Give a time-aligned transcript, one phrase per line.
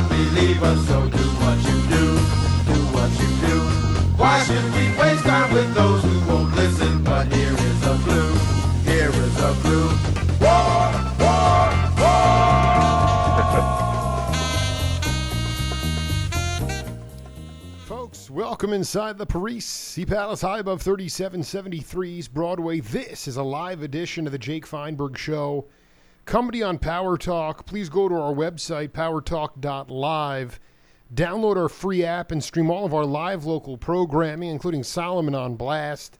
[0.00, 2.04] not believe us, so do what you do,
[2.70, 3.56] do what you do.
[4.20, 7.02] Why should we waste time with those who won't listen?
[7.02, 7.96] But here is a
[8.84, 9.54] here is a.
[10.38, 12.26] War, war, war!
[17.86, 22.80] Folks, welcome inside the Paris Sea Palace high above 3773's Broadway.
[22.80, 25.68] This is a live edition of the Jake Feinberg Show.
[26.26, 27.66] Comedy on Power Talk.
[27.66, 30.58] Please go to our website, powertalk.live.
[31.14, 35.54] Download our free app and stream all of our live local programming, including Solomon on
[35.54, 36.18] Blast,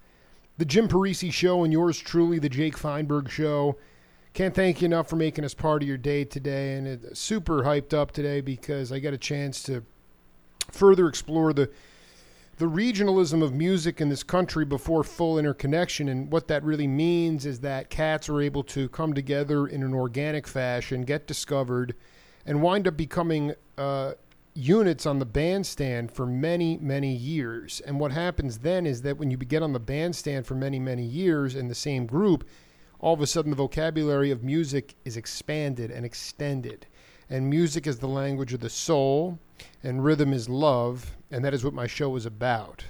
[0.59, 3.79] The Jim Parisi Show, and yours truly, The Jake Feinberg Show.
[4.33, 6.75] Can't thank you enough for making us part of your day today.
[6.75, 9.83] And it's super hyped up today because I got a chance to
[10.71, 11.69] further explore the
[12.59, 16.09] the regionalism of music in this country before full interconnection.
[16.09, 19.93] And what that really means is that cats are able to come together in an
[19.93, 21.95] organic fashion, get discovered,
[22.47, 24.13] and wind up becoming uh,
[24.55, 27.83] units on the bandstand for many, many years.
[27.85, 31.05] And what happens then is that when you get on the bandstand for many, many
[31.05, 32.49] years in the same group,
[32.99, 36.87] all of a sudden the vocabulary of music is expanded and extended.
[37.29, 39.41] And music is the language of the soul,
[39.83, 42.85] and rhythm is love, and that is what my show is about.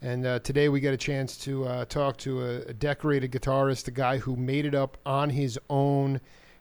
[0.00, 3.86] And uh, today we get a chance to uh, talk to a, a, decorated guitarist,
[3.88, 6.20] a guy who made it up on his own.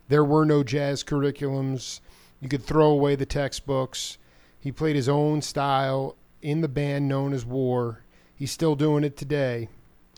[0.09, 2.01] There were no jazz curriculums.
[2.41, 4.17] You could throw away the textbooks.
[4.59, 8.03] He played his own style in the band known as War.
[8.35, 9.69] He's still doing it today.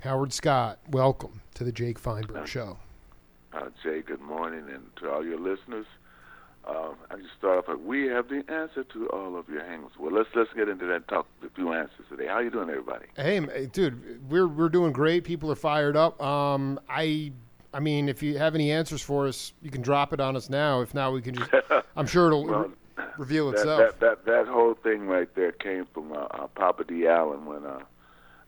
[0.01, 2.77] Howard Scott, welcome to the Jake Feinberg Show.
[3.53, 5.85] Uh, Jay, good morning, and to all your listeners.
[6.69, 9.97] Um, I just start off like we have the answer to all of your hangups.
[9.97, 12.27] Well, let's let's get into that and talk a few answers today.
[12.27, 13.07] How you doing, everybody?
[13.15, 13.39] Hey,
[13.71, 15.23] dude, we're we're doing great.
[15.23, 16.21] People are fired up.
[16.21, 17.31] Um, I
[17.73, 20.49] I mean, if you have any answers for us, you can drop it on us
[20.49, 20.81] now.
[20.81, 21.49] If not, we can just.
[21.95, 23.79] I'm sure it'll well, re- reveal itself.
[23.79, 27.45] That, that that that whole thing right there came from uh, uh, Papa Dee Allen
[27.45, 27.79] when uh,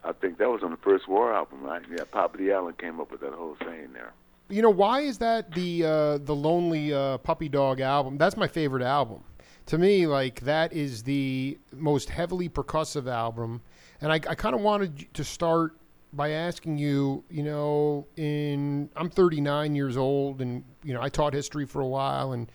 [0.04, 1.82] I think that was on the first War album, right?
[1.90, 4.14] Yeah, Papa Dee Allen came up with that whole saying there
[4.52, 8.18] you know why is that the uh, the lonely uh, puppy dog album?
[8.18, 9.24] That's my favorite album.
[9.68, 13.62] To me, like that is the most heavily percussive album,
[14.02, 15.78] and I, I kind of wanted to start
[16.14, 17.24] by asking you.
[17.30, 21.88] You know, in I'm 39 years old, and you know I taught history for a
[21.88, 22.52] while, and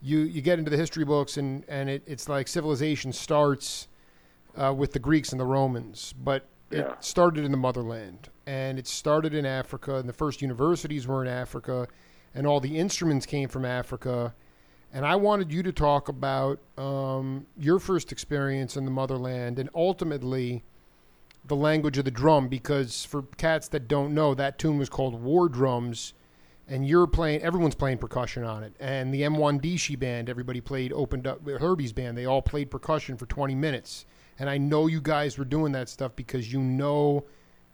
[0.00, 3.88] you you get into the history books, and and it, it's like civilization starts
[4.56, 6.80] uh, with the Greeks and the Romans, but yeah.
[6.80, 11.22] it started in the motherland and it started in Africa, and the first universities were
[11.22, 11.88] in Africa,
[12.34, 14.34] and all the instruments came from Africa.
[14.92, 19.70] And I wanted you to talk about um, your first experience in the motherland and
[19.74, 20.64] ultimately
[21.44, 25.20] the language of the drum, because for cats that don't know, that tune was called
[25.20, 26.12] War Drums,
[26.68, 28.74] and you're playing, everyone's playing percussion on it.
[28.78, 33.26] And the Mwandishi band, everybody played, opened up, Herbie's band, they all played percussion for
[33.26, 34.06] 20 minutes.
[34.38, 37.24] And I know you guys were doing that stuff because you know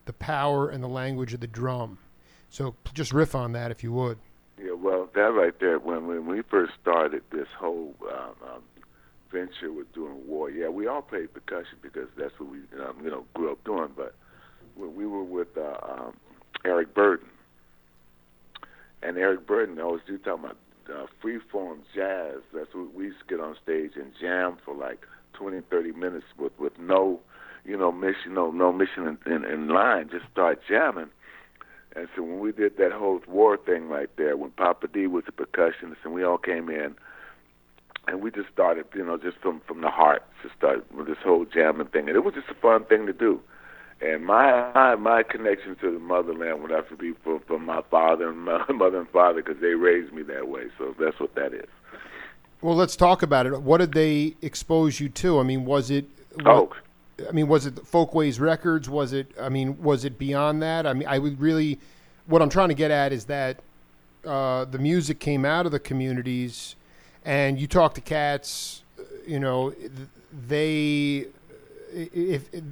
[0.09, 1.99] the power and the language of the drum.
[2.49, 4.19] So just riff on that if you would.
[4.59, 8.63] Yeah, well, that right there, when when we first started this whole um, um,
[9.31, 13.11] venture with doing war, yeah, we all played percussion because that's what we um, you
[13.11, 13.91] know grew up doing.
[13.95, 14.15] But
[14.75, 16.17] when we were with uh, um,
[16.65, 17.29] Eric Burdon,
[19.03, 20.57] and Eric Burdon always do talk about
[20.93, 22.39] uh, free form jazz.
[22.55, 26.25] That's what we used to get on stage and jam for like 20, 30 minutes
[26.39, 27.21] with with no
[27.69, 31.11] you know, mission, no, no mission in, in, in line, just start jamming.
[31.95, 35.25] And so when we did that whole war thing right there, when Papa Dee was
[35.27, 36.95] the percussionist and we all came in,
[38.07, 41.19] and we just started, you know, just from from the heart, to start with this
[41.23, 43.41] whole jamming thing, and it was just a fun thing to do.
[44.01, 47.83] And my my, my connection to the motherland would have to be from from my
[47.91, 50.69] father and my mother and father because they raised me that way.
[50.79, 51.69] So that's what that is.
[52.63, 53.61] Well, let's talk about it.
[53.61, 55.39] What did they expose you to?
[55.39, 56.07] I mean, was it?
[56.37, 56.73] What, oh,
[57.27, 58.89] I mean, was it Folkways Records?
[58.89, 59.33] Was it?
[59.41, 60.87] I mean, was it beyond that?
[60.87, 61.79] I mean, I would really.
[62.27, 63.61] What I'm trying to get at is that
[64.27, 66.77] uh, the music came out of the communities,
[67.25, 68.83] and you talk to cats.
[69.27, 69.75] You know,
[70.47, 71.27] they
[71.93, 72.63] if, if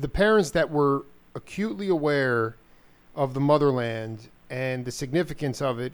[0.00, 1.04] the parents that were
[1.34, 2.56] acutely aware
[3.14, 5.92] of the motherland and the significance of it.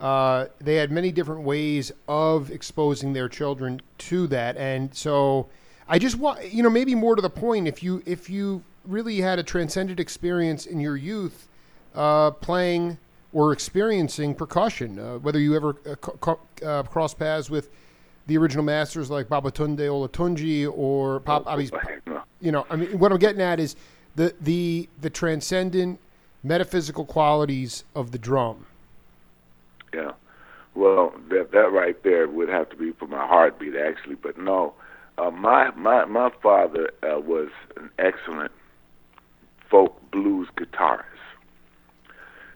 [0.00, 5.46] Uh, they had many different ways of exposing their children to that, and so
[5.88, 9.20] I just want you know maybe more to the point if you if you really
[9.20, 11.48] had a transcendent experience in your youth
[11.94, 12.98] uh, playing
[13.32, 17.70] or experiencing percussion, uh, whether you ever uh, co- uh, cross paths with
[18.26, 21.58] the original masters like Babatunde Olatunji or Pop oh,
[22.40, 23.76] you know, I mean, what I'm getting at is
[24.16, 26.00] the the the transcendent
[26.42, 28.66] metaphysical qualities of the drum.
[29.94, 30.12] Yeah.
[30.74, 34.16] Well, that that right there would have to be for my heartbeat, actually.
[34.16, 34.74] But no,
[35.18, 38.52] uh, my my my father uh, was an excellent
[39.70, 41.04] folk blues guitarist.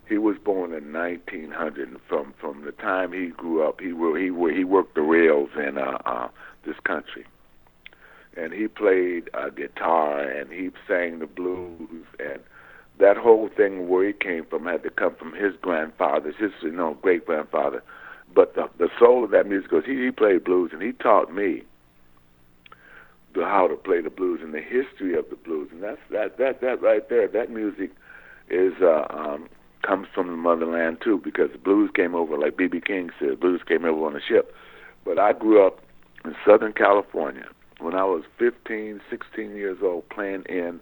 [0.09, 4.55] He was born in 1900, and from from the time he grew up, he he
[4.55, 6.29] he worked the rails in uh, uh,
[6.67, 7.25] this country,
[8.37, 12.41] and he played uh, guitar and he sang the blues and
[12.99, 16.71] that whole thing where he came from had to come from his grandfather, his you
[16.71, 17.83] know great grandfather.
[18.35, 21.33] But the the soul of that music was he, he played blues and he taught
[21.33, 21.63] me
[23.35, 25.69] the how to play the blues and the history of the blues.
[25.73, 27.91] And that's that that that right there that music
[28.49, 29.49] is uh um
[29.87, 33.63] comes from the motherland too because the blues came over like BB King said blues
[33.67, 34.55] came over on a ship.
[35.05, 35.81] But I grew up
[36.25, 37.47] in Southern California.
[37.79, 40.81] When I was 15 16 years old playing in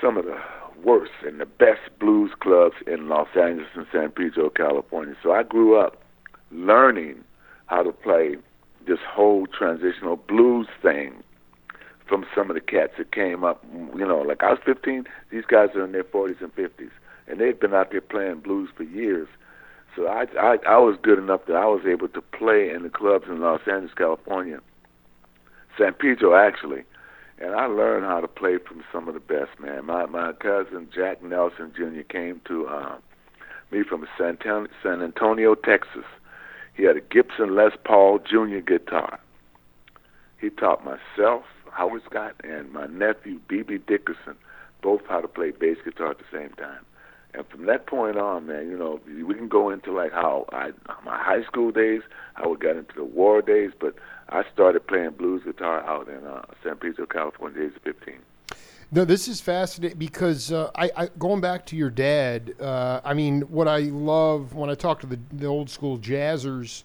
[0.00, 0.36] some of the
[0.84, 5.14] worst and the best blues clubs in Los Angeles and San Pedro, California.
[5.22, 6.02] So I grew up
[6.50, 7.24] learning
[7.66, 8.36] how to play
[8.86, 11.22] this whole transitional blues thing
[12.08, 13.64] from some of the cats that came up.
[13.72, 16.90] You know, like I was 15, these guys are in their 40s and 50s,
[17.26, 19.28] and they'd been out there playing blues for years.
[19.96, 22.90] So I, I, I was good enough that I was able to play in the
[22.90, 24.60] clubs in Los Angeles, California,
[25.76, 26.84] San Pedro actually,
[27.40, 29.86] and I learned how to play from some of the best, man.
[29.86, 32.02] My my cousin Jack Nelson Jr.
[32.02, 32.96] came to uh,
[33.70, 34.38] me from San,
[34.82, 36.04] San Antonio, Texas.
[36.74, 38.60] He had a Gibson Les Paul Jr.
[38.64, 39.18] guitar.
[40.40, 41.42] He taught myself,
[41.78, 43.78] Howard Scott, and my nephew B.B.
[43.86, 44.34] Dickerson
[44.82, 46.84] both how to play bass guitar at the same time.
[47.34, 50.72] And from that point on, man, you know, we can go into like how I
[51.04, 52.02] my high school days,
[52.34, 53.94] how we got into the war days, but
[54.28, 58.14] I started playing blues guitar out in uh, San Pedro, California, age of 15.
[58.90, 62.54] No, this is fascinating because uh, I, I, going back to your dad.
[62.60, 66.82] Uh, I mean, what I love when I talk to the, the old school jazzers,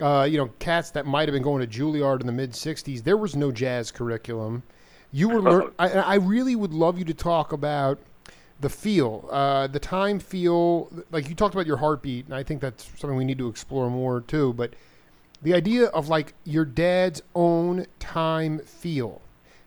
[0.00, 3.02] uh, you know, cats that might have been going to Juilliard in the mid '60s.
[3.02, 4.62] There was no jazz curriculum.
[5.12, 5.72] You were learn.
[5.78, 7.98] I, I really would love you to talk about
[8.60, 10.90] the feel, uh, the time feel.
[11.10, 13.90] Like you talked about your heartbeat, and I think that's something we need to explore
[13.90, 14.52] more too.
[14.54, 14.74] But
[15.42, 19.22] the idea of like your dad's own time feel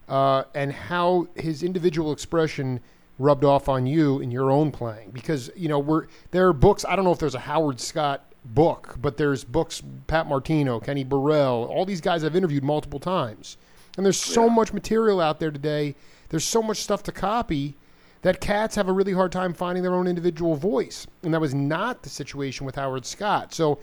[0.08, 2.80] uh, and how his individual expression
[3.18, 6.86] rubbed off on you in your own playing because you know we're there are books
[6.88, 11.04] i don't know if there's a howard scott book but there's books pat martino kenny
[11.04, 13.58] burrell all these guys i've interviewed multiple times
[13.98, 14.54] and there's so yeah.
[14.54, 15.96] much material out there today
[16.30, 17.76] there's so much stuff to copy
[18.22, 21.54] that cats have a really hard time finding their own individual voice and that was
[21.54, 23.80] not the situation with howard scott so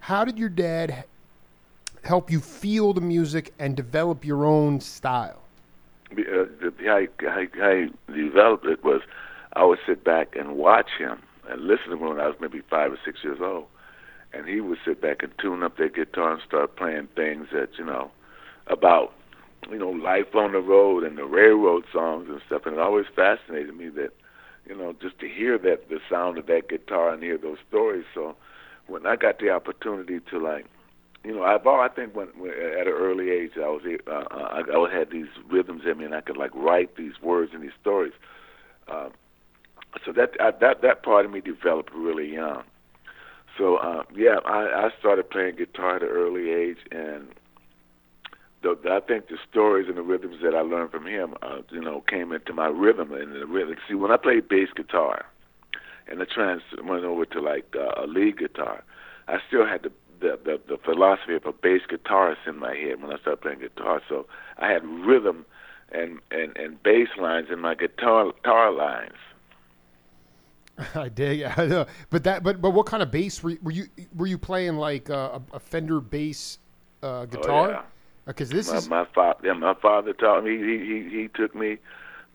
[0.00, 1.04] how did your dad
[2.02, 5.42] help you feel the music and develop your own style?
[6.12, 6.44] Uh,
[6.84, 9.02] how, how he developed it was
[9.54, 12.62] I would sit back and watch him and listen to him when I was maybe
[12.70, 13.66] five or six years old.
[14.32, 17.70] And he would sit back and tune up their guitar and start playing things that,
[17.78, 18.10] you know,
[18.66, 19.12] about,
[19.70, 22.62] you know, life on the road and the railroad songs and stuff.
[22.66, 24.10] And it always fascinated me that,
[24.66, 28.04] you know, just to hear that, the sound of that guitar and hear those stories.
[28.14, 28.36] So
[28.86, 30.66] when I got the opportunity to, like,
[31.24, 34.60] you know, I've I think when, when at an early age I was uh, I,
[34.60, 37.72] I had these rhythms in me, and I could like write these words and these
[37.80, 38.12] stories.
[38.86, 39.08] Uh,
[40.04, 42.62] so that I, that that part of me developed really young.
[43.58, 47.28] So uh, yeah, I, I started playing guitar at an early age, and
[48.62, 51.58] the, the, I think the stories and the rhythms that I learned from him, uh,
[51.70, 53.74] you know, came into my rhythm and the rhythm.
[53.88, 55.26] See, when I played bass guitar,
[56.06, 58.84] and I trans went over to like uh, a lead guitar,
[59.26, 63.02] I still had to the, the the philosophy of a bass guitarist in my head
[63.02, 64.00] when I started playing guitar.
[64.08, 64.26] So
[64.58, 65.44] I had rhythm
[65.92, 69.18] and and and bass lines in my guitar guitar lines.
[70.94, 71.42] I dig.
[71.56, 71.86] I know.
[72.10, 74.76] But that but but what kind of bass were you were you, were you playing
[74.76, 76.58] like a, a Fender bass
[77.02, 77.68] uh, guitar?
[77.68, 77.82] Oh, yeah.
[78.26, 79.40] Because this my, is my father.
[79.42, 80.58] Yeah, my father taught me.
[80.58, 81.78] He he he took me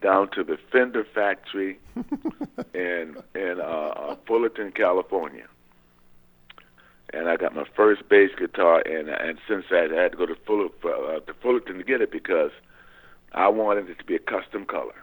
[0.02, 1.80] down to the Fender factory
[2.74, 5.48] in in uh, uh Fullerton, California
[7.14, 10.26] and I got my first bass guitar, and and since that, I had to go
[10.26, 12.52] to Fuller, uh, to Fullerton to get it because
[13.32, 14.96] I wanted it to be a custom color.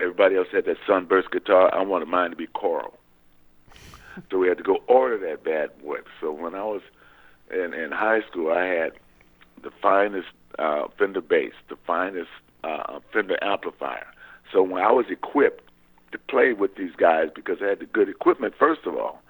[0.00, 1.74] Everybody else had that sunburst guitar.
[1.74, 2.98] I wanted mine to be coral.
[4.30, 5.98] so we had to go order that bad boy.
[6.20, 6.82] So when I was
[7.50, 8.92] in in high school, I had
[9.62, 12.30] the finest uh, Fender bass, the finest
[12.64, 14.06] uh, Fender amplifier.
[14.52, 15.70] So when I was equipped
[16.12, 19.22] to play with these guys because I had the good equipment, first of all,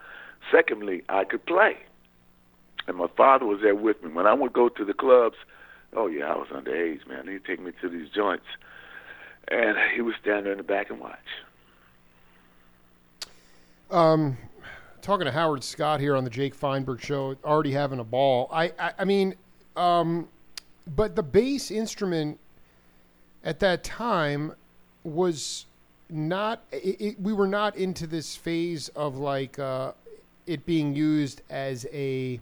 [0.51, 1.77] Secondly, I could play.
[2.87, 4.11] And my father was there with me.
[4.11, 5.37] When I would go to the clubs,
[5.95, 7.27] oh yeah, I was underage, man.
[7.27, 8.45] He'd take me to these joints.
[9.49, 11.19] And he would stand there in the back and watch.
[13.91, 14.37] Um,
[15.03, 17.37] talking to Howard Scott here on the Jake Feinberg Show.
[17.45, 18.49] Already having a ball.
[18.53, 19.37] I, I, I mean,
[19.77, 20.29] um,
[20.97, 22.41] but the bass instrument
[23.45, 24.53] at that time
[25.05, 25.67] was
[26.11, 26.65] not.
[26.73, 29.93] It, it, we were not into this phase of like uh,
[30.47, 32.41] it being used as a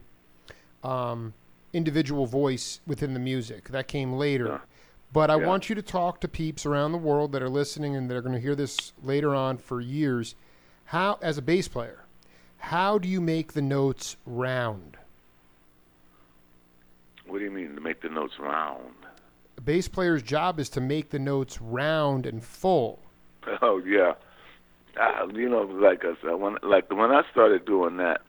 [0.83, 1.35] um,
[1.73, 3.69] individual voice within the music.
[3.69, 4.47] That came later.
[4.47, 4.59] Yeah.
[5.15, 5.47] But I Yeah.
[5.47, 8.35] want you to talk to peeps around the world that are listening and they're going
[8.35, 10.35] to hear this later on for years.
[10.87, 12.05] How, as a bass player,
[12.59, 14.97] how do you make the notes round?
[17.27, 18.93] What do you mean to make the notes round?
[19.57, 23.01] A bass player's job is to make the notes round and full.
[23.63, 24.15] Oh yeah,
[24.99, 28.23] uh, you know, like I said, when like when I started doing that,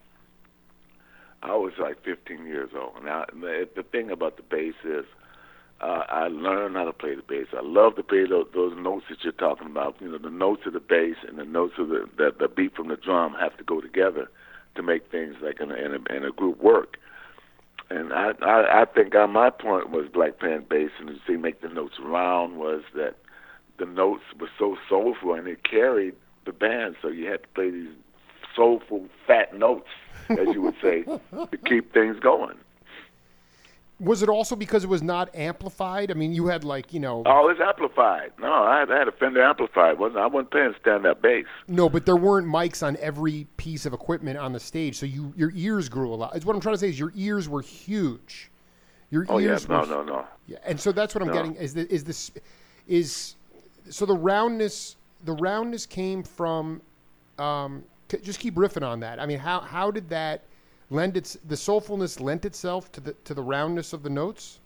[1.42, 3.02] I was like 15 years old.
[3.04, 5.06] Now the, the thing about the bass is,
[5.86, 7.48] uh, I learned how to play the bass.
[7.54, 9.96] I love to play those, those notes that you're talking about.
[10.00, 12.76] You know, the notes of the bass and the notes of the the, the beat
[12.76, 14.30] from the drum have to go together
[14.76, 16.98] to make things like in a, in a, in a group work.
[17.92, 21.38] And I, I I think on my point was like playing bass and to see
[21.38, 23.16] make the notes round was that
[23.78, 26.16] the notes were so soulful and it carried
[26.46, 26.96] the band.
[27.00, 27.94] So you had to play these
[28.56, 29.90] soulful fat notes,
[30.30, 32.58] as you would say, to keep things going.
[34.00, 36.12] Was it also because it was not amplified?
[36.12, 38.34] I mean, you had like, you know, Oh, it's amplified.
[38.40, 39.98] No, I had, I had a Fender amplified.
[39.98, 41.46] wasn't I wasn't playing stand up bass.
[41.68, 45.34] no, but there weren't mics on every piece of equipment on the stage, so you
[45.38, 46.36] your ears grew a lot.
[46.36, 48.52] Is what I'm trying to say is your ears were huge.
[49.12, 50.26] Your Oh yeah, ears no, were no, no.
[50.48, 51.34] Yeah, and so that's what I'm No.
[51.34, 52.32] getting is the, is this
[52.88, 53.36] is
[53.90, 56.82] so the roundness the roundness came from
[57.40, 57.84] um,
[58.22, 59.22] just keep riffing on that.
[59.22, 60.44] I mean, how how did that
[60.90, 64.60] lend its the soulfulness lent itself to the to the roundness of the notes?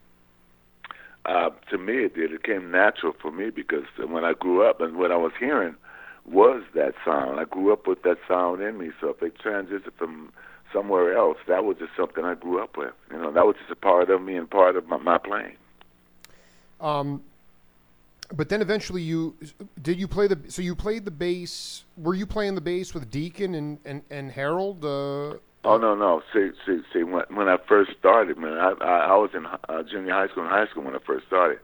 [1.25, 2.31] Uh, to me, it did.
[2.31, 5.75] It came natural for me because when I grew up and what I was hearing
[6.25, 7.39] was that sound.
[7.39, 8.91] I grew up with that sound in me.
[9.01, 10.31] So if they transitioned from
[10.71, 12.93] somewhere else, that was just something I grew up with.
[13.11, 15.55] You know, that was just a part of me and part of my, my playing.
[16.79, 17.21] Um,
[18.33, 19.35] but then eventually you
[19.81, 21.83] did you play the so you played the bass.
[21.97, 24.85] Were you playing the bass with Deacon and and and Harold?
[24.85, 25.35] Uh,
[25.66, 26.22] Oh no no!
[26.34, 29.84] See see see when when I first started, man, I I, I was in uh,
[29.84, 31.60] junior high school and high school when I first started,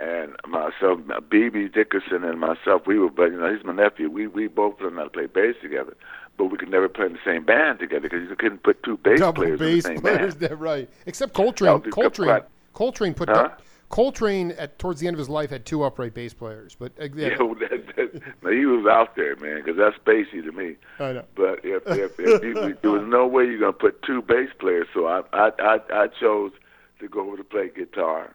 [0.00, 4.10] and myself, BB Dickerson and myself, we were, but you know, he's my nephew.
[4.10, 5.96] We we both learned how to play bass together,
[6.38, 8.96] but we could never play in the same band together because you couldn't put two
[8.96, 10.60] bass double players in the bass same players, band.
[10.60, 10.90] right?
[11.06, 11.82] Except Coltrane.
[11.82, 12.42] Coltrane.
[12.74, 13.50] Coltrane put Huh?
[13.90, 17.08] Coltrane at towards the end of his life had two upright bass players, but uh,
[17.14, 20.52] yeah, Yeah, well, that, that, now he was out there, man, because that's spacey to
[20.52, 20.76] me.
[21.00, 21.24] I know.
[21.34, 24.86] But if if, if you, there was no way you're gonna put two bass players,
[24.94, 26.52] so I I I, I chose
[27.00, 28.34] to go over to play guitar.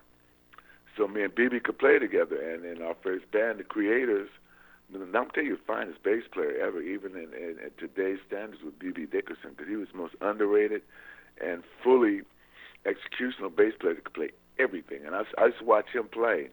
[0.98, 4.30] So me and BB could play together, and in our first band, the Creators,
[4.94, 8.62] I'm gonna tell you, the finest bass player ever, even in, in, in today's standards,
[8.62, 10.82] with BB Dickerson, because he was the most underrated
[11.40, 12.24] and fully
[12.86, 15.06] executional bass player that could play everything.
[15.06, 16.50] And I, I used to watch him play,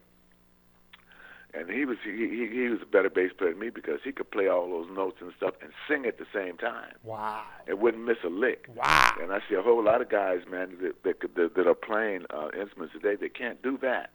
[1.53, 4.11] and he was he, he he was a better bass player than me because he
[4.11, 7.79] could play all those notes and stuff and sing at the same time wow, and
[7.79, 8.67] wouldn't miss a lick.
[8.75, 9.15] wow.
[9.21, 12.25] And I see a whole lot of guys, man, that that, that, that are playing
[12.29, 14.09] uh, instruments today that can't do that.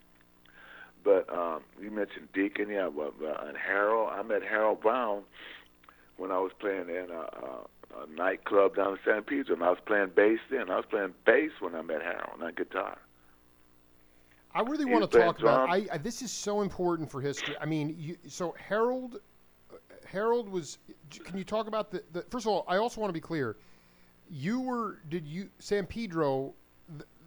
[1.05, 4.11] But um, you mentioned Deacon, yeah, well, uh, and Harold.
[4.13, 5.23] I met Harold Brown
[6.17, 9.71] when I was playing in a, a, a nightclub down in San Pedro, and I
[9.71, 10.71] was playing bass then.
[10.71, 12.99] I was playing bass when I met Harold, not guitar.
[14.59, 15.71] I really want to talk about.
[15.71, 15.87] I.
[15.93, 17.55] I this is so important for history.
[17.61, 19.21] I mean, you, so Harold,
[20.05, 20.79] Harold was.
[21.25, 22.23] Can you talk about the, the?
[22.23, 23.57] First of all, I also want to be clear.
[24.29, 24.99] You were.
[25.11, 26.55] Did you San Pedro?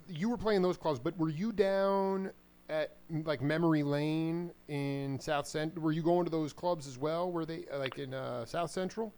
[0.09, 2.31] You were playing those clubs, but were you down
[2.69, 5.81] at like Memory Lane in South Central?
[5.81, 7.31] Were you going to those clubs as well?
[7.31, 9.13] Were they like in uh, South Central?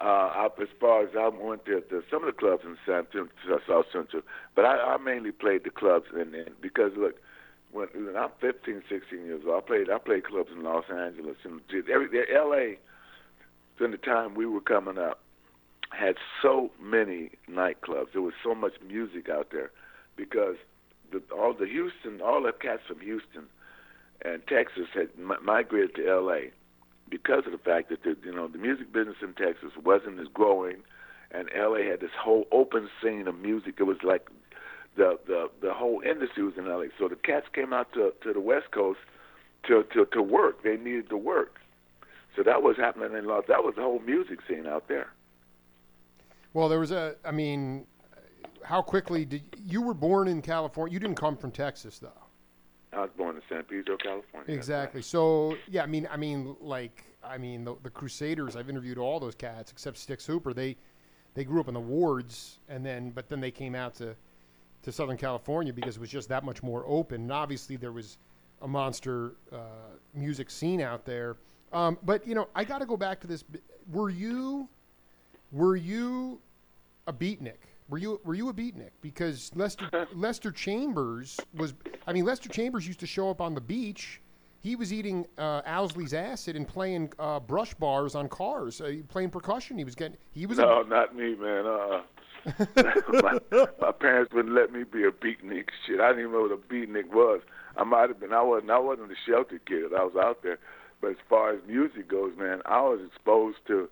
[0.00, 3.06] Uh, as far as I went to, to some of the clubs in South,
[3.68, 4.22] South Central,
[4.54, 7.16] but I, I mainly played the clubs and, and because look,
[7.72, 11.36] when, when I'm 15, 16 years old, I played I played clubs in Los Angeles
[11.44, 11.60] and
[11.92, 12.78] every L.A.
[13.78, 15.20] During the time we were coming up,
[15.90, 18.12] had so many nightclubs.
[18.12, 19.70] There was so much music out there
[20.16, 20.56] because
[21.10, 23.44] the, all the Houston, all the cats from Houston
[24.24, 26.52] and Texas had mi- migrated to L.A
[27.12, 30.28] because of the fact that the you know the music business in Texas wasn't as
[30.32, 30.78] growing,
[31.30, 33.74] and LA had this whole open scene of music.
[33.78, 34.30] It was like
[34.96, 36.86] the the the whole industry was in LA.
[36.98, 39.00] So the cats came out to to the West Coast
[39.64, 40.62] to to to work.
[40.64, 41.60] They needed to work.
[42.34, 43.44] So that was happening in Los.
[43.46, 45.12] That was the whole music scene out there.
[46.54, 47.16] Well, there was a.
[47.26, 47.86] I mean,
[48.64, 50.94] how quickly did you were born in California?
[50.94, 52.21] You didn't come from Texas, though.
[52.92, 54.54] I was born in San Pedro, California.
[54.54, 55.02] Exactly.
[55.02, 58.56] So yeah, I mean, I mean, like, I mean, the, the Crusaders.
[58.56, 60.52] I've interviewed all those cats except Stix Hooper.
[60.52, 60.76] They
[61.34, 64.14] they grew up in the wards, and then but then they came out to
[64.82, 67.22] to Southern California because it was just that much more open.
[67.22, 68.18] And obviously, there was
[68.60, 69.58] a monster uh,
[70.14, 71.36] music scene out there.
[71.72, 73.44] Um, but you know, I got to go back to this.
[73.90, 74.68] Were you
[75.50, 76.40] were you
[77.06, 77.71] a beatnik?
[77.92, 78.92] Were you were you a beatnik?
[79.02, 81.74] Because Lester Lester Chambers was.
[82.06, 84.22] I mean, Lester Chambers used to show up on the beach.
[84.62, 89.28] He was eating uh, Owsley's acid and playing uh, brush bars on cars, uh, playing
[89.28, 89.76] percussion.
[89.76, 90.16] He was getting.
[90.30, 90.56] He was.
[90.56, 91.66] No, a, not me, man.
[91.66, 92.00] Uh,
[93.12, 93.38] my,
[93.78, 95.66] my parents wouldn't let me be a beatnik.
[95.86, 97.42] Shit, I didn't even know what a beatnik was.
[97.76, 98.32] I might have been.
[98.32, 98.70] I wasn't.
[98.70, 99.92] I wasn't a shelter kid.
[99.92, 100.58] I was out there.
[101.02, 103.90] But as far as music goes, man, I was exposed to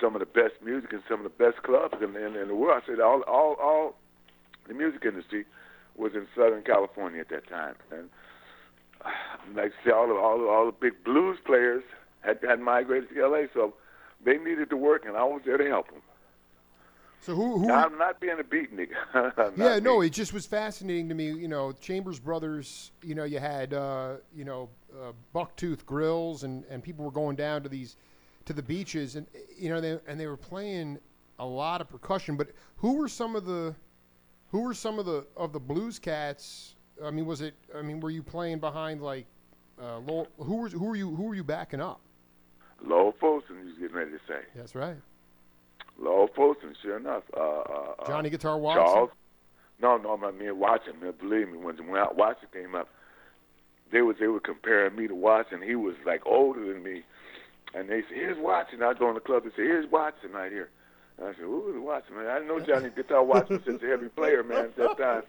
[0.00, 2.54] some of the best music and some of the best clubs in, in, in the
[2.54, 2.82] world.
[2.82, 3.96] I said all, all, all
[4.68, 5.44] the music industry
[5.96, 8.08] was in Southern California at that time, and
[9.54, 11.82] like I say, all the all all the big blues players
[12.22, 13.74] had had migrated to LA, so
[14.24, 16.00] they needed to work, and I was there to help them.
[17.20, 17.58] So who?
[17.58, 18.88] who I'm not being a beatnik.
[19.56, 21.32] Yeah, no, being- it just was fascinating to me.
[21.32, 22.92] You know, Chambers Brothers.
[23.02, 27.36] You know, you had uh, you know uh, Bucktooth Grills, and and people were going
[27.36, 27.96] down to these
[28.46, 30.98] to the beaches, and you know, they and they were playing
[31.38, 32.36] a lot of percussion.
[32.36, 33.74] But who were some of the
[34.50, 36.76] who were some of the of the blues cats?
[37.04, 37.54] I mean, was it?
[37.76, 39.26] I mean, were you playing behind like?
[39.76, 42.00] Uh, Lowell, who were who were you who were you backing up?
[42.80, 44.40] Lowell Fulson, you was getting ready to say.
[44.54, 44.96] That's right,
[45.98, 47.24] Lowell Fulson, sure enough.
[47.36, 48.84] Uh, uh, uh, Johnny Guitar Watson.
[48.84, 49.10] Charles.
[49.80, 50.94] No, no, I mean Watson.
[51.00, 52.88] Man, believe me, when when Watson came up,
[53.90, 55.60] they was they were comparing me to Watson.
[55.60, 57.02] He was like older than me,
[57.74, 59.44] and they said, "Here's Watson." I go in the club.
[59.44, 60.70] They say, "Here's Watson right here."
[61.18, 63.82] And I said, "Who is Watson, man?" I didn't know Johnny Guitar Watson was such
[63.82, 64.66] a heavy player, man.
[64.66, 65.22] At that time,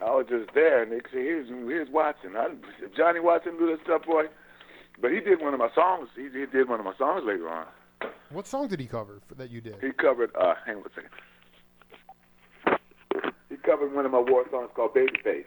[0.00, 2.48] I was just there, and they say, "Here's here's Watson." I,
[2.80, 4.24] if Johnny Watson do that stuff, boy.
[5.00, 6.08] But he did one of my songs.
[6.16, 7.66] He, he did one of my songs later on.
[8.30, 9.76] What song did he cover for, that you did?
[9.80, 10.34] He covered.
[10.34, 11.10] Uh, hang on a second.
[13.48, 15.44] He covered one of my war songs called "Babyface."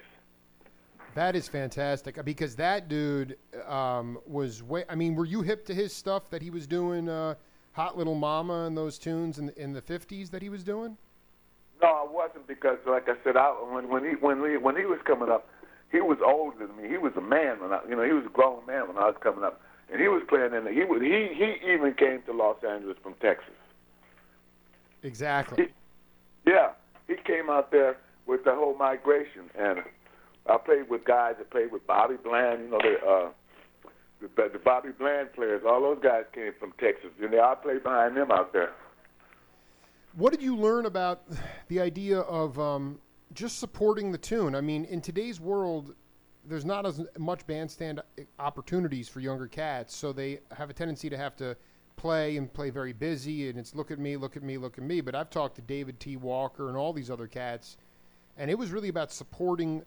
[1.14, 4.86] That is fantastic uh, because that dude um, was way.
[4.90, 7.36] I mean, were you hip to his stuff that he was doing, uh,
[7.74, 10.98] "Hot Little Mama" and those tunes in in the fifties that he was doing?
[11.82, 14.86] No, I wasn't because, like I said, I, when when he when he when he
[14.86, 15.50] was coming up,
[15.92, 16.88] he was older than me.
[16.88, 19.08] He was a man when I, you know, he was a grown man when I
[19.08, 20.64] was coming up, and he was playing in.
[20.64, 23.54] The, he was he he even came to Los Angeles from Texas.
[25.04, 25.70] Exactly.
[26.46, 26.72] Yeah,
[27.08, 27.98] he came out there
[28.28, 29.80] with the whole migration, and
[30.48, 32.64] I played with guys that played with Bobby Bland.
[32.64, 33.30] You know, the uh,
[34.22, 35.64] the, the Bobby Bland players.
[35.66, 38.72] All those guys came from Texas, and I played behind them out there.
[40.16, 41.24] What did you learn about
[41.70, 43.00] the idea of um,
[43.34, 44.56] just supporting the tune?
[44.56, 45.96] I mean, in today's world,
[46.46, 48.02] there's not as much bandstand
[48.38, 51.56] opportunities for younger cats, so they have a tendency to have to
[51.96, 54.84] play and play very busy, and it's look at me, look at me, look at
[54.84, 55.02] me.
[55.02, 56.18] But I've talked to David T.
[56.18, 57.78] Walker and all these other cats,
[58.38, 59.84] and it was really about supporting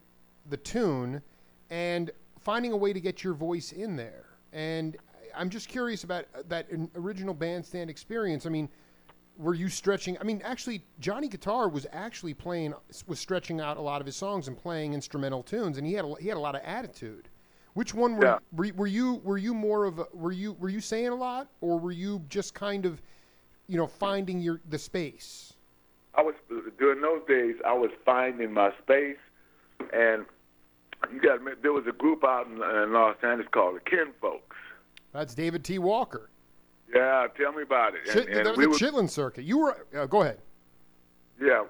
[0.51, 1.23] the tune
[1.71, 4.27] and finding a way to get your voice in there.
[4.53, 4.97] And
[5.37, 8.47] I'm just curious about uh, that original bandstand experience.
[8.47, 8.69] I mean,
[9.37, 10.17] were you stretching?
[10.21, 12.75] I mean, actually, Johnny Guitar was actually playing,
[13.07, 16.05] was stretching out a lot of his songs and playing instrumental tunes, and he had
[16.05, 17.29] a, he had a lot of attitude.
[17.73, 18.39] Which one were, Yeah.
[18.53, 21.49] were were you were you more of a, were you were you saying a lot,
[21.61, 23.03] or were you just kind of,
[23.67, 25.55] you know, finding your the space?
[26.15, 26.35] I was
[26.79, 27.57] during those days.
[27.67, 29.17] I was finding my space,
[29.93, 30.25] and
[31.13, 34.57] you got there was a group out in, in Los Angeles called the Kin Folks.
[35.13, 35.79] That's David T.
[35.79, 36.31] Walker.
[36.95, 38.01] Yeah, tell me about it.
[38.13, 39.45] Chit- that was we the would, Chitlin circuit.
[39.45, 40.39] You were uh, go ahead.
[41.41, 41.65] yeah,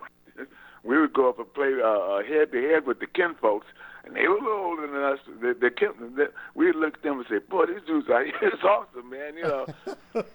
[0.83, 3.67] we would go up and play uh, head to head with the Kin Folks,
[4.05, 5.19] and they were a little older than us.
[5.41, 8.63] The, the Kin, the, we'd look at them and say, "Boy, these dudes are it's
[8.65, 9.67] awesome, man." You know,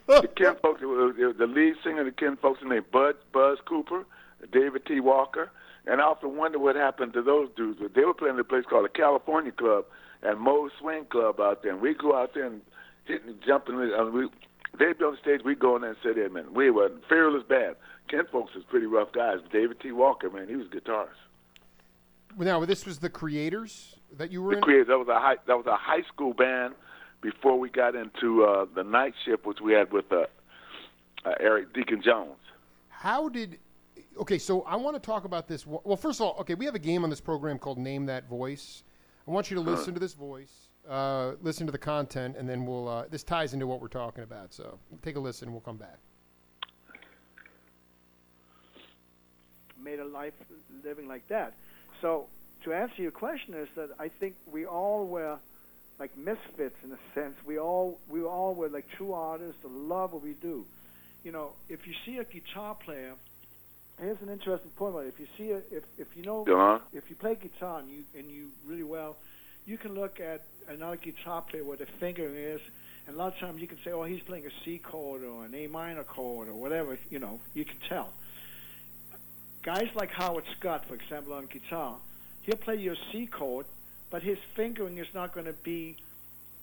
[0.07, 2.89] the Kin Folks, it was- it was the lead singer of the Kin Folks, named
[2.91, 4.05] Bud Buzz Cooper,
[4.51, 4.99] David T.
[5.01, 5.51] Walker,
[5.85, 7.79] and I often wonder what happened to those dudes.
[7.81, 9.85] But they were playing at a place called the California Club
[10.21, 12.61] and Moe's Swing Club out there, and we go out there and
[13.05, 13.77] hit and jump in.
[13.77, 14.29] The, uh, we,
[14.77, 16.53] they'd be on the stage, We'd go in there and sit there, man.
[16.53, 17.75] We were a fearless band.
[18.09, 19.37] Kin Folks was pretty rough guys.
[19.51, 19.91] David T.
[19.91, 21.09] Walker, man, he was a guitarist.
[22.37, 24.63] Now, this was the creators that you were The in.
[24.63, 26.73] Creators, that was a high that was a high school band
[27.21, 30.25] before we got into uh, the night shift, which we had with uh,
[31.25, 32.37] uh, Eric Deacon Jones.
[32.89, 33.57] How did?
[34.19, 35.65] Okay, so I want to talk about this.
[35.65, 38.27] Well, first of all, okay, we have a game on this program called Name That
[38.27, 38.83] Voice.
[39.25, 40.51] I want you to listen to this voice,
[40.89, 42.89] uh, listen to the content, and then we'll.
[42.89, 44.53] Uh, this ties into what we're talking about.
[44.53, 45.51] So take a listen.
[45.51, 45.99] We'll come back.
[49.81, 50.33] made a life
[50.83, 51.53] living like that.
[52.01, 52.27] So
[52.63, 55.37] to answer your question is that I think we all were
[55.97, 57.35] like misfits in a sense.
[57.45, 60.65] We all we all were like true artists that love what we do.
[61.23, 63.13] You know, if you see a guitar player,
[64.01, 65.13] here's an interesting point about it.
[65.17, 66.79] If you see a, if if you know Uh-huh.
[66.93, 69.17] if you play guitar and you and you really well,
[69.65, 72.61] you can look at another guitar player where the fingering is,
[73.07, 75.45] and a lot of times you can say, oh, he's playing a C chord or
[75.45, 76.97] an A minor chord or whatever.
[77.09, 78.09] You know, you can tell.
[79.61, 81.97] Guys like Howard Scott, for example, on guitar,
[82.43, 83.65] he'll play your C chord,
[84.09, 85.97] but his fingering is not going to be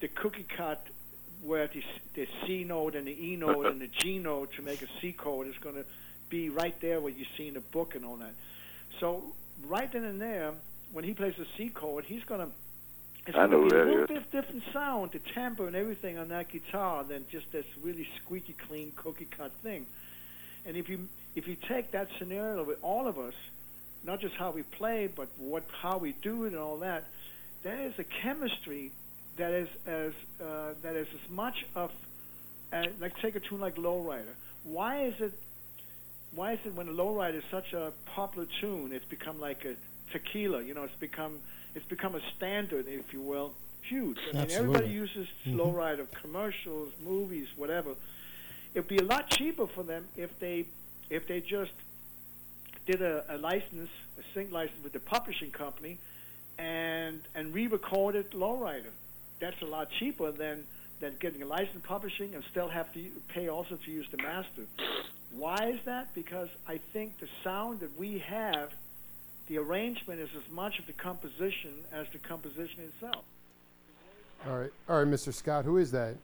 [0.00, 0.86] the cookie cut
[1.42, 1.82] where the,
[2.14, 5.12] the C note and the E note and the G note to make a C
[5.12, 5.84] chord is going to
[6.28, 8.34] be right there what you see in the book and all that.
[9.00, 9.22] So
[9.64, 10.52] right then and there,
[10.92, 12.52] when he plays the C chord, he's going to
[13.26, 16.16] it's I going know to be a little bit different sound, the timbre and everything
[16.16, 19.86] on that guitar than just this really squeaky clean cookie cut thing.
[20.64, 23.34] And if you if you take that scenario with all of us,
[24.04, 27.04] not just how we play, but what how we do it and all that,
[27.62, 28.92] there is a chemistry
[29.36, 31.90] that is as uh, that is as much of
[32.72, 34.34] uh, like take a tune like Lowrider.
[34.62, 35.32] Why is it
[36.36, 39.74] why is it when a Lowrider is such a popular tune, it's become like a
[40.12, 40.62] tequila?
[40.62, 41.40] You know, it's become
[41.74, 43.54] it's become a standard, if you will.
[43.82, 44.18] Huge.
[44.18, 44.92] I mean, everybody Absolutely.
[44.92, 45.60] uses mm-hmm.
[45.60, 47.94] Lowrider commercials, movies, whatever.
[48.74, 50.66] It'd be a lot cheaper for them if they
[51.08, 51.72] if they just
[52.84, 55.98] did a, a license, a sync license with the publishing company,
[56.58, 58.92] and and re-recorded Lowrider.
[59.40, 60.66] That's a lot cheaper than
[61.00, 64.62] than getting a license publishing and still have to pay also to use the master.
[65.36, 66.14] Why is that?
[66.14, 68.70] Because I think the sound that we have,
[69.48, 73.24] the arrangement is as much of the composition as the composition itself.
[74.46, 75.32] All right, all right, Mr.
[75.32, 75.64] Scott.
[75.64, 76.16] Who is that?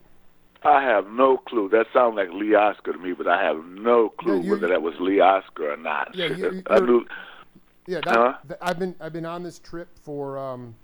[0.64, 1.68] I have no clue.
[1.70, 4.68] That sounds like Lee Oskar to me, but I have no clue Yeah, you- whether
[4.68, 6.14] that was Lee Oskar or not.
[6.14, 7.06] Yeah, you- I you're- knew
[7.86, 8.34] Yeah, that, Huh?
[8.46, 10.74] th- I've been I've been on this trip for um,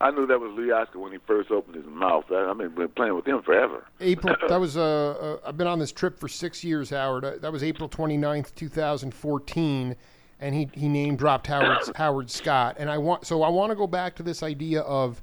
[0.00, 2.24] I knew that was Lee Oskar when he first opened his mouth.
[2.30, 3.84] I, I mean, been playing with him forever.
[4.00, 4.34] April.
[4.48, 7.24] That was uh, uh, I've been on this trip for six years, Howard.
[7.24, 9.96] Uh, That was April 29th, 2014,
[10.40, 12.76] and he he name dropped Howard Howard Scott.
[12.78, 15.22] And I want so I want to go back to this idea of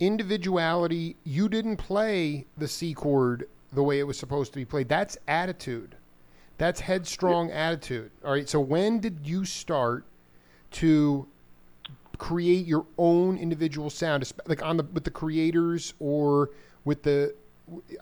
[0.00, 1.16] individuality.
[1.24, 4.88] You didn't play the C chord the way it was supposed to be played.
[4.88, 5.96] That's attitude.
[6.58, 8.10] That's headstrong attitude.
[8.24, 8.48] All right.
[8.48, 10.04] So when did you start
[10.72, 11.26] to
[12.24, 16.50] create your own individual sound, like on the with the creators or
[16.86, 17.34] with the.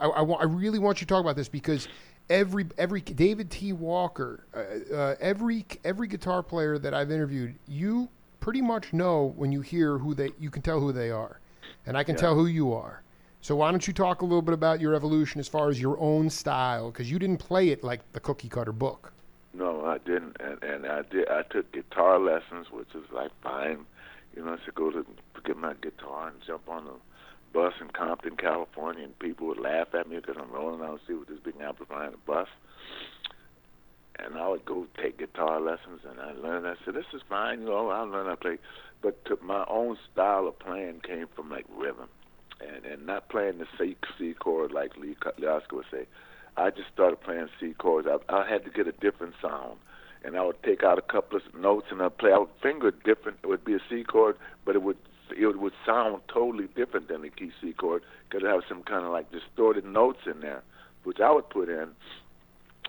[0.01, 1.89] I, I, I really want you to talk about this because
[2.31, 3.73] every every David T.
[3.73, 8.09] Walker, uh, uh, every every guitar player that I've interviewed, you
[8.39, 10.31] pretty much know when you hear who they.
[10.39, 11.41] You can tell who they are,
[11.85, 13.03] and I can tell who you are.
[13.41, 15.99] So why don't you talk a little bit about your evolution as far as your
[15.99, 16.93] own style?
[16.93, 19.13] Because you didn't play it like the cookie cutter book.
[19.53, 21.29] No, I didn't, and and I did.
[21.29, 23.85] I took guitar lessons, which is like fine.
[24.35, 25.05] You know, I should go to
[25.45, 26.93] get my guitar and jump on the
[27.53, 31.17] bus in Compton, California, and people would laugh at me because I'm rolling the street
[31.17, 32.49] with this big amplifier in the bus.
[34.19, 36.67] And I would go take guitar lessons, and I learned.
[36.67, 37.89] I said, "This is fine, you know.
[37.89, 38.59] I'll learn how to play."
[39.01, 42.09] But to my own style of playing came from like rhythm,
[42.61, 46.07] and and not playing the C, C chord like Lee, Lee Oskar would say.
[46.57, 48.07] I just started playing C chords.
[48.07, 49.79] I, I had to get a different sound,
[50.25, 52.33] and I would take out a couple of notes and I'd play.
[52.33, 53.39] I would finger different.
[53.43, 54.97] It would be a C chord, but it would
[55.37, 59.05] it would sound totally different than the key C chord because it have some kind
[59.05, 60.63] of like distorted notes in there,
[61.05, 61.89] which I would put in.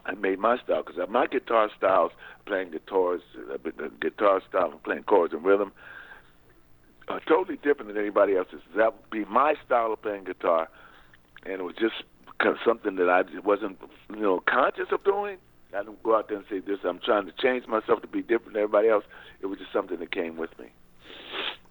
[0.06, 2.12] I made my style because my guitar styles,
[2.46, 5.72] playing guitars, uh, the guitar style and playing chords and rhythm,
[7.08, 8.60] are totally different than anybody else's.
[8.76, 10.68] That would be my style of playing guitar,
[11.46, 12.04] and it was just
[12.66, 13.78] something that I wasn't,
[14.10, 15.38] you know, conscious of doing.
[15.76, 16.80] I didn't go out there and say this.
[16.84, 19.04] I'm trying to change myself to be different than everybody else.
[19.42, 20.68] It was just something that came with me.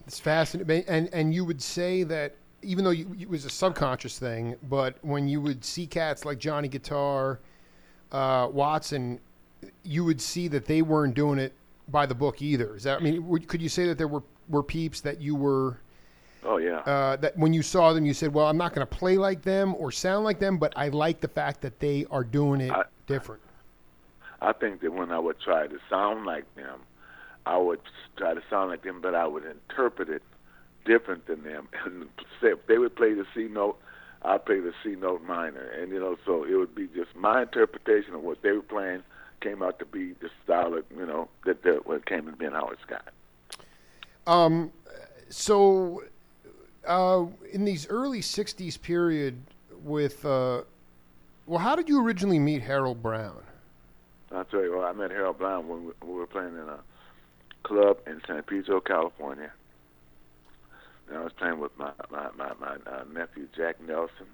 [0.06, 4.18] It's fascinating, and and you would say that even though you, it was a subconscious
[4.18, 7.40] thing, but when you would see cats like Johnny Guitar,
[8.10, 9.20] uh, Watson,
[9.84, 11.52] you would see that they weren't doing it
[11.88, 12.74] by the book either.
[12.76, 12.98] Is that?
[12.98, 15.78] I mean, could you say that there were were peeps that you were
[16.44, 16.78] Oh yeah.
[16.78, 19.42] uh, that when you saw them, you said, "Well, I'm not going to play like
[19.42, 22.72] them or sound like them, but I like the fact that they are doing it
[22.72, 23.51] I- different." I
[24.50, 26.80] think that when I would try to sound like them,
[27.46, 27.80] I would
[28.16, 30.22] try to sound like them, but I would interpret it
[30.84, 31.68] different than them.
[31.84, 32.08] And
[32.42, 33.78] if they would play the C note,
[34.22, 37.42] I'd play the C note minor, and you know, so it would be just my
[37.42, 39.02] interpretation of what they were playing
[39.40, 42.52] came out to be the style of you know that that what came to being
[42.52, 43.08] Howard Scott.
[44.26, 44.72] Um,
[45.28, 46.04] so
[46.86, 49.40] uh, in these early '60s period
[49.82, 50.62] with, uh,
[51.46, 53.42] well, how did you originally meet Harold Brown?
[54.36, 56.80] I'll tell you what, I met Harold Brown when we, we were playing in a
[57.64, 59.52] club in San Pedro, California.
[61.08, 64.26] and I was playing with my my my, my uh, nephew Jack Nelson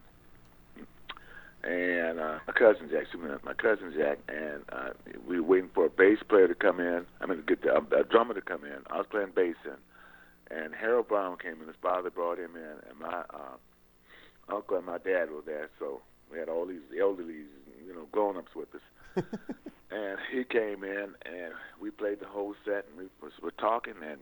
[1.65, 3.03] and uh, my cousin Jack.
[3.03, 4.91] excuse me, My cousin Jack, and uh,
[5.27, 7.05] we were waiting for a bass player to come in.
[7.21, 8.79] I mean, to get the, a, a drummer to come in.
[8.91, 11.67] I was playing bass in, and Harold Brown came in.
[11.67, 15.69] His father brought him in, and my uh, uncle and my dad were there.
[15.79, 17.45] So we had all these elderly,
[17.85, 18.81] you know, grown-ups with us.
[19.91, 23.95] and he came in, and we played the whole set, and we was, were talking,
[24.03, 24.19] and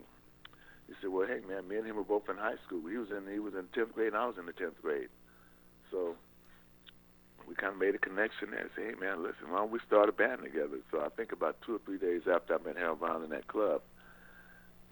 [0.87, 2.83] he said, "Well, hey, man, me and him were both in high school.
[2.89, 5.09] He was in he was in tenth grade, and I was in the tenth grade.
[5.91, 6.17] So
[7.49, 8.69] we kind of made a connection there.
[8.77, 10.79] Say, hey, man, listen, why don't we start a band together?
[10.91, 13.47] So I think about two or three days after I met Harold Brown in that
[13.47, 13.83] club,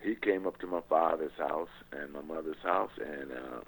[0.01, 3.61] he came up to my father's house and my mother's house, and uh,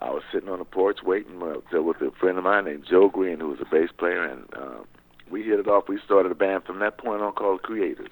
[0.00, 3.08] I was sitting on the porch waiting with, with a friend of mine named Joe
[3.08, 4.82] Green, who was a bass player, and uh,
[5.30, 5.88] we hit it off.
[5.88, 8.10] We started a band from that point on called Creators.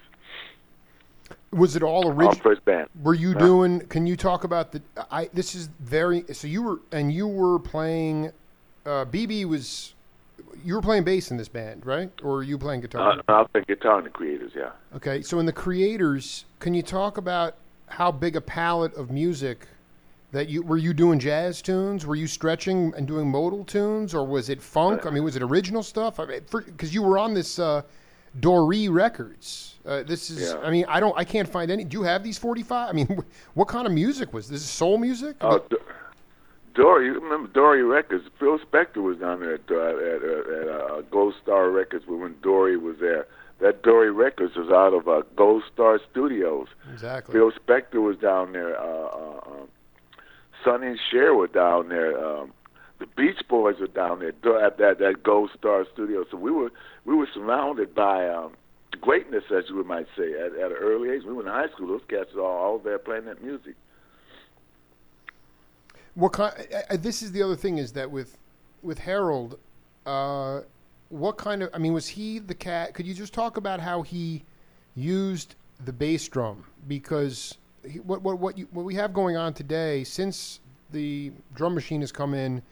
[1.52, 2.34] Was it all Our original?
[2.42, 2.88] first band.
[3.02, 3.38] Were you Yeah.
[3.38, 3.80] doing?
[3.88, 4.82] Can you talk about the?
[5.10, 6.24] I this is very.
[6.32, 8.32] So you were and you were playing.
[8.84, 9.94] Uh, BB was.
[10.64, 12.10] You were playing bass in this band, right?
[12.22, 13.18] Or were you playing guitar?
[13.28, 14.70] Uh, I think guitar in the Creators, yeah.
[14.96, 17.56] Okay, so in the creators, can you talk about
[17.88, 19.66] how big a palette of music
[20.34, 22.04] that you were you doing jazz tunes?
[22.04, 25.06] Were you stretching and doing modal tunes, or was it funk?
[25.06, 26.18] I mean, was it original stuff?
[26.18, 27.82] I mean, because you were on this uh,
[28.40, 29.76] Dore Records.
[29.86, 30.58] Uh, this is, Yeah.
[30.58, 31.84] I mean, I don't, I can't find any.
[31.84, 32.90] Do you have these forty five?
[32.90, 33.22] I mean,
[33.54, 34.62] what kind of music was this?
[34.62, 35.36] Is soul music?
[35.40, 35.76] Oh, D-
[36.74, 38.24] Dore, you remember Dore Records?
[38.40, 40.68] Phil Spector was down there at, uh, at, uh, at
[40.98, 43.28] uh, Gold Star Records when Dore was there.
[43.60, 46.66] That Dore Records was out of uh, Gold Star Studios.
[46.92, 47.32] exactly.
[47.32, 48.76] Phil Spector was down there.
[48.76, 49.68] Uh, uh, um,
[50.64, 52.18] Sonny and Cher were down there.
[52.18, 52.52] Um,
[52.98, 54.30] the Beach Boys were down there
[54.64, 56.24] at that that Gold Star Studio.
[56.30, 56.70] So we were
[57.04, 58.52] we were surrounded by um,
[59.00, 61.22] greatness, as you might say, at, at an early age.
[61.24, 61.88] We were in high school.
[61.88, 63.74] Those cats were all, all there playing that music.
[66.14, 66.54] What kind?
[66.74, 68.38] I, I, this is the other thing is that with
[68.82, 69.58] with Harold,
[70.06, 70.60] uh,
[71.08, 71.70] what kind of?
[71.74, 72.94] I mean, was he the cat?
[72.94, 74.44] Could you just talk about how he
[74.94, 76.64] used the bass drum?
[76.86, 77.58] Because
[78.04, 82.12] what what what you, what we have going on today, since the drum machine has
[82.12, 82.62] come in,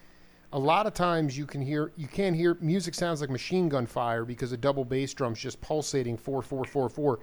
[0.53, 3.87] a lot of times you can hear you can't hear music sounds like machine gun
[3.87, 7.21] fire because a double bass drum's just pulsating four four four four.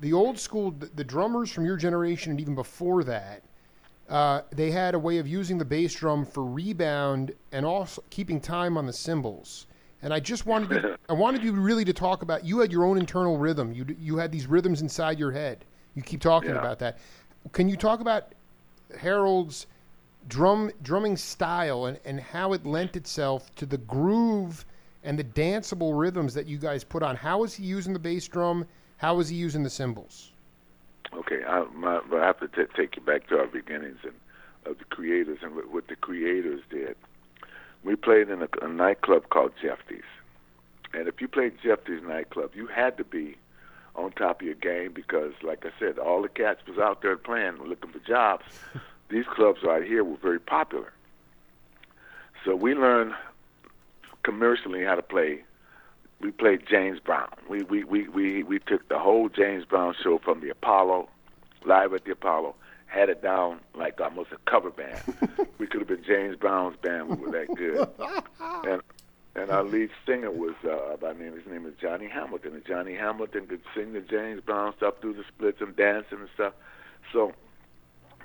[0.00, 3.42] The old school, the, the drummers from your generation and even before that,
[4.08, 8.40] uh, they had a way of using the bass drum for rebound and also keeping
[8.40, 9.66] time on the cymbals.
[10.02, 12.44] And I just wanted you, I wanted you really to talk about.
[12.44, 13.72] You had your own internal rhythm.
[13.72, 15.64] You you had these rhythms inside your head.
[15.94, 16.58] You keep talking Yeah.
[16.58, 16.98] about that.
[17.52, 18.32] Can you talk about
[18.98, 19.66] Harold's
[20.28, 24.64] drum drumming style and, and how it lent itself to the groove
[25.02, 27.16] and the danceable rhythms that you guys put on?
[27.16, 28.66] How is he using the bass drum?
[28.96, 30.32] How is he using the cymbals?
[31.12, 34.14] Okay, I, my, I have to t- take you back to our beginnings and
[34.66, 36.96] of the creators and what, what the creators did.
[37.84, 40.02] We played in a, a nightclub called Jeffy's,
[40.94, 43.36] and if you played Jeffy's nightclub, you had to be
[43.96, 47.16] on top of your game because, like I said, all the cats was out there
[47.16, 48.44] playing, looking for jobs.
[49.08, 50.92] These clubs right here were very popular,
[52.44, 53.12] so we learned
[54.22, 55.44] commercially how to play
[56.24, 57.28] we played James Brown.
[57.48, 61.08] We we we we we took the whole James Brown show from the Apollo,
[61.66, 62.54] live at the Apollo,
[62.86, 65.02] had it down like almost a cover band.
[65.58, 67.08] we could have been James Brown's band.
[67.10, 67.88] We were that good.
[68.70, 68.82] and
[69.36, 71.34] and our lead singer was uh, by name.
[71.34, 72.54] His name is Johnny Hamilton.
[72.54, 76.28] And Johnny Hamilton could sing the James Brown stuff, do the splits and dancing and
[76.34, 76.54] stuff.
[77.12, 77.32] So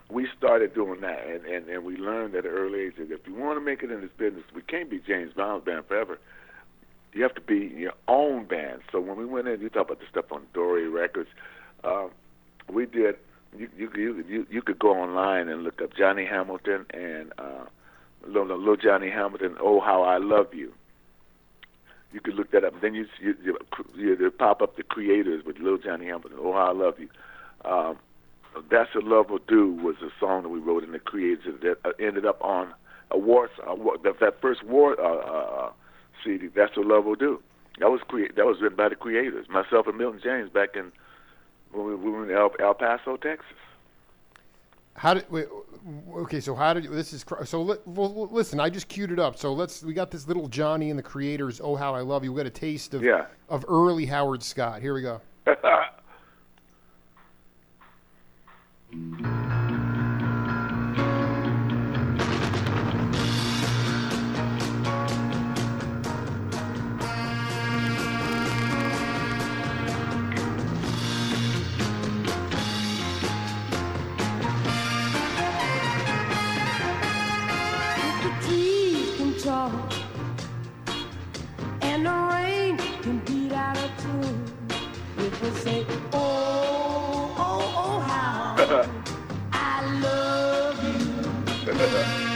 [0.10, 3.28] we started doing that, and, and, and we learned at an early age that if
[3.28, 6.20] you want to make it in this business, we can't be James Brown's band forever
[7.14, 8.82] you have to be your own band.
[8.92, 11.30] So when we went in, you talk about the stuff on Dore Records.
[11.84, 12.12] Um,
[12.72, 13.16] we did.
[13.58, 17.66] You you you you you could go online and look up Johnny Hamilton and uh,
[18.28, 19.56] little, little Johnny Hamilton.
[19.60, 20.72] Oh, how I love you.
[22.12, 22.74] You could look that up.
[22.82, 23.58] Then you you, you,
[23.96, 26.38] you pop up the creators with Little Johnny Hamilton.
[26.40, 27.10] Oh, I love you.
[27.66, 27.98] Um,
[28.72, 31.78] That's a Love Will Do was a song that we wrote in the creators that
[31.86, 32.74] uh, ended up on
[33.12, 33.50] a war.
[33.68, 35.00] A that, that first war.
[35.00, 35.18] Uh,
[35.68, 35.72] uh,
[36.24, 36.48] CD.
[36.48, 37.42] That's what love will do.
[37.80, 40.92] That was crea- That was written by the creators, myself and Milton James, back in
[41.72, 43.46] when we, we were in El, El Paso, Texas.
[45.00, 45.32] How did?
[45.32, 45.48] Wait,
[46.14, 47.62] okay, so how did this is so?
[47.62, 49.38] Li, well, listen, I just queued it up.
[49.38, 49.82] So let's.
[49.82, 51.62] We got this little Johnny and the creators.
[51.64, 52.34] Oh, how I love you.
[52.34, 53.28] We got a taste of Yeah.
[53.48, 54.82] of early Howard Scott.
[54.82, 55.22] Here we go.
[89.52, 90.84] I love
[91.64, 92.26] you.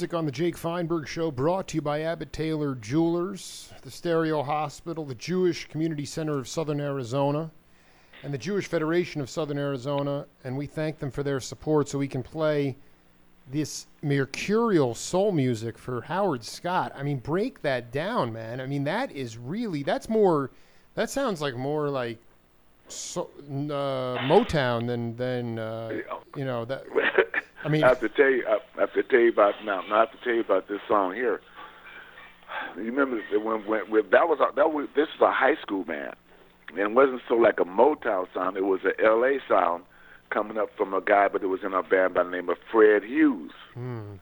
[0.00, 4.42] Music on the Jake Feinberg Show brought to you by Abbott Taylor Jewelers, the Stereo
[4.42, 7.50] Hospital, the Jewish Community Center of Southern Arizona,
[8.22, 10.24] and the Jewish Federation of Southern Arizona.
[10.42, 12.78] And we thank them for their support so we can play
[13.50, 16.92] this mercurial soul music for Howard Scott.
[16.96, 18.58] I mean, break that down, man.
[18.58, 20.50] I mean, that is really, that's more,
[20.94, 22.16] that sounds like more like
[22.88, 25.90] so, uh, Motown than, than uh,
[26.34, 26.84] you know, that.
[27.64, 29.82] I mean, I have to tell you, I have to tell you about now.
[29.90, 31.40] I have to tell you about this song here.
[32.76, 35.84] You remember when, when, when that was a, that was this was a high school
[35.84, 36.14] band,
[36.70, 38.56] and it wasn't so like a Motown sound.
[38.56, 39.38] It was a L.A.
[39.48, 39.84] sound
[40.30, 42.56] coming up from a guy, but it was in a band by the name of
[42.70, 43.52] Fred Hughes.
[43.74, 44.14] Hmm.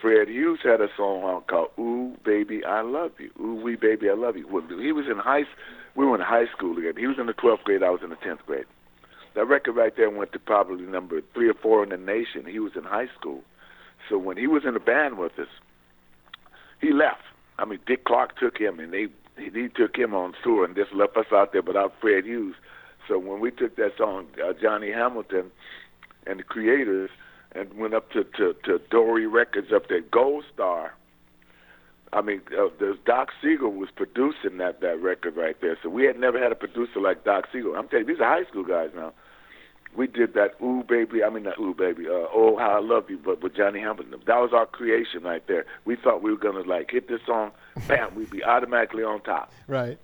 [0.00, 4.14] Fred Hughes had a song called "Ooh Baby I Love You." Ooh wee baby I
[4.14, 4.46] love you.
[4.48, 5.44] When he was in high,
[5.94, 6.98] we were in high school together.
[6.98, 7.82] He was in the twelfth grade.
[7.82, 8.66] I was in the tenth grade.
[9.38, 12.44] That record right there went to probably number three or four in the nation.
[12.44, 13.44] He was in high school,
[14.08, 15.46] so when he was in the band with us,
[16.80, 17.22] he left.
[17.56, 20.92] I mean, Dick Clark took him, and they he, took him on tour and just
[20.92, 22.56] left us out there without Fred Hughes.
[23.06, 25.52] So when we took that song, uh, Johnny Hamilton
[26.26, 27.10] and the Creators,
[27.52, 30.94] and went up to to, to Dore Records up there, Gold Star.
[32.12, 35.78] I mean, uh, there's Doc Siegel was producing that that record right there.
[35.80, 37.76] So we had never had a producer like Doc Siegel.
[37.76, 39.12] I'm telling you, these are high school guys now.
[39.98, 43.10] We did that "Ooh Baby," I mean not "Ooh Baby," uh, "Oh How I Love
[43.10, 44.14] You," but with Johnny Hamilton.
[44.26, 45.66] That was our creation right there.
[45.86, 47.50] We thought we were gonna like hit this song,
[47.88, 49.52] bam, we'd be automatically on top.
[49.66, 49.98] right.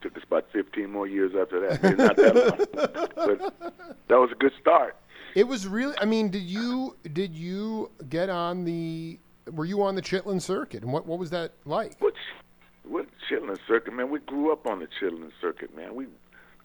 [0.00, 1.80] Took us about 15 more years after that.
[1.80, 3.74] That long, but
[4.08, 4.96] that was a good start.
[5.36, 5.94] It was really.
[6.00, 9.20] I mean, did you did you get on the?
[9.52, 11.94] Were you on the Chitlin circuit, and what what was that like?
[12.00, 12.14] What,
[12.82, 14.10] what Chitlin Circuit, man?
[14.10, 15.94] We grew up on the Chitlin Circuit, man.
[15.94, 16.06] We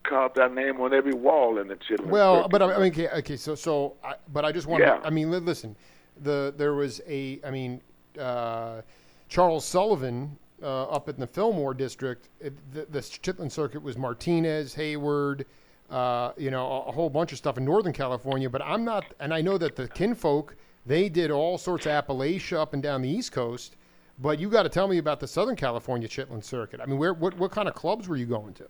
[0.04, 2.52] carved our name on every wall in the Chitlin Well, Circuit.
[2.52, 4.98] but I I mean, okay, okay so so, I, but I just want Yeah.
[4.98, 5.08] to.
[5.08, 5.76] I mean, listen,
[6.22, 7.40] the there was a.
[7.46, 7.82] I mean,
[8.20, 8.82] uh,
[9.30, 12.30] Charles Sullivan uh, up in the Fillmore district.
[12.40, 15.46] It, the, the Chitlin circuit was Martinez, Hayward.
[15.90, 19.06] Uh, you know, a, a whole bunch of stuff in Northern California, but I'm not,
[19.20, 23.02] and I know that the kinfolk they did all sorts of Appalachia up and down
[23.02, 23.76] the East Coast.
[24.20, 26.80] But you got to tell me about the Southern California Chitlin circuit.
[26.82, 28.68] I mean, where what what kind of clubs were you going to?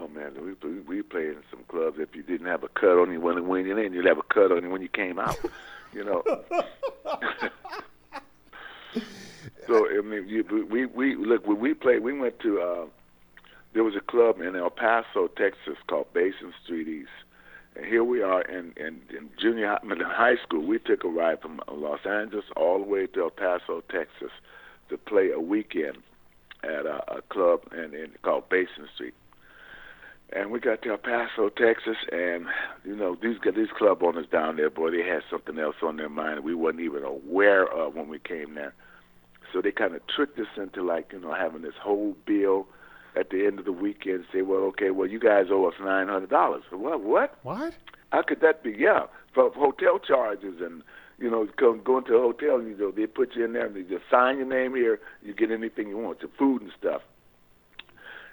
[0.00, 1.98] Oh man, we we, played in some clubs.
[1.98, 4.22] If you didn't have a cut on you when you went in, you'd have a
[4.22, 5.36] cut on you when you came out.
[5.92, 6.22] you know.
[9.66, 12.02] so I mean, you, we we look when we played.
[12.02, 12.60] We went to.
[12.60, 12.86] Uh,
[13.74, 17.10] there was a club in El Paso, Texas, called Basin Street East.
[17.76, 20.66] And here we are in, in, in junior high, in high school.
[20.66, 24.32] We took a ride from Los Angeles all the way to El Paso, Texas,
[24.88, 25.98] to play a weekend
[26.64, 29.14] at a, a club in, in called Basin Street.
[30.32, 32.46] And we got to El Paso, Texas, and
[32.84, 36.08] you know these these club owners down there, boy, they had something else on their
[36.08, 38.74] mind we wasn't even aware of when we came there.
[39.52, 42.68] So they kind of tricked us into like you know having this whole bill,
[43.16, 46.08] at the end of the weekend say, well, okay, well, you guys owe us nine
[46.08, 46.62] hundred dollars.
[46.70, 47.02] What?
[47.02, 47.36] What?
[47.42, 47.74] What?
[48.10, 48.74] How could that be?
[48.78, 50.82] Yeah, for for hotel charges and
[51.18, 53.76] you know, go, going to a hotel, you know, they put you in there and
[53.76, 54.98] they just sign your name here.
[55.22, 57.02] You get anything you want, your food and stuff.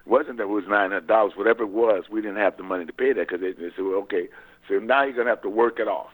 [0.08, 2.06] Wasn't that it was nine hundred dollars, whatever it was.
[2.10, 4.30] We didn't have the money to pay that because they, they said, well, okay,
[4.68, 6.12] so now you're gonna have to work it off.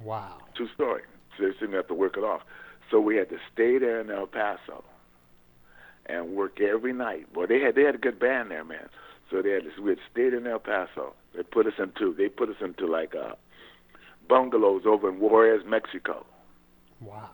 [0.00, 0.38] Wow.
[0.54, 1.02] True story.
[1.36, 2.42] So they didn't have to work it off.
[2.90, 4.84] So we had to stay there in El Paso
[6.06, 7.26] and work every night.
[7.34, 8.88] Well, they had they had a good band there, man.
[9.30, 11.14] So they had we had stayed in El Paso.
[11.34, 13.34] They put us into they put us into like uh,
[14.28, 16.26] bungalows over in Juarez, Mexico.
[17.00, 17.30] Wow.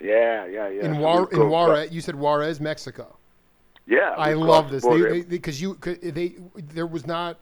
[0.00, 0.84] Yeah, yeah, yeah.
[0.84, 3.16] In So Juar in Juarez, you said Juarez, Mexico.
[3.86, 4.84] Yeah, I love this
[5.28, 7.38] because you 'cause they there was not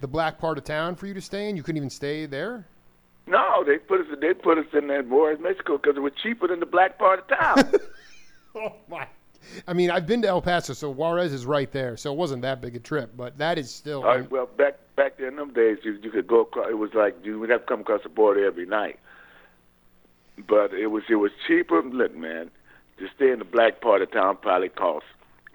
[0.00, 1.56] the black part of town for you to stay in.
[1.56, 2.66] You couldn't even stay there.
[3.26, 6.46] no, they put us they put us in that Juarez, Mexico, because it was cheaper
[6.48, 7.72] than the black part of town.
[8.56, 9.08] Oh my!
[9.66, 12.42] I mean, I've been to El Paso, so Juarez is right there, so it wasn't
[12.42, 13.10] that big a trip.
[13.16, 14.04] But that is still.
[14.04, 16.68] All right, well, back back there in them days, you you could go across.
[16.70, 19.00] It was like you would have to come across the border every night.
[20.48, 21.82] But it was it was cheaper.
[21.82, 22.50] Look, man,
[22.98, 25.06] to stay in the black part of town probably cost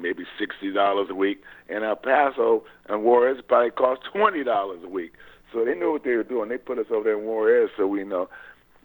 [0.01, 4.89] maybe sixty dollars a week, and El Paso and Juarez probably cost twenty dollars a
[4.89, 5.13] week.
[5.51, 6.49] So they knew what they were doing.
[6.49, 8.29] They put us over there in Juarez, so we know.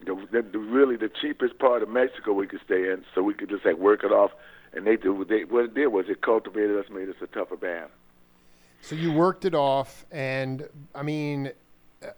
[0.04, 3.32] The, the, the really the cheapest part of Mexico we could stay in, so we
[3.32, 4.32] could just like work it off.
[4.74, 5.24] And they do.
[5.24, 7.90] They, what it did was it cultivated us, made us a tougher band.
[8.82, 11.52] So you worked it off, and I mean,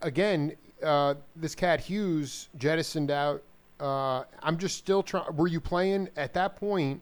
[0.01, 3.41] again, uh, this cat Hughes jettisoned out.
[3.79, 5.33] Uh, I'm just still trying.
[5.37, 6.99] Were you playing at that point?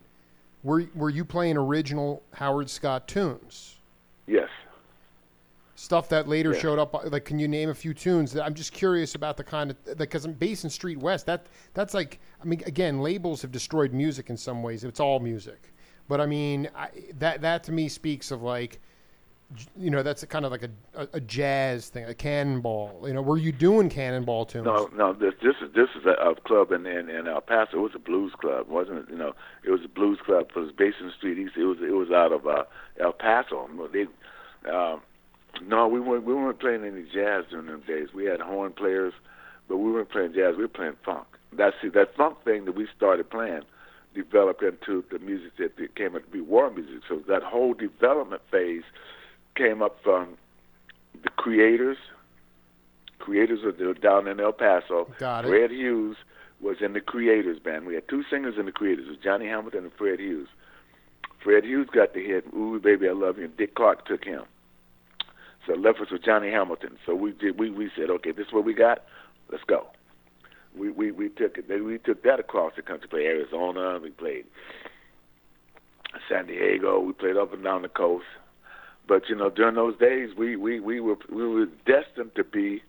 [0.66, 3.76] Were Were you playing original Howard Scott tunes?
[4.26, 4.50] Yes.
[5.76, 6.60] Stuff that later Yeah.
[6.60, 7.12] showed up.
[7.12, 8.34] Like, can you name a few tunes?
[8.34, 11.28] That I'm just curious about the kind of because I'm Basin Street West.
[11.28, 11.46] That
[11.76, 12.20] that's like.
[12.42, 14.84] I mean, again, labels have destroyed music in some ways.
[14.84, 15.72] It's all music,
[16.08, 16.90] but I mean, I,
[17.20, 18.80] that that to me speaks of like
[19.78, 23.04] you know, that's kind of like a, a, jazz thing, a cannonball.
[23.06, 24.66] You know, were you doing cannonball tunes?
[24.66, 25.14] No, no.
[25.14, 27.78] This this is this is a, a club in, in in El Paso.
[27.78, 29.06] It was a blues club, wasn't it?
[29.10, 29.34] You know,
[29.64, 30.48] it was a blues club.
[30.56, 31.54] It was Basin Street East.
[31.58, 32.64] It was it was out of uh,
[33.00, 33.70] El Paso.
[33.94, 34.08] They,
[34.70, 35.02] um,
[35.62, 38.10] no, we weren't we weren't playing any jazz during them days.
[38.14, 39.14] We had horn players,
[39.68, 40.56] but we weren't playing jazz.
[40.58, 41.28] We were playing funk.
[41.54, 43.62] That's see that funk thing that we started playing
[44.16, 47.04] developed into the music that that came to be war music.
[47.08, 48.84] So that whole development phase
[49.56, 50.38] came up from
[51.24, 51.98] the creators.
[53.20, 55.08] Creators were down in El Paso.
[55.20, 55.48] Got it.
[55.48, 56.18] Fred Hughes
[56.62, 57.86] was in the Creators band.
[57.86, 60.48] We had two singers in the Creators, was Johnny Hamilton and Fred Hughes.
[61.44, 64.44] Fred Hughes got the hit, "Ooh Baby I Love You," and Dick Clark took him.
[65.66, 66.98] So left us with Johnny Hamilton.
[67.06, 67.60] So we did.
[67.60, 69.04] We we said, okay, this is what we got.
[69.52, 69.88] Let's go.
[70.78, 71.68] We we we took it.
[71.84, 73.08] We took that across the country.
[73.08, 74.00] Played Arizona.
[74.02, 74.46] We played
[76.30, 77.00] San Diego.
[77.00, 78.26] We played up and down the coast.
[79.08, 82.82] But you know, during those days, we we we were we were destined to be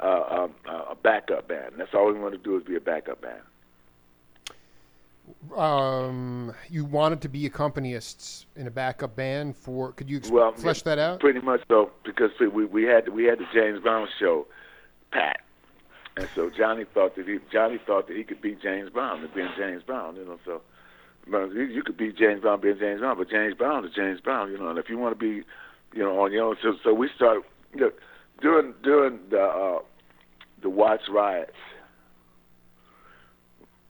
[0.00, 0.54] uh, um,
[0.90, 1.74] a backup band.
[1.76, 3.42] That's all we wanted to do is be a backup band.
[5.54, 9.92] Um, you wanted to be accompanists in a backup band for.
[9.92, 11.20] Could you exp- Well, flesh that out?
[11.20, 14.46] Pretty much so, because we we had we had the James Brown show,
[15.10, 15.40] Pat,
[16.16, 19.34] and so Johnny thought that he Johnny thought that he could beat James Brown, and
[19.34, 20.38] being James Brown, you know.
[20.44, 20.62] So,
[21.30, 24.50] you, you could be James Brown being James Brown, but James Brown is James Brown,
[24.50, 24.68] you know.
[24.68, 25.44] And if you want to be,
[25.94, 27.94] you know, on your own, so so we look
[28.40, 29.78] during during the uh,
[30.62, 31.52] the Watts riots.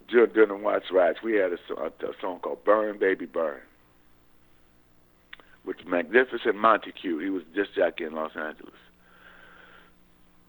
[0.08, 3.60] During, during the Watts riots, we had a, song- a song called "Burn Baby Burn."
[5.68, 7.18] with Magnificent Montague.
[7.18, 8.72] He was just jockey in Los Angeles.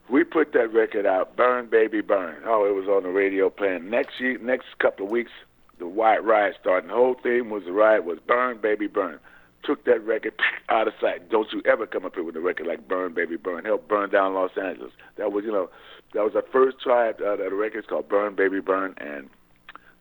[0.09, 2.41] We put that record out, Burn Baby Burn.
[2.45, 3.89] Oh, it was on the radio playing.
[3.89, 5.31] Next year, next couple of weeks,
[5.79, 6.89] the White Riot started.
[6.89, 9.19] The whole thing was the riot was Burn Baby Burn.
[9.63, 10.33] Took that record
[10.69, 11.29] out of sight.
[11.29, 13.65] Don't you ever come up here with a record like Burn Baby Burn.
[13.65, 14.91] Help burn down Los Angeles.
[15.17, 15.69] That was, you know,
[16.13, 17.79] that was our first try at uh, the record.
[17.79, 19.29] It's called Burn Baby Burn, and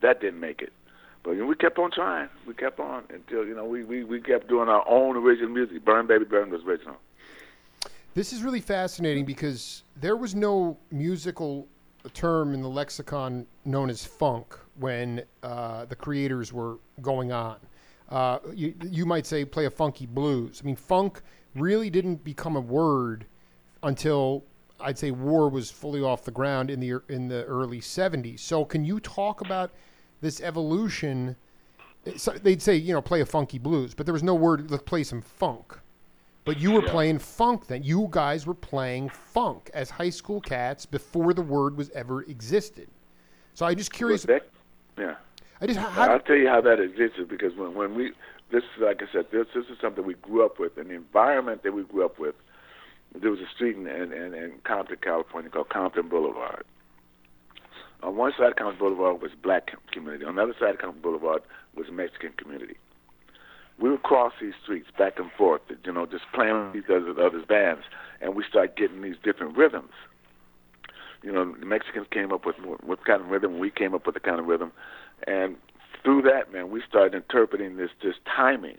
[0.02, 0.72] that didn't make it.
[1.22, 2.28] But you know, we kept on trying.
[2.46, 5.84] We kept on until you know we, we, we kept doing our own original music.
[5.84, 6.96] Burn Baby Burn was original.
[8.14, 11.68] This is really fascinating because there was no musical
[12.14, 17.56] term in the lexicon known as funk when uh, the creators were going on.
[18.08, 20.60] Uh, you, you might say play a funky blues.
[20.62, 21.20] I mean, funk
[21.54, 23.26] really didn't become a word
[23.82, 24.44] until
[24.80, 28.40] I'd say war was fully off the ground in the in the early '70s.
[28.40, 29.70] So, can you talk about
[30.20, 31.36] this evolution?
[32.16, 34.70] So they'd say, you know, play a funky blues, but there was no word.
[34.70, 35.78] Let's play some funk.
[36.44, 36.92] But you were Yeah.
[36.92, 37.82] playing funk then.
[37.82, 42.88] You guys were playing funk as high school cats before the word was ever existed.
[43.52, 44.24] So I'm just curious.
[44.99, 45.14] Yeah.
[45.61, 48.12] I just how, I'll tell you how that existed because when when we
[48.51, 50.94] this is like I said, this this is something we grew up with, and the
[50.94, 52.34] environment that we grew up with.
[53.14, 56.64] There was a street in in, in, Compton, California, called Compton Boulevard.
[58.03, 60.24] On one side of Compton Boulevard was black community.
[60.24, 61.42] On the other side of Compton Boulevard
[61.74, 62.76] was Mexican community.
[63.80, 67.44] We would cross these streets back and forth, you know, just playing with other others
[67.49, 67.82] bands,
[68.20, 69.92] and we start getting these different rhythms.
[71.22, 74.14] You know, the Mexicans came up with what kind of rhythm, we came up with
[74.14, 74.72] the kind of rhythm,
[75.26, 75.56] and
[76.04, 78.78] through that, man, we started interpreting this this timing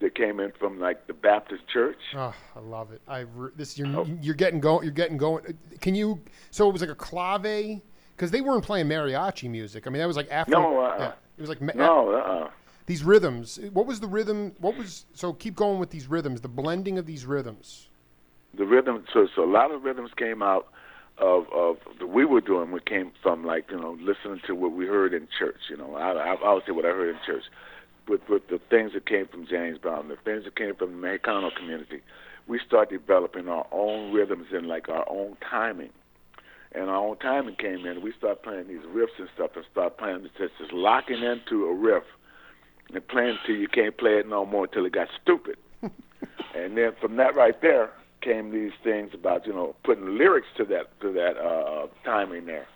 [0.00, 1.98] that came in from like the Baptist church.
[2.14, 3.00] Oh, I love it.
[3.08, 4.84] I re- this you're you're getting going.
[4.84, 5.56] You're getting going.
[5.80, 6.20] Can you?
[6.50, 7.80] So it was like a clave
[8.14, 9.86] because they weren't playing mariachi music.
[9.86, 10.52] I mean, that was like after.
[10.52, 12.50] No, uh, yeah, it was like ma- No, uh-uh.
[12.86, 13.58] These rhythms.
[13.72, 14.54] What was the rhythm?
[14.60, 15.32] What was so?
[15.32, 16.40] Keep going with these rhythms.
[16.40, 17.88] The blending of these rhythms.
[18.56, 19.04] the rhythm.
[19.12, 20.68] So, so a lot of rhythms came out
[21.18, 22.70] of of that we were doing.
[22.72, 25.60] We came from like you know listening to what we heard in church.
[25.68, 27.44] You know, I I, would say what I heard in church,
[28.08, 31.06] with with the things that came from James Brown, the things that came from the
[31.06, 32.02] Mexicano community.
[32.46, 35.90] We started developing our own rhythms and like our own timing.
[36.72, 38.02] And our own timing came in.
[38.02, 41.74] We started playing these riffs and stuff, and started playing just just locking into a
[41.74, 42.04] riff
[42.92, 45.56] and playing till you can't play it no more until it got stupid.
[45.82, 50.64] and then from that right there came these things about you know putting lyrics to
[50.64, 52.66] that to that uh, timing there.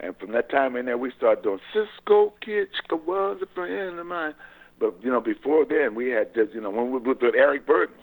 [0.00, 3.98] And from that time in there, we started doing Cisco Kid Chica was a friend
[3.98, 4.34] of mine.
[4.78, 7.66] But you know, before then, we had just you know when we were with Eric
[7.66, 7.94] Burdon.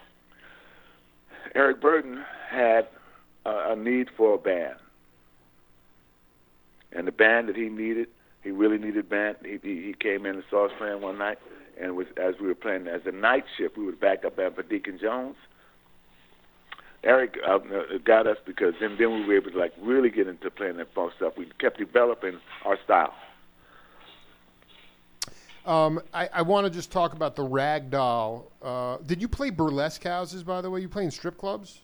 [1.55, 2.87] Eric Burdon had
[3.45, 4.75] a, a need for a band,
[6.91, 8.09] and the band that he needed,
[8.43, 9.37] he really needed band.
[9.43, 11.39] He he, he came in and saw us playing one night,
[11.79, 14.63] and was as we were playing as a night shift, we was back up for
[14.63, 15.35] Deacon Jones.
[17.03, 17.59] Eric uh,
[18.03, 20.93] got us because then then we were able to like really get into playing that
[20.93, 21.33] funk stuff.
[21.37, 23.13] We kept developing our style.
[25.65, 28.51] Um, I, I want to just talk about the rag doll.
[28.61, 30.79] Uh, did you play burlesque houses, by the way?
[30.79, 31.81] You play in strip clubs?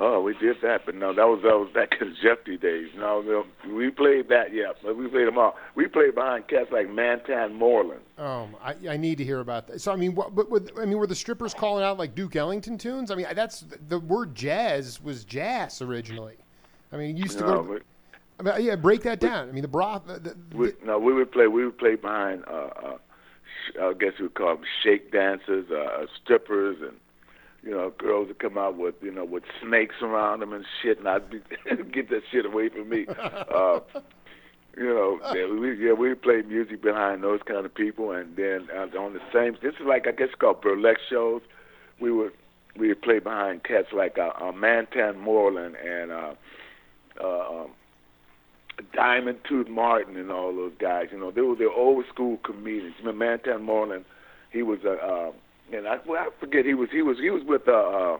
[0.00, 2.88] Oh, we did that, but no, that was that was back in Jeffy days.
[2.96, 3.44] No, no,
[3.74, 5.56] we played that, yeah, but we played them all.
[5.74, 8.02] We played behind cats like Mantan Moreland.
[8.16, 9.80] Um, I, I need to hear about that.
[9.80, 12.36] So I mean, what, but with, I mean, were the strippers calling out like Duke
[12.36, 13.10] Ellington tunes?
[13.10, 16.36] I mean, that's the word jazz was jazz originally.
[16.92, 17.62] I mean, you used to No, go.
[17.62, 17.84] we, To,
[18.38, 19.48] I mean, yeah, break that down.
[19.48, 20.06] I mean, the broth.
[20.06, 21.48] The, the, we, no, we would play.
[21.48, 22.44] We would play behind.
[22.46, 22.98] Uh, uh,
[23.82, 26.96] I guess we would call them shake dancers, uh, strippers, and
[27.68, 30.98] you know, girls would come out with you know with snakes around them and shit,
[30.98, 31.40] and I'd be
[31.92, 33.06] get that shit away from me.
[33.06, 33.80] Uh,
[34.74, 38.34] you know, yeah, we yeah we would play music behind those kind of people, and
[38.36, 39.58] then uh, on the same.
[39.60, 41.42] This is like I guess called burlesque shows.
[42.00, 42.32] We would
[42.74, 46.34] we would play behind cats like uh, uh, Mantan Moreland and uh,
[47.22, 47.70] uh, um,
[48.94, 51.08] Diamond Tooth Martin and all those guys.
[51.12, 52.94] You know, they were the old school comedians.
[53.04, 54.06] Know, Mantan Moreland,
[54.50, 54.92] he was a.
[54.92, 55.32] Uh,
[55.72, 58.18] and I, well, I forget he was he was he was with uh, uh,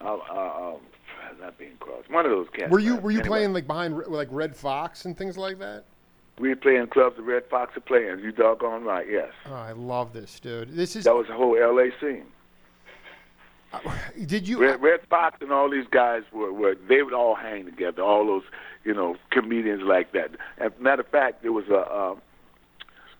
[0.00, 0.80] uh, uh um,
[1.40, 2.10] not being crossed.
[2.10, 2.70] One of those cats.
[2.70, 5.84] were you were you Anyway, playing like behind like Redd Foxx and things like that?
[6.38, 7.16] We were playing clubs.
[7.16, 8.20] The Redd Foxx are playing.
[8.20, 9.06] You doggone right.
[9.08, 10.70] Yes, Oh, I love this, dude.
[10.74, 11.04] This is.
[11.04, 11.90] that was the whole L.A.
[12.00, 12.26] scene.
[14.26, 14.60] Did you?
[14.60, 18.02] Red, Redd Foxx and all these guys were, were they would all hang together.
[18.02, 18.44] All those
[18.84, 20.30] you know comedians like that.
[20.58, 22.20] As a matter of fact, there was a um,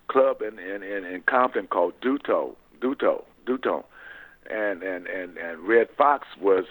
[0.09, 3.85] club in, in in in Compton called Dooto Dooto Dooto,
[4.51, 6.65] and and and and Redd Foxx was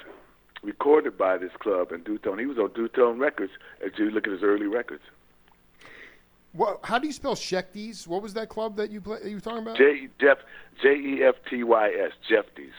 [0.64, 2.40] recorded by this club in Dooto.
[2.40, 3.52] He was on Dooto Records.
[3.86, 5.04] As you look at his early records,
[6.54, 8.08] What, how do you spell Shechties?
[8.08, 9.20] What was that club that you play?
[9.26, 9.78] You were talking about?
[9.78, 10.40] J Jeff
[10.82, 12.72] J E F T Y S Jeffties.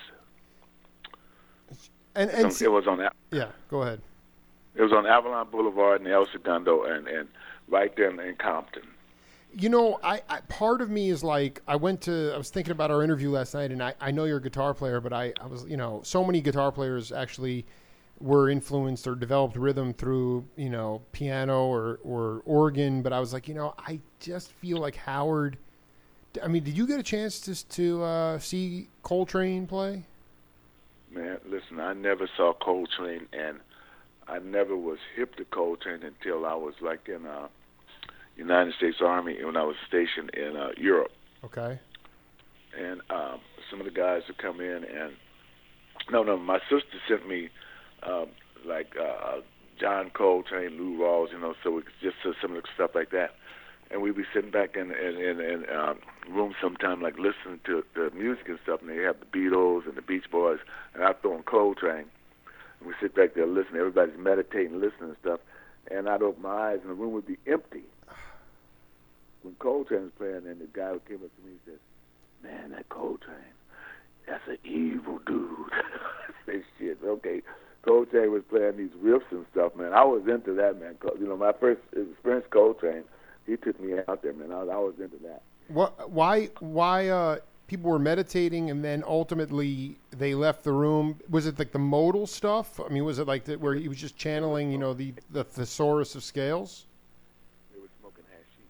[2.15, 3.15] and and It was on that.
[3.31, 4.01] yeah, go ahead.
[4.75, 7.29] It was on Avalon Boulevard in El Segundo and and
[7.69, 8.83] right there in, in Compton.
[9.59, 12.73] You know, I, I part of me is like I went to I was thinking
[12.73, 15.33] about our interview last night, and I, I know you're a guitar player, but I,
[15.41, 17.65] I was you know so many guitar players actually
[18.21, 23.33] were influenced or developed rhythm through you know piano or or organ, but I was
[23.33, 25.57] like you know I just feel like Howard.
[26.43, 30.05] I mean, did you get a chance to to uh, see Coltrane play?
[31.11, 33.61] Man, listen, I never saw Coltrane, and
[34.29, 37.49] I never was hip to Coltrane until I was like in uh,
[38.37, 41.13] United States Army when I was stationed in uh, Europe.
[41.45, 41.81] Okay.
[42.79, 45.15] And um, some of the guys would come in, and
[46.11, 47.49] no, no, my sister sent me
[48.03, 48.27] um,
[48.67, 49.41] like uh,
[49.81, 52.91] John Coltrane, Lou Rawls, you know, so we could just uh, some of the stuff
[52.95, 53.31] like that.
[53.91, 57.85] And we'd be sitting back in in in, in um, room sometime, like listening to
[57.95, 58.81] the music and stuff.
[58.81, 60.59] And they have the Beatles and the Beach Boys,
[60.95, 62.07] and I throw in Coltrane.
[62.81, 63.79] And we sit back there listening.
[63.79, 65.41] Everybody's meditating, listening and stuff.
[65.89, 67.85] And I'd open my eyes, and the room would be empty.
[69.47, 71.79] When Coltrane was playing, and the guy who came up to me and said,
[72.43, 73.37] "Man, that Coltrane,
[74.27, 75.71] that's an evil dude."
[76.49, 77.43] I "Shit, okay."
[77.83, 79.93] Coltrane was playing these riffs and stuff, man.
[79.93, 80.97] I was into that, man.
[81.21, 83.05] You know, my first experience Coltrane,
[83.47, 84.51] he took me out there, man.
[84.51, 85.43] I was, I was into that.
[85.69, 86.11] What?
[86.11, 86.47] Why?
[86.59, 87.09] Why?
[87.09, 87.37] Uh,
[87.69, 91.21] people were meditating, and then ultimately they left the room.
[91.31, 92.81] Was it like the modal stuff?
[92.81, 95.45] I mean, was it like the, where he was just channeling, you know, the the
[95.45, 96.87] thesaurus of scales?
[97.73, 98.67] They were smoking hashish.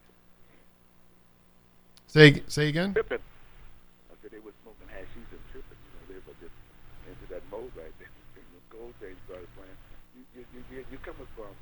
[2.16, 2.96] Say say again.
[2.96, 3.20] tripping.
[3.20, 5.04] I said they were smoking and
[5.52, 5.76] tripping.
[5.76, 6.56] You know, they were just
[7.04, 8.08] into that mode right there.
[8.40, 9.76] And Coltrane started playing,
[10.16, 11.52] you you you, you, coming from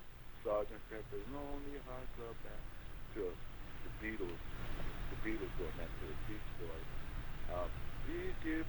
[0.46, 2.64] Sergeant Pepper's Lonely Hearts Club Band
[3.18, 4.40] to the Beatles,
[5.10, 6.88] the Beatles going back to the Beach Boys.
[7.50, 7.70] Um,
[8.06, 8.62] me good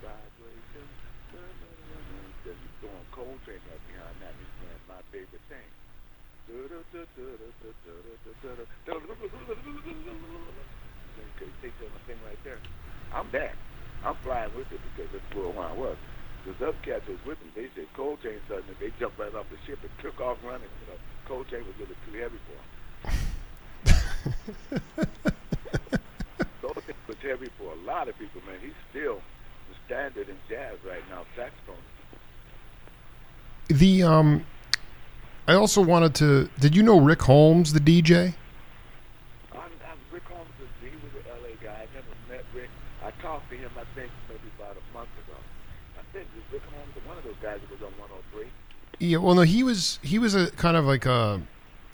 [0.00, 0.94] vibrations.
[1.36, 4.32] Then throwing Coltrane right behind that.
[4.40, 5.68] He's playing my favorite thing.
[11.36, 12.58] Okay, take that thing right there.
[13.12, 13.54] I'm back.
[14.04, 15.96] I'm flying with it because that's where I was.
[16.44, 17.50] The other cats was with me.
[17.54, 20.68] They said Coltrane suddenly they jumped right off the ship and took off running.
[20.82, 22.52] You know, Coltrane was a little too heavy for
[23.08, 23.16] him.
[26.60, 28.56] Coltrane was heavy for a lot of people, man.
[28.60, 29.16] He's still
[29.68, 31.76] the standard in jazz right now, saxophone.
[33.68, 34.44] The um,
[35.48, 36.48] I also wanted to.
[36.60, 38.34] Did you know Rick Holmes, the DJ?
[39.52, 40.50] I'm, I'm Rick Holmes.
[40.60, 41.72] is- He was an LA guy.
[41.72, 42.68] I never met Rick.
[43.02, 43.70] I talked to him.
[43.76, 45.36] I think maybe about a month ago.
[45.98, 47.92] I think it was Rick Holmes, one of those guys that was on
[48.32, 48.48] 103.
[49.04, 49.18] Yeah.
[49.18, 51.40] Well, no, he was he was a kind of like a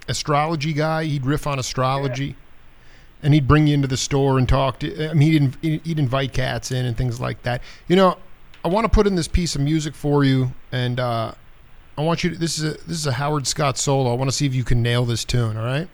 [0.08, 1.04] astrology guy.
[1.04, 2.36] He'd riff on astrology,
[3.22, 5.10] and he'd bring you into the store and talk to.
[5.10, 7.62] I mean, he'd he'd invite cats in and things like that.
[7.88, 8.18] You know,
[8.64, 11.32] I want to put in this piece of music for you, and uh,
[11.96, 12.36] I want you to.
[12.36, 14.12] This is a this is a Howard Scott solo.
[14.12, 15.56] I want to see if you can nail this tune.
[15.56, 15.88] All right.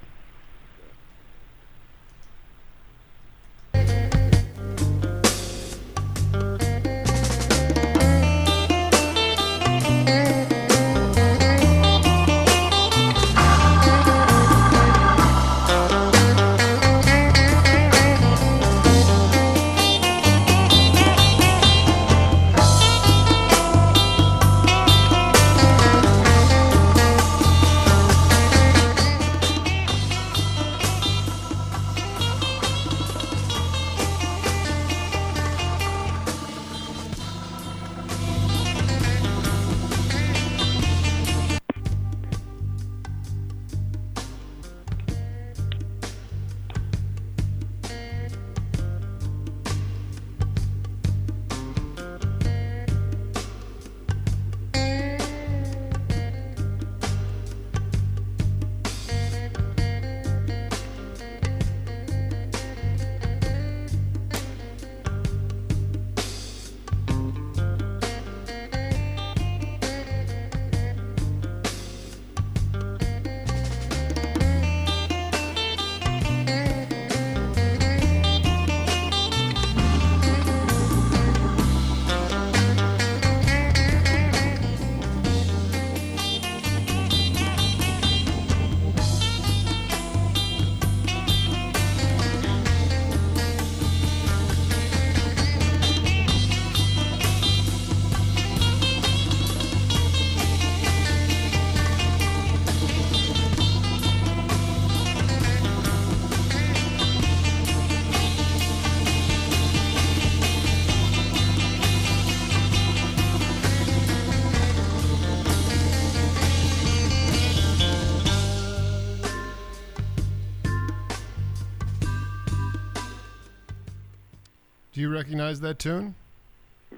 [125.06, 126.16] You recognize that tune?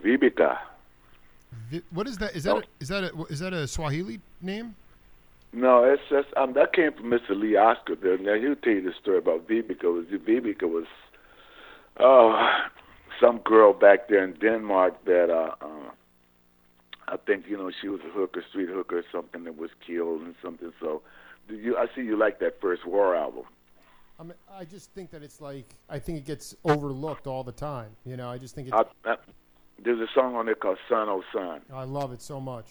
[0.03, 0.57] Vibika.
[1.71, 2.35] Vi- What is that?
[2.35, 2.59] Is that Oh.
[2.61, 4.75] a, is that a, is that a Swahili name?
[5.53, 7.39] No, it's just um, that came from Mr.
[7.39, 7.97] Lee Oskar.
[7.97, 8.17] There.
[8.17, 9.83] Now he'll tell you the story about Vibeke.
[9.85, 10.87] Was Vibeke was
[12.01, 12.31] oh
[13.21, 15.91] some girl back there in Denmark that uh, uh
[17.09, 20.23] I think you know she was a hooker, street hooker, or something that was killed
[20.23, 20.73] and something.
[20.81, 21.03] So
[21.47, 23.45] do you I see you like that first War album.
[24.19, 27.53] I mean, I just think that it's like I think it gets overlooked all the
[27.53, 27.91] time.
[28.05, 28.77] You know, I just think it's.
[28.77, 29.17] I, I,
[29.83, 31.61] there's a song on there called Sun Oh Son.
[31.73, 32.67] I love it so much.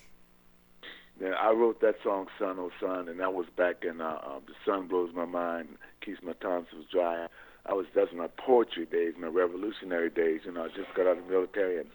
[1.21, 4.39] Yeah, I wrote that song "Sun Oh Son," and that was back in uh, uh,
[4.45, 5.69] "The Sun Blows My Mind,
[6.05, 7.27] Keeps My Tonsils Dry."
[7.65, 10.41] I was that's my poetry days, my revolutionary days.
[10.45, 11.89] You know, I just got out of the military, and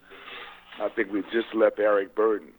[0.80, 2.52] I think we just left Eric Burdon.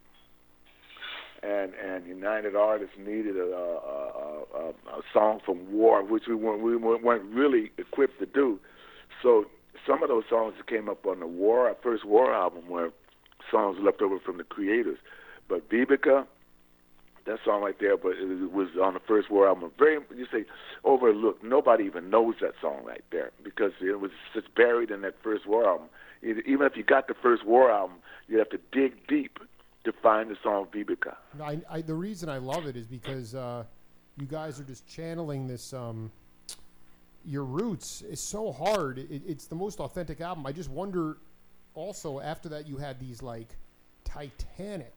[1.43, 6.61] And and United Artists needed a, a, a, a, song from War, which we weren't
[6.61, 8.59] we weren't really equipped to do.
[9.21, 9.45] So
[9.85, 12.91] some of those songs that came up on the War, our first War album, were
[13.51, 14.97] songs left over from the Creators.
[15.49, 16.25] But Vivica,
[17.25, 19.71] that song right there, but it was on the first War album.
[19.77, 20.45] Very, you say
[20.85, 21.43] overlooked.
[21.43, 25.45] Nobody even knows that song right there because it was just buried in that first
[25.45, 25.87] War album.
[26.21, 27.97] Even if you got the first War album,
[28.29, 29.39] you have to dig deep
[29.83, 31.15] to find the song Vivica.
[31.41, 33.63] I, I, the reason I love it is because uh,
[34.17, 35.73] you guys are just channeling this.
[35.73, 36.11] Um,
[37.25, 38.97] your roots is so hard.
[38.97, 40.45] It, it's the most authentic album.
[40.45, 41.17] I just wonder.
[41.75, 43.55] Also, after that, you had these like
[44.03, 44.93] titanic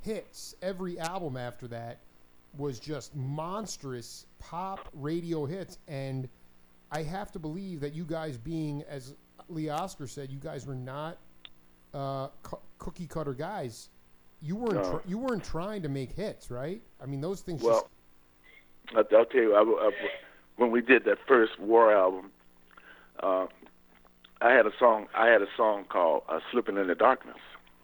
[0.00, 0.54] hits.
[0.60, 2.00] Every album after that
[2.56, 6.28] was just monstrous pop radio hits, and
[6.90, 9.14] I have to believe that you guys, being as
[9.48, 11.18] Lee Oskar said, you guys were not
[11.94, 13.88] uh, cu- cookie cutter guys.
[14.42, 14.82] You weren't.
[14.82, 14.98] No.
[14.98, 16.82] Tr- you weren't trying to make hits, right?
[17.02, 17.62] I mean, those things.
[17.62, 17.90] Well,
[18.94, 19.90] I'll, I'll tell you, I, I,
[20.56, 22.30] when we did that first War album,
[23.22, 23.46] uh,
[24.40, 25.08] I had a song.
[25.14, 27.36] I had a song called uh, "Slipping in the Darkness."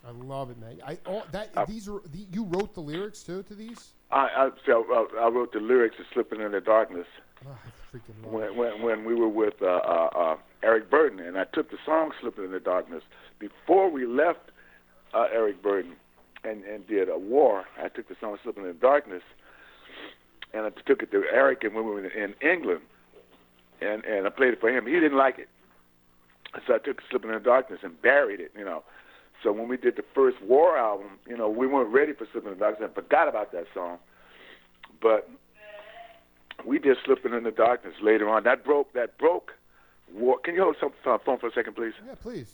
[0.07, 0.79] I love it, man.
[0.87, 1.51] I all that.
[1.57, 3.93] Uh, these are the, you wrote the lyrics too to these.
[4.11, 4.29] I
[4.67, 7.07] I, uh, I wrote the lyrics to "Slipping in the Darkness"
[7.47, 8.57] Oh, I freaking love it.
[8.57, 11.79] when when, when we were with uh, uh, uh, Eric Burdon, and I took the
[11.85, 13.03] song "Slipping in the Darkness"
[13.39, 14.51] before we left
[15.13, 15.97] uh, Eric Burdon
[16.47, 17.65] and and did a war.
[17.83, 19.23] I took the song "Slipping in the Darkness,"
[20.53, 22.81] and I took it to Eric, and when we were in England,
[23.81, 24.87] and and I played it for him.
[24.87, 25.49] He didn't like it,
[26.67, 28.53] so I took "Slipping in the Darkness" and buried it.
[28.57, 28.83] You know.
[29.43, 32.53] So when we did the first War album, you know, we weren't ready for "Slipping
[32.53, 33.99] in the Darkness" and forgot about that song.
[35.01, 35.29] But
[36.65, 38.45] we did "Slipping in the Darkness" later on.
[38.45, 38.93] That broke.
[38.95, 39.53] That broke.
[40.15, 40.39] War.
[40.39, 41.93] Can you hold some uh, phone for a second, please?
[42.07, 42.53] Yeah, please.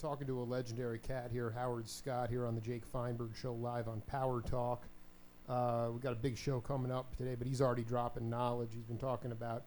[0.00, 3.88] Talking to a legendary cat here, Howard Scott, here on the Jake Feinberg Show, live
[3.88, 4.84] on Power Talk.
[5.48, 8.74] Uh, we got a big show coming up today, but he's already dropping knowledge.
[8.74, 9.64] He's been talking about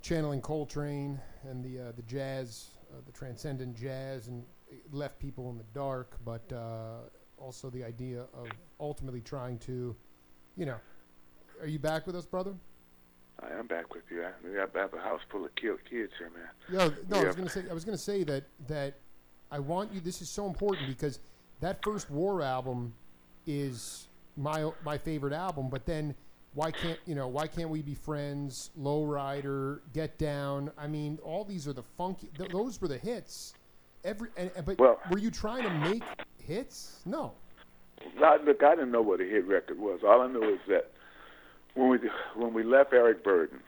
[0.00, 4.42] channeling Coltrane and the uh, the jazz, uh, the transcendent jazz, and
[4.90, 6.16] left people in the dark.
[6.24, 7.00] But uh,
[7.36, 8.48] also the idea of
[8.80, 9.94] ultimately trying to,
[10.56, 10.76] you know,
[11.60, 12.54] are you back with us, brother?
[13.38, 14.24] I am back with you.
[14.24, 16.48] I, we got I have a house full of ki- kids here, man.
[16.72, 17.22] No, no.
[17.22, 17.64] I was gonna say.
[17.70, 18.94] I was gonna say that that
[19.50, 20.00] I want you.
[20.00, 21.18] This is so important because
[21.60, 22.94] that first War album
[23.46, 25.68] is my my favorite album.
[25.68, 26.14] But then,
[26.54, 27.28] why can't you know?
[27.28, 28.70] Why can't we be friends?
[28.78, 30.70] Lowrider, Get Down.
[30.78, 32.28] I mean, all these are the funky.
[32.36, 33.54] Th- those were the hits.
[34.04, 36.02] Every and, and- but Well- were you trying to make
[36.38, 37.00] hits?
[37.04, 37.32] No.
[38.24, 40.00] I, look, I didn't know what a hit record was.
[40.02, 40.90] All I knew is that
[41.74, 41.98] when we
[42.34, 43.58] when we left Eric Burdon,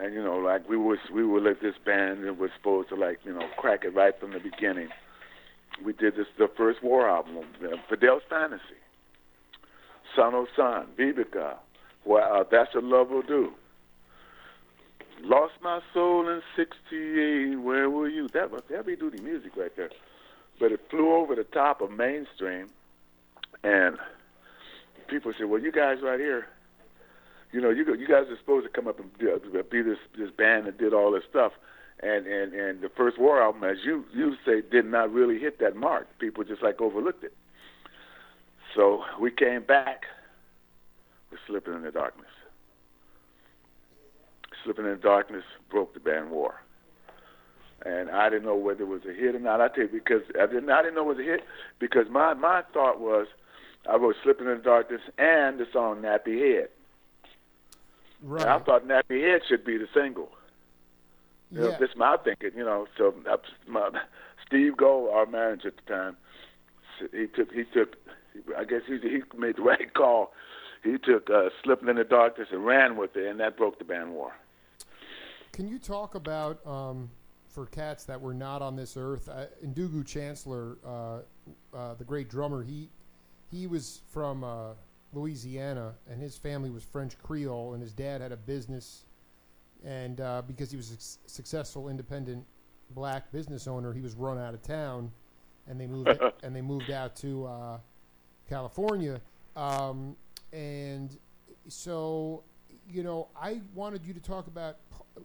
[0.00, 2.96] and you know, like we was we were like this band and was supposed to
[2.96, 4.88] like you know crack it right from the beginning.
[5.84, 8.62] We did this the first War album, uh, Fidel's Fantasy,
[10.16, 11.56] Son of Son, Vivica,
[12.04, 13.52] well, uh, That's What Love Will Do.
[15.22, 17.56] Lost my soul in '68.
[17.56, 18.28] Where were you?
[18.28, 19.90] That was heavy duty music right there
[20.58, 22.68] but it flew over the top of mainstream,
[23.62, 23.96] and
[25.08, 26.46] people said, "Well, you guys right here,
[27.52, 30.30] you know, you you guys are supposed to come up and uh, be this this
[30.30, 31.52] band that did all this stuff."
[32.00, 35.58] And and and the first War album, as you you say, did not really hit
[35.60, 36.06] that mark.
[36.18, 37.34] People just like overlooked it.
[38.74, 40.04] So we came back
[41.30, 42.26] with "Slipping in the Darkness."
[44.64, 46.60] "Slipping in the Darkness" broke the band War
[47.84, 49.60] and I didn't know whether it was a hit or not.
[49.60, 51.40] I tell you because I didn't I didn't know it was a hit
[51.78, 53.26] because my my thought was
[53.88, 56.68] I wrote "Slipping in the Darkness" and the song "Nappy Head."
[58.22, 58.42] Right.
[58.42, 60.30] And I thought "Nappy Head" should be the single.
[61.50, 61.84] You know, yeah.
[61.84, 62.50] is my thinking.
[62.56, 63.14] You know, so
[63.66, 63.90] my,
[64.46, 66.16] Steve Gold, our manager at the time,
[67.12, 67.96] he took he took.
[68.56, 70.32] I guess he he made the right call.
[70.82, 73.84] He took uh, "Slipping in the Darkness" and ran with it, and that broke the
[73.84, 74.32] band war.
[75.52, 77.10] Can you talk about um,
[77.48, 79.28] for cats that were not on this earth?
[79.28, 82.90] Uh, Ndugu Chancler, uh, uh, the great drummer, he
[83.50, 84.72] he was from uh,
[85.12, 89.04] Louisiana, and his family was French Creole, and his dad had a business,
[89.84, 92.44] and uh, because he was a s- successful independent
[92.90, 95.10] black business owner, he was run out of town,
[95.66, 96.10] and they moved
[96.42, 97.78] and they moved out to uh,
[98.48, 99.20] California,
[99.56, 100.16] um,
[100.52, 101.18] and
[101.68, 102.42] so
[102.90, 104.76] you know, I wanted you to talk about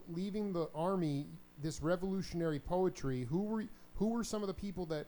[0.09, 1.27] leaving the army,
[1.61, 3.25] this revolutionary poetry.
[3.29, 3.63] Who were
[3.95, 5.07] who were some of the people that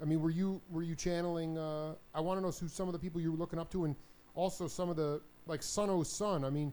[0.00, 1.58] I mean, were you were you channeling?
[1.58, 3.84] Uh, I want to know who some of the people you were looking up to,
[3.84, 3.96] and
[4.38, 6.44] also some of the like Sun O Sun.
[6.44, 6.72] I mean,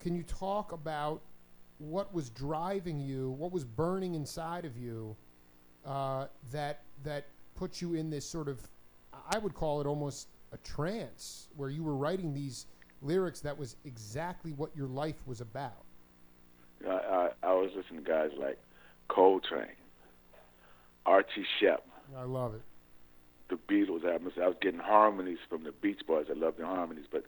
[0.00, 1.22] can you talk about
[1.78, 3.30] what was driving you?
[3.30, 5.16] What was burning inside of you
[5.86, 8.60] uh, that that put you in this sort of?
[9.30, 12.66] I would call it almost a trance, where you were writing these
[13.02, 15.84] lyrics that was exactly what your life was about.
[16.86, 18.58] I, I, I was listening to guys like
[19.08, 19.66] Coltrane,
[21.04, 21.80] Archie Shepp,
[22.16, 22.62] I love it.
[23.48, 24.02] The Beatles.
[24.02, 26.26] Was, I was getting harmonies from the Beach Boys.
[26.30, 27.24] I love the harmonies, but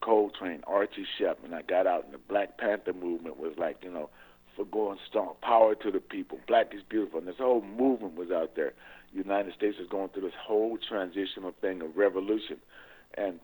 [0.00, 3.90] Coltrane, Archie Shepp, and I got out, and the Black Panther movement was like, you
[3.90, 4.10] know,
[4.56, 8.30] for going strong, power to the people, black is beautiful, and this whole movement was
[8.30, 8.72] out there.
[9.12, 12.58] United States was going through this whole transitional thing of revolution,
[13.16, 13.40] and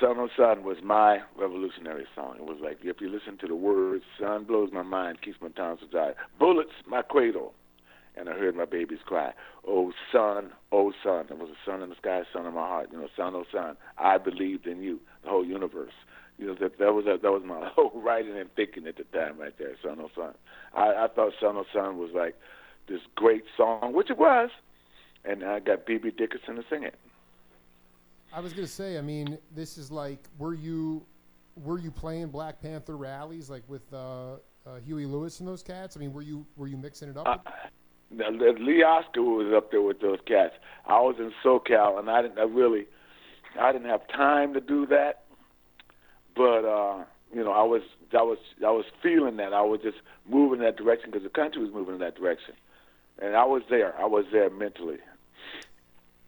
[0.00, 2.36] Son O Son was my revolutionary song.
[2.36, 5.48] It was like if you listen to the words, "Sun blows my mind, keeps my
[5.48, 7.54] tongue so dry." Bullets, my cradle,
[8.18, 9.32] and I heard my babies cry.
[9.66, 12.88] Oh son, oh son, there was a sun in the sky, sun in my heart.
[12.92, 15.92] You know, son, oh son, I believed in you, the whole universe.
[16.38, 19.38] You know that that was that was my whole writing and thinking at the time
[19.38, 20.34] right there, son, oh son.
[20.74, 22.36] I, I thought son, oh son was like
[22.88, 24.50] this great song, which it was,
[25.24, 26.12] and I got B.B.
[26.16, 26.94] Dickerson to sing it.
[28.32, 31.04] I was gonna say, I mean, this is like, were you,
[31.56, 34.34] were you playing Black Panther rallies like with uh,
[34.66, 35.96] uh, Huey Lewis and those cats?
[35.96, 37.26] I mean, were you were you mixing it up?
[37.26, 37.50] Uh,
[38.10, 40.54] now, Lee Oskar was up there with those cats.
[40.86, 42.86] I was in SoCal, and I didn't I really,
[43.60, 45.24] I didn't have time to do that.
[46.34, 47.04] But uh,
[47.34, 47.82] you know, I was
[48.12, 51.30] I was I was feeling that I was just moving in that direction because the
[51.30, 52.54] country was moving in that direction,
[53.20, 53.94] and I was there.
[54.00, 54.98] I was there mentally.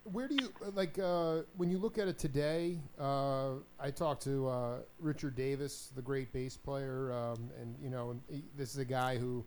[0.05, 2.78] Where do you like uh, when you look at it today?
[2.99, 8.18] Uh, I talked to uh, Richard Davis, the great bass player, um, and you know,
[8.57, 9.45] this is a guy who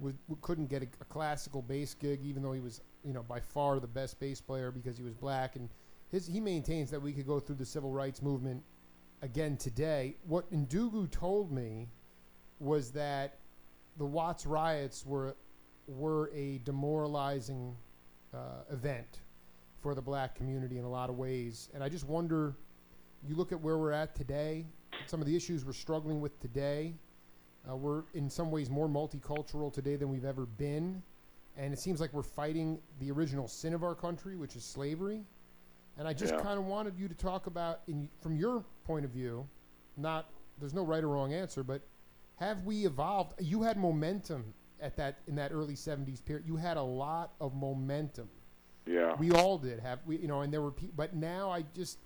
[0.00, 3.40] would, couldn't get a, a classical bass gig, even though he was, you know, by
[3.40, 5.56] far the best bass player because he was black.
[5.56, 5.68] And
[6.10, 8.62] his he maintains that we could go through the civil rights movement
[9.22, 10.16] again today.
[10.26, 11.88] What Ndugu told me
[12.58, 13.38] was that
[13.96, 15.36] the Watts riots were
[15.86, 17.76] were a demoralizing
[18.32, 19.20] uh, event
[19.80, 21.68] for the black community in a lot of ways.
[21.74, 22.54] And I just wonder,
[23.26, 24.66] you look at where we're at today,
[25.06, 26.94] some of the issues we're struggling with today.
[27.68, 31.02] Uh, we're in some ways more multicultural today than we've ever been.
[31.56, 35.24] And it seems like we're fighting the original sin of our country, which is slavery.
[35.98, 36.40] And I just Yeah.
[36.40, 39.46] kind of wanted you to talk about, in, from your point of view,
[39.96, 41.82] not there's no right or wrong answer, but
[42.36, 43.34] have we evolved?
[43.42, 46.46] You had momentum at that in that early '70s period.
[46.46, 48.28] You had a lot of momentum.
[48.86, 49.14] Yeah.
[49.16, 50.94] We all did have we, you know, and there were people.
[50.96, 51.98] But now I just,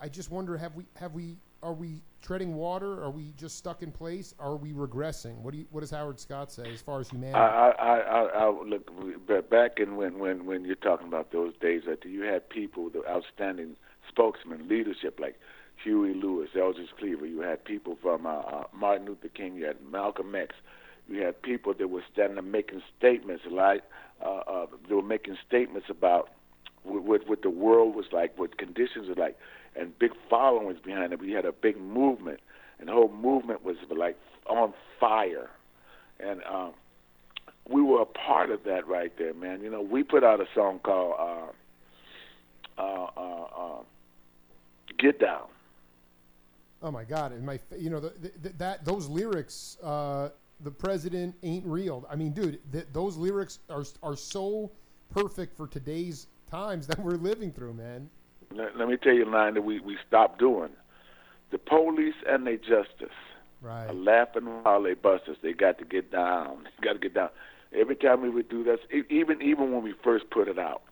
[0.00, 3.02] I just wonder: have we, have we, are we treading water?
[3.02, 4.34] Are we just stuck in place?
[4.38, 5.36] Are we regressing?
[5.38, 7.38] What do you, what does Howard Scott say as far as humanity?
[7.38, 11.82] I, I, I, I look back in when, when, when you're talking about those days.
[11.86, 13.76] There, you had people, the outstanding
[14.08, 15.40] spokesmen, leadership like
[15.82, 17.26] Huey Lewis, Eldridge Cleaver.
[17.26, 19.56] You had people from uh, uh, Martin Luther King.
[19.56, 20.54] You had Malcolm X.
[21.08, 23.82] You had people that were standing up making statements like
[24.24, 26.30] uh, uh, they were making statements about
[26.84, 29.36] what, what, what the world was like, what conditions were like,
[29.76, 31.20] and big followings behind it.
[31.20, 32.40] We had a big movement,
[32.78, 35.50] and the whole movement was like on fire.
[36.20, 36.72] And um,
[37.68, 39.62] we were a part of that right there, man.
[39.62, 41.14] You know, we put out a song called
[42.78, 43.82] uh, uh, uh, uh,
[44.98, 45.48] "Get Down."
[46.84, 47.32] oh my God!
[47.32, 48.12] And my, you know, the,
[48.42, 50.28] the, that those lyrics, uh,
[50.60, 52.06] the president ain't real.
[52.08, 54.70] I mean, dude, th- those lyrics are are so
[55.10, 58.08] perfect for today's times that we're living through, man.
[58.54, 60.70] Let, let me tell you a line that we we stopped doing.
[61.50, 63.14] The police and their justice
[63.62, 63.86] Right.
[63.88, 65.36] are laughing while they bust us.
[65.42, 66.68] They got to get down.
[66.82, 67.30] Got to get down.
[67.72, 68.78] Every time we would do this,
[69.08, 70.82] even even when we first put it out,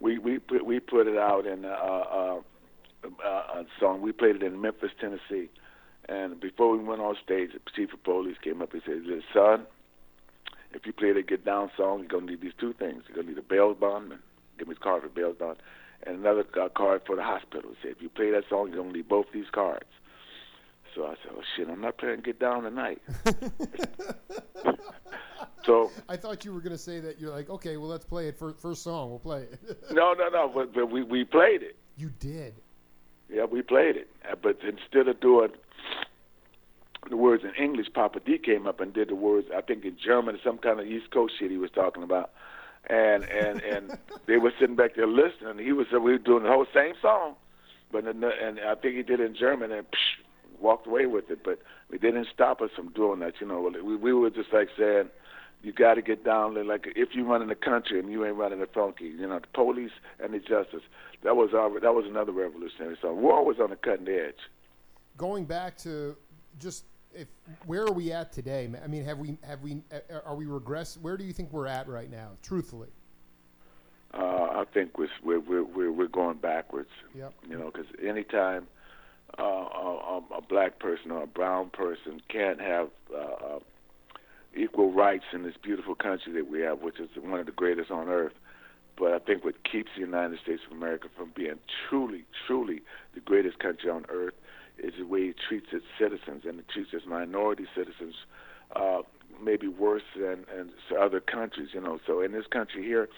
[0.00, 2.40] we we put we put it out in uh, uh,
[3.04, 4.00] uh, a song.
[4.00, 5.50] We played it in Memphis, Tennessee,
[6.08, 9.22] and before we went on stage, the chief of police came up and said, "Listen,
[9.32, 9.66] son,
[10.72, 13.04] if you play the Get Down song, you're gonna need these two things.
[13.06, 14.12] You're gonna need a bail bond.
[14.12, 14.20] and
[14.58, 15.58] Give me a card for bail bond,
[16.06, 18.92] and another card for the hospital." He said, "If you play that song, you're gonna
[18.92, 19.86] need both these cards."
[20.94, 23.02] So I said, "Oh shit, I'm not playing Get Down tonight."
[25.64, 28.36] so I thought you were gonna say that you're like, okay, well, let's play it.
[28.38, 29.58] First, first song, we'll play it.
[29.92, 31.76] no, no, no, but, but we we played it.
[31.96, 32.54] you did.
[33.32, 34.08] Yeah, we played it.
[34.30, 35.48] Uh, But instead of doing
[37.08, 39.96] the words in English, Papa Dee came up and did the words, I think in
[40.02, 42.30] German, some kind of East Coast shit he was talking about.
[42.88, 45.64] And and and they were sitting back there listening.
[45.64, 47.34] He was we were doing the whole same song,
[47.92, 50.24] but the, and I think he did it in German and psh,
[50.60, 51.44] walked away with it.
[51.44, 51.60] But
[51.90, 53.34] it didn't stop us from doing that.
[53.40, 55.08] You know, we we were just like saying,
[55.64, 56.64] you got to get down there.
[56.64, 59.38] Like if you run in the country and you ain't running the funky, you know,
[59.38, 60.82] the police and the justice.
[61.22, 63.22] That was our, that was another revolutionary song.
[63.22, 64.34] We're always on the cutting edge.
[65.16, 66.16] Going back to
[66.58, 66.84] just
[67.14, 67.28] if
[67.66, 68.68] where are we at today?
[68.82, 70.96] I mean, have we have we uh, are we regress?
[71.00, 72.30] Where do you think we're at right now?
[72.42, 72.88] Truthfully,
[74.12, 76.90] Uh, I think we're we're we're we're, going backwards.
[77.14, 77.32] Yep.
[77.48, 78.66] You know, because anytime
[79.38, 83.58] uh, a, a- a black person or a brown person can't have uh, uh,
[84.54, 87.90] equal rights in this beautiful country that we have, which is one of the greatest
[87.90, 88.34] on earth.
[88.96, 91.58] But I think what keeps the United States of America from being
[91.88, 92.82] truly, truly
[93.14, 94.34] the greatest country on earth
[94.78, 98.14] is the way it treats its citizens and it treats its minority citizens
[98.76, 99.02] uh,
[99.42, 101.68] maybe worse than in other countries.
[101.72, 103.08] You know, so in this country here,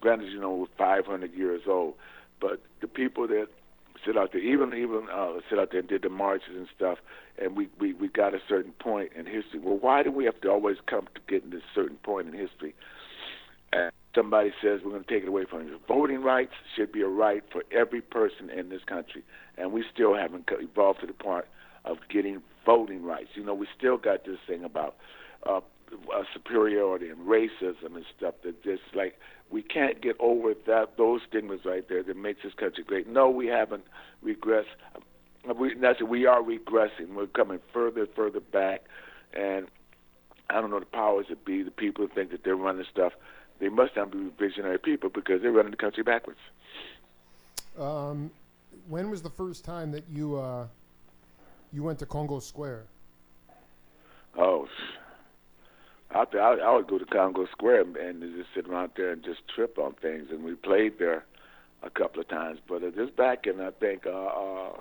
[0.00, 1.94] granted, you know, we're 500 years old,
[2.40, 3.46] but the people that
[4.04, 6.98] sit out there, even even uh, sit out there and did the marches and stuff,
[7.38, 9.60] and we, we we got a certain point in history.
[9.62, 12.74] Well, why do we have to always come to getting this certain point in history?
[13.72, 15.78] And somebody says we're going to take it away from you.
[15.88, 19.24] Voting rights should be a right for every person in this country,
[19.56, 21.44] and we still haven't evolved to the point
[21.84, 23.30] of getting voting rights.
[23.34, 24.96] You know, we still got this thing about
[25.46, 25.60] uh,
[26.14, 29.18] uh, superiority and racism and stuff that just like
[29.50, 33.08] we can't get over that those stigmas right there that makes this country great.
[33.08, 33.84] No, we haven't
[34.24, 34.74] regressed.
[34.94, 37.14] Uh, We, that's we are regressing.
[37.14, 38.82] We're coming further and further back,
[39.34, 39.68] and
[40.48, 43.12] I don't know the powers that be, the people who think that they're running stuff.
[43.60, 46.40] They must not be visionary people because they're running the country backwards.
[47.78, 48.30] um,
[48.88, 50.66] when was the first time that you uh,
[51.72, 52.84] you went to Congo Square?
[54.36, 54.66] Oh,
[56.32, 59.24] there, I, I would go to Congo Square and, and just sit around there and
[59.24, 60.28] just trip on things.
[60.30, 61.24] And we played there
[61.82, 64.72] a couple of times, but uh, just back in I think uh, uh,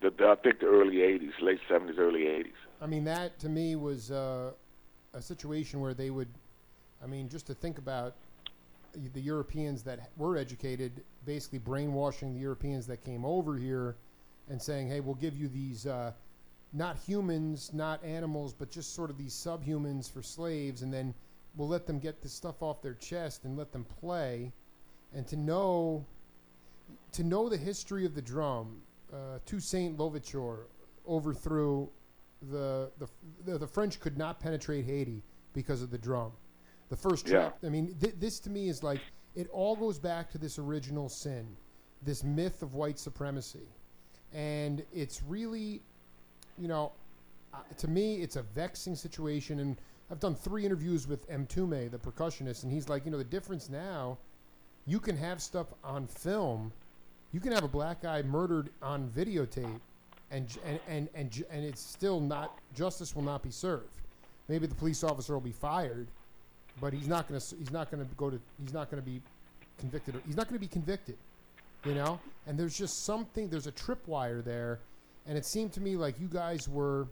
[0.00, 2.52] the, the I think the early '80s, late '70s, early '80s.
[2.80, 4.52] I mean, that to me was uh,
[5.12, 6.28] a situation where they would,
[7.02, 8.14] I mean, just to think about
[9.12, 13.96] the Europeans that were educated, basically brainwashing the Europeans that came over here
[14.48, 16.12] and saying, hey, we'll give you these uh,
[16.72, 21.14] not humans, not animals, but just sort of these subhumans for slaves, and then
[21.56, 24.52] we'll let them get this stuff off their chest and let them play.
[25.14, 26.04] And to know,
[27.12, 28.82] to know the history of the drum,
[29.12, 30.66] uh, Toussaint Louverture
[31.06, 31.88] overthrew
[32.50, 33.08] the, the
[33.46, 35.22] the the French could not penetrate Haiti
[35.52, 36.32] because of the drum.
[36.90, 37.32] The first Yeah.
[37.32, 37.58] trap.
[37.64, 39.00] I mean, th- this to me is like
[39.34, 41.56] it all goes back to this original sin,
[42.02, 43.68] this myth of white supremacy,
[44.32, 45.82] and it's really,
[46.58, 46.92] you know,
[47.52, 49.60] uh, to me, it's a vexing situation.
[49.60, 49.76] And
[50.10, 53.68] I've done three interviews with Mtume, the percussionist, and he's like, you know, the difference
[53.68, 54.18] now,
[54.86, 56.72] you can have stuff on film,
[57.32, 59.80] you can have a black guy murdered on videotape,
[60.30, 64.00] and and and and, and it's still not justice will not be served.
[64.48, 66.08] Maybe the police officer will be fired,
[66.80, 69.08] but he's not going to he's not going to go to he's not going to
[69.08, 69.20] be
[69.78, 70.14] convicted.
[70.26, 71.16] He's not going to be convicted,
[71.84, 72.18] you know.
[72.46, 73.48] And there's just something.
[73.48, 74.80] There's a tripwire there,
[75.26, 77.06] and it seemed to me like you guys were.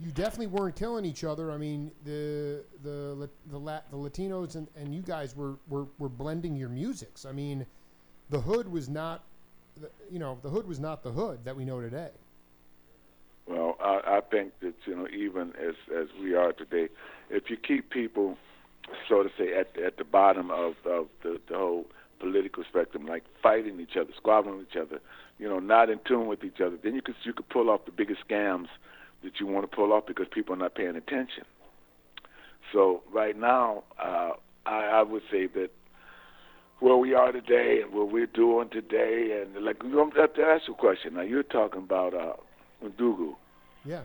[0.00, 1.52] You definitely weren't killing each other.
[1.52, 6.08] I mean, the the the, La- the Latinos and, and you guys were, were, were
[6.08, 7.24] blending your musics.
[7.24, 7.64] I mean,
[8.28, 9.22] the hood was not,
[9.80, 12.10] the, you know, the hood was not the hood that we know today.
[13.46, 16.88] Well, I, I think that you know, even as as we are today,
[17.30, 18.36] if you keep people,
[19.08, 21.86] so to say, at at the bottom of of the, the whole
[22.20, 25.00] political spectrum, like fighting each other, squabbling with each other,
[25.38, 27.84] you know, not in tune with each other, then you could you could pull off
[27.86, 28.68] the biggest scams
[29.22, 31.44] that you want to pull off because people are not paying attention.
[32.72, 34.32] So right now, uh,
[34.66, 35.70] I, I would say that
[36.80, 40.68] where we are today and what we're doing today, and like I'm going to ask
[40.68, 41.14] you a question.
[41.14, 42.34] Now you're talking about uh,
[42.84, 43.34] Ndugu.
[43.84, 44.02] Yeah.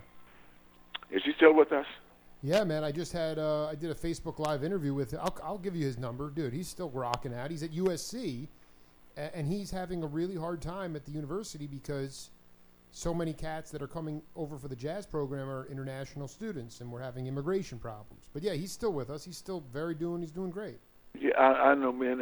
[1.11, 1.85] Is she still with us?
[2.41, 2.83] Yeah, man.
[2.83, 5.13] I just had uh, I did a Facebook Live interview with.
[5.13, 6.53] I'll, I'll give you his number, dude.
[6.53, 7.51] He's still rocking out.
[7.51, 8.47] He's at USC,
[9.17, 12.29] and he's having a really hard time at the university because
[12.91, 16.89] so many cats that are coming over for the jazz program are international students, and
[16.89, 18.23] we're having immigration problems.
[18.33, 19.25] But yeah, he's still with us.
[19.25, 20.21] He's still very doing.
[20.21, 20.79] He's doing great.
[21.19, 21.91] Yeah, I, I know.
[21.91, 22.21] Me and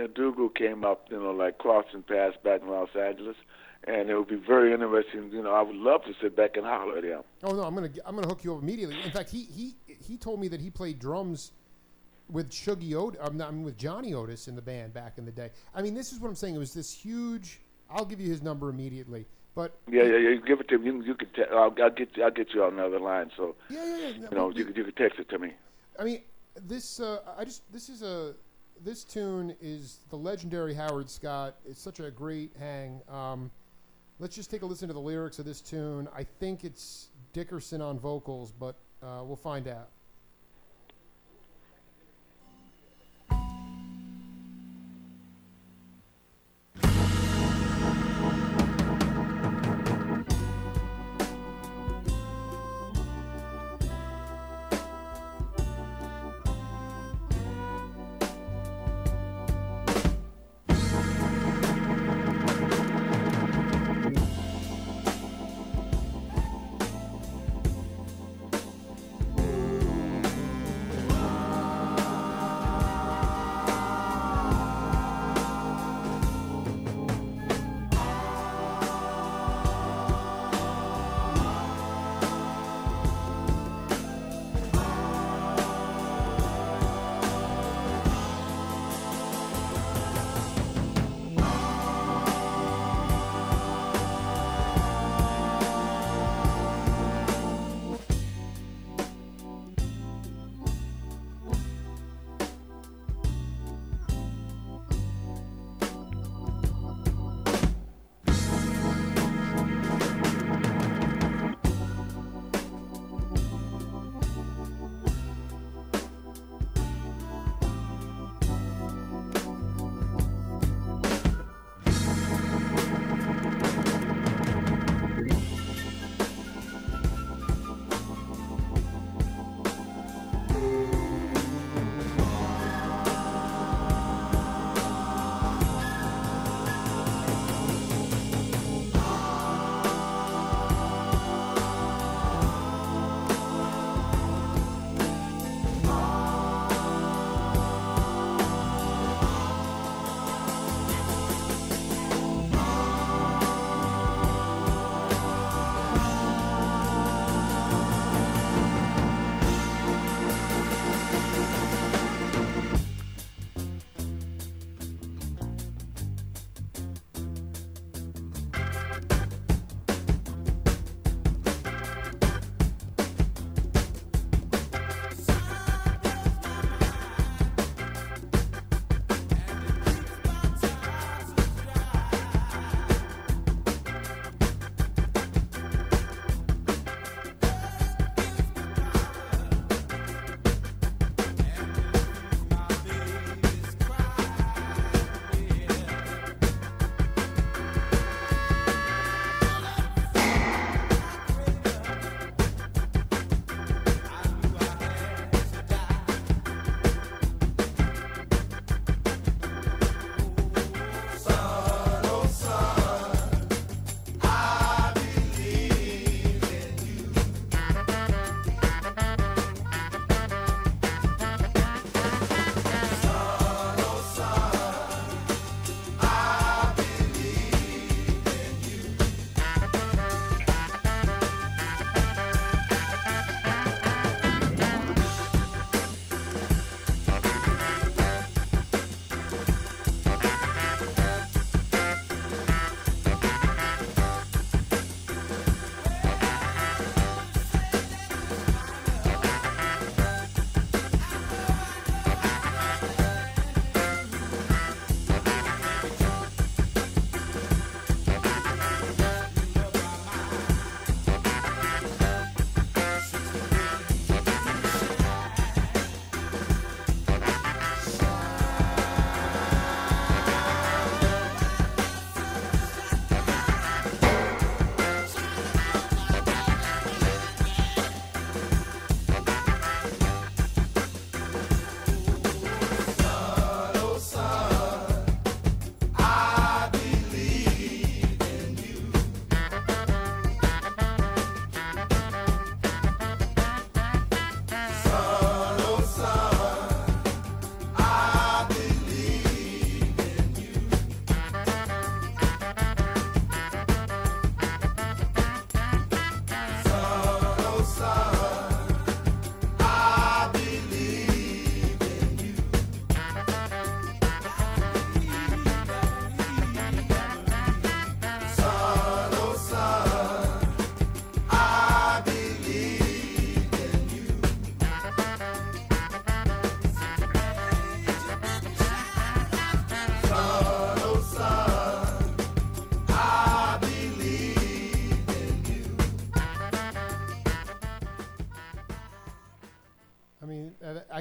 [0.56, 3.36] came up, you know, like crossing paths back in Los Angeles,
[3.86, 5.30] and it would be very interesting.
[5.32, 7.22] You know, I would love to sit back and holler at him.
[7.44, 9.00] Oh no, I'm gonna I'm gonna hook you up immediately.
[9.04, 9.76] In fact, he he
[10.08, 11.52] he told me that he played drums
[12.30, 15.26] with Shuggie Otis, I'm not, I mean, with Johnny Otis in the band back in
[15.26, 15.50] the day.
[15.74, 16.56] I mean, this is what I'm saying.
[16.56, 17.60] It was this huge.
[17.90, 19.26] I'll give you his number immediately.
[19.56, 20.36] But Yeah, yeah, yeah.
[20.46, 20.86] Give it to me.
[20.88, 21.30] You, you can.
[21.30, 22.16] Te- I'll, I'll get.
[22.16, 23.32] You, I'll get you on another line.
[23.36, 24.28] So yeah, yeah, yeah.
[24.30, 25.54] you know, we- you can you can text it to me.
[26.00, 26.22] I mean,
[26.68, 27.00] this.
[27.00, 27.64] Uh, I just.
[27.74, 28.34] This is a.
[28.84, 31.56] This tune is the legendary Howard Scott.
[31.68, 33.02] It's such a great hang.
[33.10, 33.50] Um,
[34.20, 36.08] let's just take a listen to the lyrics of this tune.
[36.16, 39.90] I think it's Dickerson on vocals, but uh, we'll find out.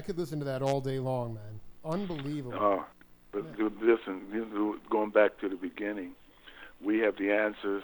[0.07, 1.61] Could listen to that all day long, man.
[1.85, 2.79] Unbelievable.
[2.79, 2.85] Uh,
[3.33, 6.13] but listen, you know, going back to the beginning,
[6.83, 7.83] we have the answers.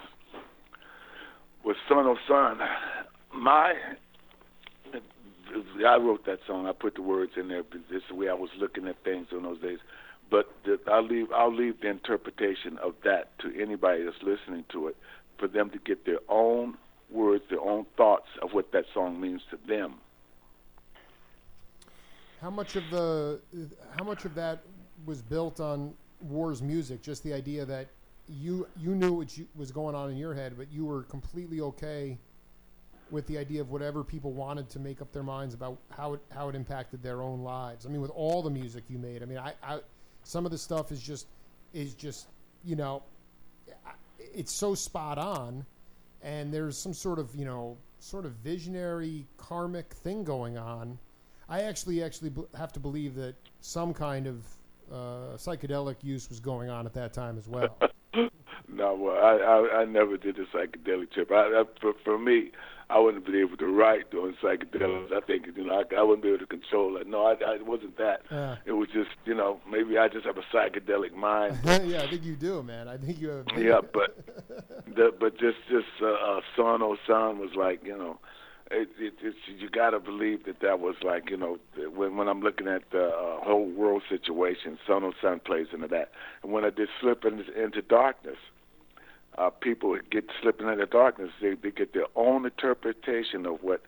[1.65, 2.59] With Son of Son,
[3.35, 3.73] my
[5.85, 6.65] I wrote that song.
[6.65, 7.63] I put the words in there.
[7.71, 9.79] This is the way I was looking at things in those days.
[10.31, 14.87] But the, I'll leave I'll leave the interpretation of that to anybody that's listening to
[14.87, 14.97] it,
[15.37, 16.77] for them to get their own
[17.11, 19.95] words, their own thoughts of what that song means to them.
[22.43, 23.39] How much of the
[23.97, 24.63] how much of that
[25.05, 27.01] was built on War's music?
[27.01, 27.87] Just the idea that
[28.27, 31.61] you you knew what you, was going on in your head, but you were completely
[31.61, 32.17] okay
[33.11, 36.19] with the idea of whatever people wanted to make up their minds about how it
[36.35, 37.85] how it impacted their own lives.
[37.85, 39.79] I mean, with all the music you made, I mean, I, I
[40.23, 41.27] some of the stuff is just
[41.73, 42.27] is just
[42.65, 43.03] you know,
[44.19, 45.65] it's so spot on,
[46.21, 50.99] and there's some sort of you know sort of visionary karmic thing going on.
[51.49, 54.43] I actually actually b- have to believe that some kind of
[54.91, 57.77] uh, psychedelic use was going on at that time as well.
[58.75, 61.31] No, well, I, I I never did a psychedelic trip.
[61.31, 62.51] I, I for, for me,
[62.89, 65.11] I wouldn't be able to write doing psychedelics.
[65.11, 67.07] I think you know I, I wouldn't be able to control it.
[67.07, 68.21] No, I, I it wasn't that.
[68.31, 68.55] Yeah.
[68.65, 71.59] It was just you know maybe I just have a psychedelic mind.
[71.65, 72.87] yeah, I think you do, man.
[72.87, 73.45] I think you have.
[73.57, 74.17] yeah, but
[74.95, 78.19] the, but just just uh, uh, son oh son was like you know.
[78.73, 81.57] It, it, it's you got to believe that that was like you know
[81.95, 85.87] when when I'm looking at the uh, whole world situation, son oh Sun plays into
[85.89, 88.37] that, and when I did slip in, into darkness,
[89.37, 91.29] uh, people get slipping into darkness.
[91.41, 93.81] They, they get their own interpretation of what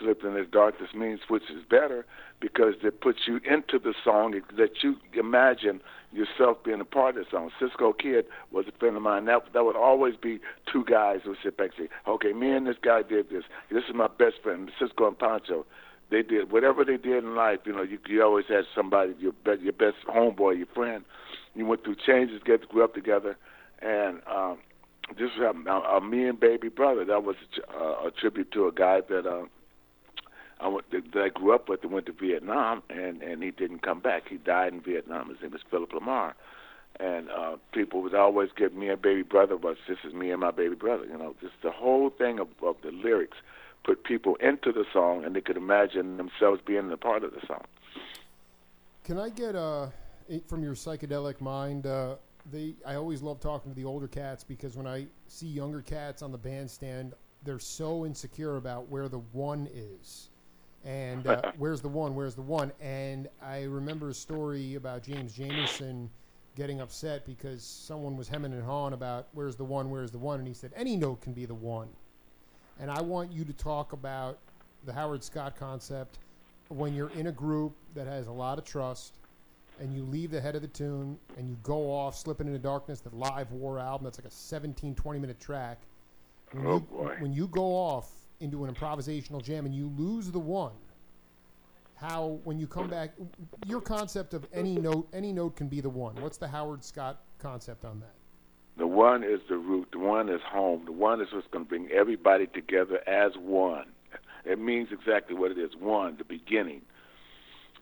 [0.00, 2.04] slipping into darkness means, which is better
[2.40, 5.80] because it puts you into the song that you imagine
[6.12, 7.50] yourself being a part of song.
[7.58, 9.24] Cisco Kid was a friend of mine.
[9.24, 10.40] That that would always be
[10.70, 13.44] two guys who sit back and say, "Okay, me and this guy did this.
[13.70, 15.64] This is my best friend, Cisco and Pancho."
[16.10, 17.60] They did whatever they did in life.
[17.64, 21.04] You know, you you always had somebody your be- your best homeboy, your friend.
[21.54, 23.36] You went through changes, get grew up together,
[23.80, 24.58] and um,
[25.18, 27.04] this was a, me and baby brother.
[27.04, 27.36] That was
[27.74, 29.44] a, a tribute to a guy that uh,
[30.62, 33.82] I went, that I grew up with and went to Vietnam, and and he didn't
[33.82, 34.28] come back.
[34.28, 35.28] He died in Vietnam.
[35.28, 36.34] His name was Philip Lamar,
[37.00, 40.40] and uh, people would always give me and baby brother, but this is me and
[40.40, 41.04] my baby brother.
[41.04, 43.36] You know, just the whole thing of, of the lyrics
[43.84, 47.44] put people into the song, and they could imagine themselves being a part of the
[47.46, 47.64] song.
[49.04, 49.88] Can I get uh,
[50.46, 51.86] from your psychedelic mind?
[51.86, 52.16] Uh,
[52.50, 56.22] they, I always love talking to the older cats because when I see younger cats
[56.22, 57.14] on the bandstand,
[57.44, 60.28] they're so insecure about where the one is,
[60.84, 62.72] and uh, where's the one, where's the one.
[62.80, 66.08] And I remember a story about James Jamerson
[66.56, 70.38] getting upset because someone was hemming and hawing about where's the one, where's the one,
[70.38, 71.88] and he said any note can be the one.
[72.80, 74.38] And I want you to talk about
[74.84, 76.18] the Howard Scott concept
[76.68, 79.14] when you're in a group that has a lot of trust
[79.80, 83.00] and you leave the head of the tune and you go off slipping into darkness
[83.00, 85.78] that live war album that's like a 17 20 minute track
[86.52, 87.16] when, Oh, you, boy.
[87.18, 88.10] when you go off
[88.42, 90.72] into an improvisational jam and you lose the one
[91.94, 93.10] how when you come back
[93.66, 97.22] your concept of any note any note can be the one what's the howard scott
[97.38, 98.14] concept on that
[98.78, 99.88] The one is the root.
[99.92, 100.86] The one is home.
[100.86, 103.86] The one is what's going to bring everybody together as one.
[104.44, 105.72] It means exactly what it is.
[105.78, 106.80] One, the beginning.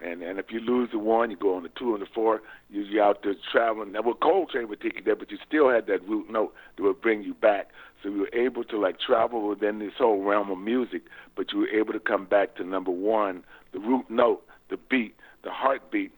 [0.03, 2.41] And and if you lose the one, you go on the two and the four.
[2.71, 3.93] You, you're out there traveling.
[3.93, 6.83] Now, well, Coltrane would take you there, but you still had that root note that
[6.83, 7.69] would bring you back.
[8.03, 11.03] So you were able to like travel within this whole realm of music,
[11.37, 15.15] but you were able to come back to number one, the root note, the beat,
[15.45, 16.13] the heartbeat,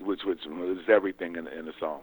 [0.00, 2.00] which is everything in, in the song.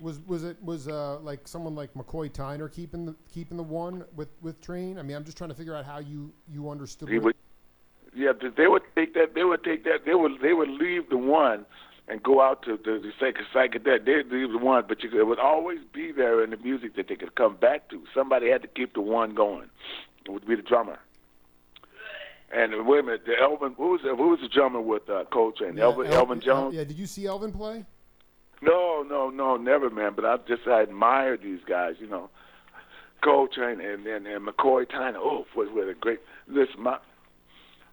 [0.00, 4.04] was was it was uh like someone like mccoy tyner keeping the keeping the one
[4.16, 7.08] with with Trane i mean i'm just trying to figure out how you you understood
[7.08, 7.36] He would,
[8.14, 9.34] yeah, they would take that.
[9.34, 10.04] They would take that.
[10.04, 11.64] They would they would leave the one
[12.08, 14.04] and go out to the, the psych psychedelic.
[14.04, 16.96] They would leave the one, but you, it would always be there in the music
[16.96, 18.02] that they could come back to.
[18.14, 19.68] Somebody had to keep the one going.
[20.24, 20.98] It would be the drummer.
[22.54, 23.74] And wait a minute, the Elvin.
[23.78, 25.76] Who was the, who was the drummer with uh, Coltrane?
[25.76, 26.74] Yeah, Elvin, El- Elvin Jones.
[26.74, 27.86] yeah did you see elvin play
[28.60, 30.12] No, no, no, never, man.
[30.14, 32.28] But I just I admire these guys, you know,
[33.24, 35.16] Coltrane and and, and McCoy Tyner.
[35.16, 36.20] Oh, was what a great.
[36.46, 36.98] Listen, my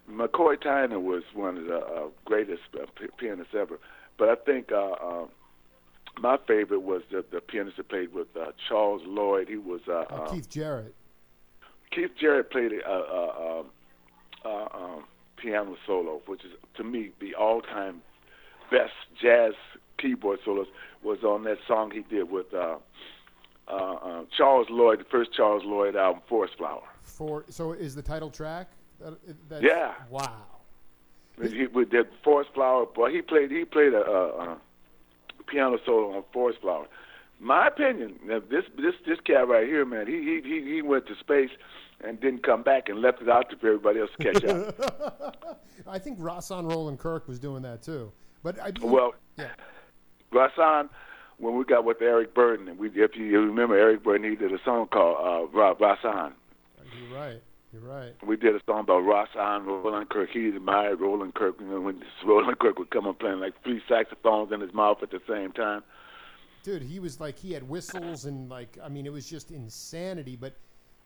[0.09, 3.79] McCoy Tyner was one of the uh, greatest uh, p- pianists ever.
[4.17, 5.25] But I think uh, uh,
[6.19, 9.47] my favorite was the the pianist that played with uh, Charles Lloyd.
[9.47, 10.95] He was uh, uh, um, keith jarrett
[11.91, 13.63] Keith Jarrett played a, a,
[14.45, 15.03] a, a, um,
[15.37, 18.01] piano solo, which is to me the all-time
[18.69, 19.53] best jazz
[19.97, 20.67] keyboard solos.
[21.01, 22.77] Was on that song he did with uh,
[23.67, 26.83] uh, uh, Charles Lloyd, the first Charles Lloyd album, Forest Flower.
[27.03, 28.69] for so is the title track
[28.99, 29.93] that, that's, Yeah.
[30.09, 30.43] wow
[31.41, 32.85] He with that Forest Flower.
[32.85, 34.57] Boy, he played he played a, a, a
[35.47, 36.87] piano solo on Forest Flower.
[37.39, 41.15] My opinion, this this this cat right here, man, he he he he went to
[41.19, 41.51] space
[42.03, 45.61] and didn't come back and left it out for everybody else to catch up.
[45.87, 48.11] I think Rahsaan Roland Kirk was doing that too.
[48.43, 49.51] But I well, yeah.
[50.33, 50.89] Rahsaan,
[51.37, 54.53] when we got with Eric Burdon, and we if you remember Eric Burdon, he did
[54.53, 56.33] a song called uh, Rahsaan.
[56.99, 57.41] You're right.
[57.71, 58.15] You're right.
[58.25, 60.29] We did a song about Rahsaan Roland Kirk.
[60.33, 61.55] He admired Roland Kirk.
[61.59, 64.97] You know, when Roland Kirk would come and playing like three saxophones in his mouth
[65.03, 65.83] at the same time.
[66.63, 70.35] Dude, he was like he had whistles and like I mean it was just insanity.
[70.35, 70.55] But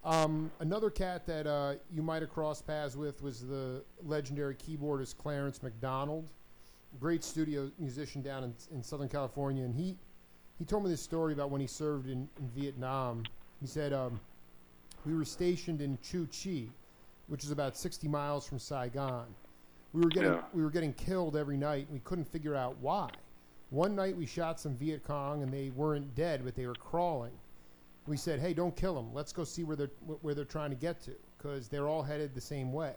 [0.06, 5.18] um, another cat that uh, you might have crossed paths with was the legendary keyboardist
[5.18, 6.32] Clarence McDonald,
[7.00, 9.98] great studio musician down in, in Southern California, and he
[10.58, 13.24] he told me this story about when he served in, in Vietnam.
[13.60, 14.20] He said um,
[15.06, 16.68] we were stationed in Cu Chi,
[17.28, 19.26] which is about 60 miles from Saigon.
[19.94, 20.44] We were getting Yeah.
[20.54, 21.86] we were getting killed every night.
[21.88, 23.12] and We couldn't figure out why.
[23.70, 27.34] One night we shot some Viet Cong and they weren't dead, but they were crawling.
[28.06, 29.14] We said, "Hey, don't kill them.
[29.14, 32.34] Let's go see where they're where they're trying to get to, because they're all headed
[32.34, 32.96] the same way."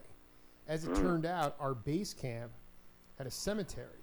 [0.68, 1.02] As it hmm.
[1.02, 2.52] turned out, our base camp
[3.18, 4.00] had a cemetery.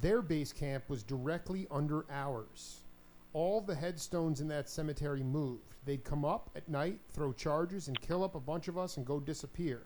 [0.00, 2.84] Their base camp was directly under ours.
[3.32, 5.76] All the headstones in that cemetery moved.
[5.84, 9.06] They'd come up at night, throw charges, and kill up a bunch of us and
[9.06, 9.82] go disappear.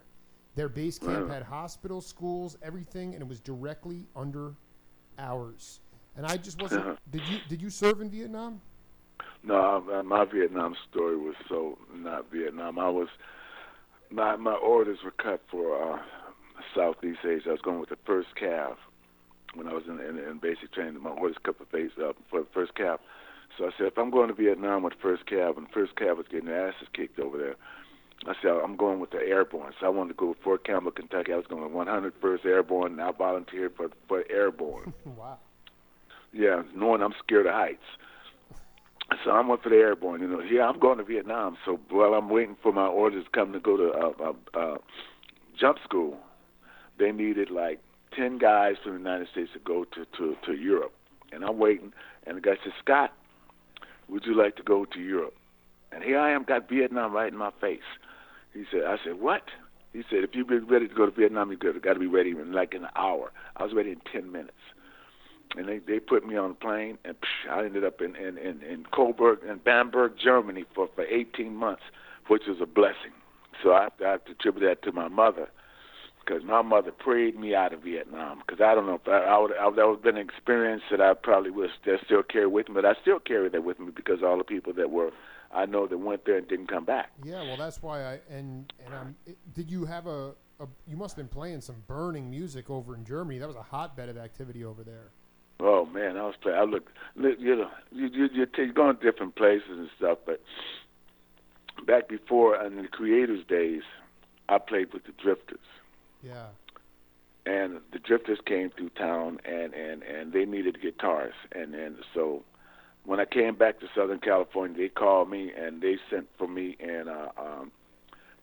[0.55, 4.55] Their base camp had hospitals, schools, everything, and it was directly under
[5.19, 5.81] ours.
[6.17, 6.99] And I just wasn't.
[7.11, 8.61] Did you did you serve in Vietnam?
[9.43, 12.79] No, uh, my Vietnam story was so not Vietnam.
[12.79, 13.09] I was
[14.11, 15.99] my my orders were cut for uh,
[16.77, 17.49] Southeast Asia.
[17.49, 18.77] I was going with the first Cav
[19.55, 21.03] when I was in, in, in basic training.
[21.03, 22.99] My orders cut for face uh, for the first Cav.
[23.59, 26.27] So I said, if I'm going to Vietnam with first Cav, and first Cav was
[26.31, 27.57] getting their asses kicked over there,
[28.27, 29.73] I said I'm going with the airborne.
[29.81, 31.33] So I wanted to go with Fort Campbell, Kentucky.
[31.33, 34.95] I was going with 101st Airborne, and I volunteered for for airborne.
[35.05, 35.39] wow.
[36.33, 37.83] Yeah, knowing I'm scared of heights.
[39.25, 40.23] So I went for the airborne.
[40.23, 41.59] You know, yeah, I'm going to Vietnam.
[41.67, 44.79] So while I'm waiting for my orders to come to go to uh, uh, uh,
[45.61, 46.17] jump school,
[46.99, 47.81] they needed like
[48.17, 50.95] ten guys from the United States to go to to to Europe,
[51.33, 51.93] and I'm waiting.
[52.25, 53.13] And the guy said, Scott,
[54.09, 55.35] would you like to go to Europe?
[55.93, 57.81] And here I am, got Vietnam right in my face.
[58.55, 59.43] He said, I said, what?
[59.93, 62.53] He said, if been ready to go to Vietnam, you've got to be ready in
[62.53, 63.31] like an hour.
[63.57, 64.53] I was ready in ten minutes
[65.57, 68.39] and they they put me on a plane, and psh, I ended up in in
[68.39, 71.83] in, in Coburg and Bamberg, Germany for for 18 months,
[72.29, 73.13] which was a blessing.
[73.63, 75.49] So I, I have to attribute that to my mother,
[76.25, 78.43] because my mother prayed me out of Vietnam.
[78.47, 80.83] Because I don't know if I, I would I, that would have been an experience
[80.91, 83.79] that I probably would still still carry with me, but I still carry that with
[83.79, 85.11] me because all the people that were
[85.55, 87.11] I know that went there and didn't come back.
[87.23, 89.17] Yeah, well, that's why I and and I'm.
[89.55, 90.67] Did you have a, a?
[90.87, 93.39] You must have been playing some burning music over in Germany.
[93.39, 95.11] That was a hotbed of activity over there.
[95.61, 96.59] Oh man, I was playing.
[96.59, 100.41] I look, you know, you you you take going to different places and stuff, but
[101.87, 103.83] back before in the Creators days,
[104.49, 105.59] I played with the Drifters,
[106.23, 106.47] Yeah.
[107.47, 112.45] and the Drifters came through town, and and and they needed guitars, and and so
[113.05, 116.77] when I came back to Southern California, they called me and they sent for me
[116.81, 117.73] and uh, um,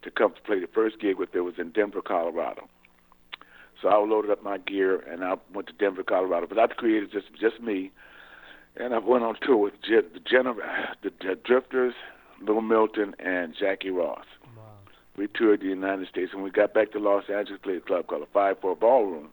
[0.01, 2.67] to come to play the first gig with them was in Denver, Colorado.
[3.81, 6.47] So I loaded up my gear and I went to Denver, Colorado.
[6.47, 7.91] But I created just just me,
[8.75, 9.87] and I went on tour with the,
[10.29, 10.43] Gen-
[11.01, 11.93] the, the Drifters,
[12.41, 14.25] Little Milton, and Jackie Ross.
[15.19, 16.31] We toured the United States.
[16.31, 19.31] and we got back to Los Angeles, played a club called the Five Four Ballroom.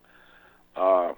[0.75, 1.13] Uh,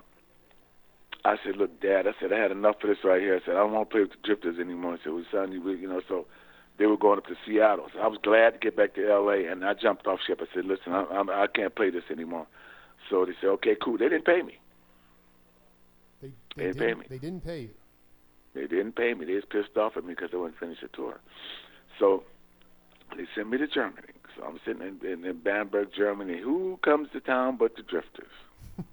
[1.24, 3.56] I said, "Look, Dad," I said, "I had enough of this right here." I said,
[3.56, 5.88] "I don't want to play with the Drifters anymore." I said, "Well, son, you, you
[5.88, 6.26] know." So
[6.76, 7.86] they were going up to Seattle.
[7.94, 9.46] So I was glad to get back to L.A.
[9.46, 10.42] and I jumped off ship.
[10.42, 12.46] I said, "Listen, I, I'm, I can't play this anymore."
[13.08, 14.58] So they said, "Okay, cool." They didn't pay me.
[16.20, 17.06] They They they, didn't pay me.
[17.08, 17.74] they didn't pay you.
[18.52, 19.24] They didn't pay me.
[19.24, 21.20] They was pissed off at me because I wouldn't finish the tour.
[21.98, 22.24] So
[23.16, 24.12] they sent me to Germany.
[24.38, 26.40] So I'm sitting in, in, in Bamberg, Germany.
[26.40, 28.26] Who comes to town but the Drifters?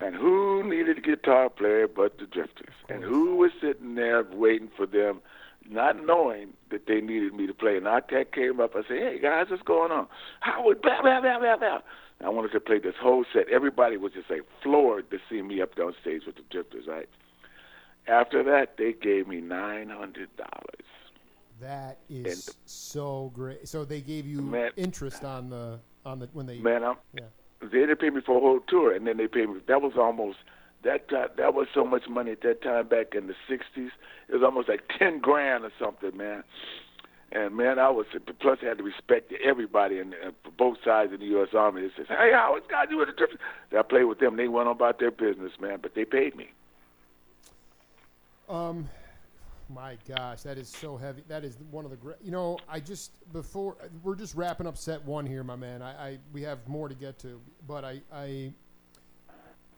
[0.00, 2.74] and who needed a guitar player but the Drifters?
[2.88, 5.20] And who was sitting there waiting for them,
[5.68, 7.76] not knowing that they needed me to play?
[7.76, 8.74] And I ca- came up.
[8.74, 10.06] I said, "Hey guys, what's going on?"
[10.40, 11.80] Howard, blah blah blah blah blah.
[12.24, 13.50] I wanted to play this whole set.
[13.50, 17.08] Everybody was just like floored to see me up on stage with the Drifters, right?
[18.08, 20.86] After that, they gave me nine hundred dollars.
[21.60, 23.66] That is so great.
[23.68, 24.70] So they gave you Man.
[24.76, 27.24] interest on the on the when they Man, I'm, yeah.
[27.62, 29.60] they didn't pay me for a whole tour, and then they paid me.
[29.66, 30.38] That was almost
[30.82, 33.90] that time, that was so much money at that time back in the '60s.
[34.28, 36.44] It was almost like ten grand or something, man.
[37.32, 38.06] And man, I was
[38.38, 41.48] plus I had to respect everybody and uh, both sides of the U.S.
[41.54, 41.82] Army.
[41.82, 43.40] They says, "Hey, Howard, God, you were the difference."
[43.76, 44.36] I played with them.
[44.36, 46.50] They went on about their business, man, but they paid me.
[48.48, 48.88] Um,
[49.68, 51.22] my gosh, that is so heavy.
[51.28, 52.16] That is one of the great.
[52.22, 55.82] You know, I just before we're just wrapping up set one here, my man.
[55.82, 58.52] I, I we have more to get to, but I I,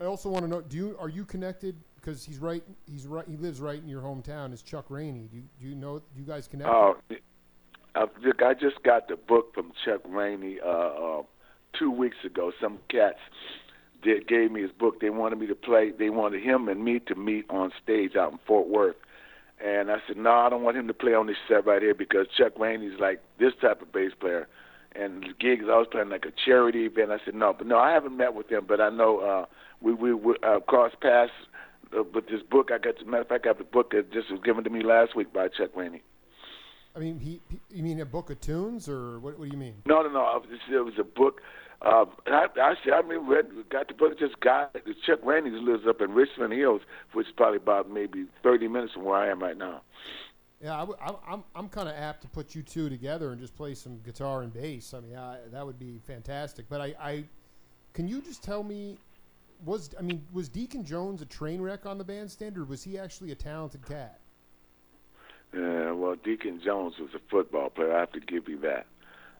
[0.00, 0.60] I also want to know.
[0.60, 1.76] Do you are you connected?
[1.96, 2.62] Because he's right.
[2.86, 3.26] He's right.
[3.28, 4.52] He lives right in your hometown.
[4.52, 5.28] Is Chuck Rainey?
[5.30, 5.98] Do you, do you know?
[5.98, 6.70] Do you guys connect?
[6.70, 6.96] Oh,
[7.94, 8.06] I,
[8.44, 11.22] I just got the book from Chuck Rainey uh, uh,
[11.78, 12.52] two weeks ago.
[12.60, 13.18] Some cats
[14.02, 15.00] did gave me his book.
[15.00, 15.92] They wanted me to play.
[15.98, 18.96] They wanted him and me to meet on stage out in Fort Worth.
[19.64, 21.94] And I said, no, I don't want him to play on this set right here
[21.94, 24.46] because Chuck Rainey's like this type of bass player.
[24.94, 27.10] And the gigs I was playing like a charity event.
[27.10, 29.46] I said, no, but no, I haven't met with him, but I know uh,
[29.80, 31.30] we we, we uh, crossed paths
[31.96, 32.70] uh, with this book.
[32.72, 34.82] I got, matter of fact, I got the book that just was given to me
[34.82, 36.02] last week by Chuck Rainey.
[36.96, 37.60] I mean, he, he.
[37.70, 39.38] You mean a book of tunes, or what?
[39.38, 39.74] What do you mean?
[39.86, 40.42] No, no, no.
[40.70, 41.42] It was a book.
[41.80, 44.18] Uh, I, I said, I mean, read, got the book.
[44.18, 44.84] Just got it.
[45.06, 46.82] Chuck Rainey lives up in Richland Hills,
[47.12, 49.82] which is probably about maybe 30 minutes from where I am right now.
[50.60, 53.40] Yeah, I, w- I- I'm I'm kind of apt to put you two together and
[53.40, 54.92] just play some guitar and bass.
[54.92, 56.66] I mean, I, that would be fantastic.
[56.68, 57.24] But I, I,
[57.94, 58.98] can you just tell me,
[59.64, 62.98] was I mean, was Deacon Jones a train wreck on the bandstand, or was he
[62.98, 64.18] actually a talented cat?
[65.54, 67.94] Yeah, well, Deacon Jones was a football player.
[67.96, 68.86] I have to give you that.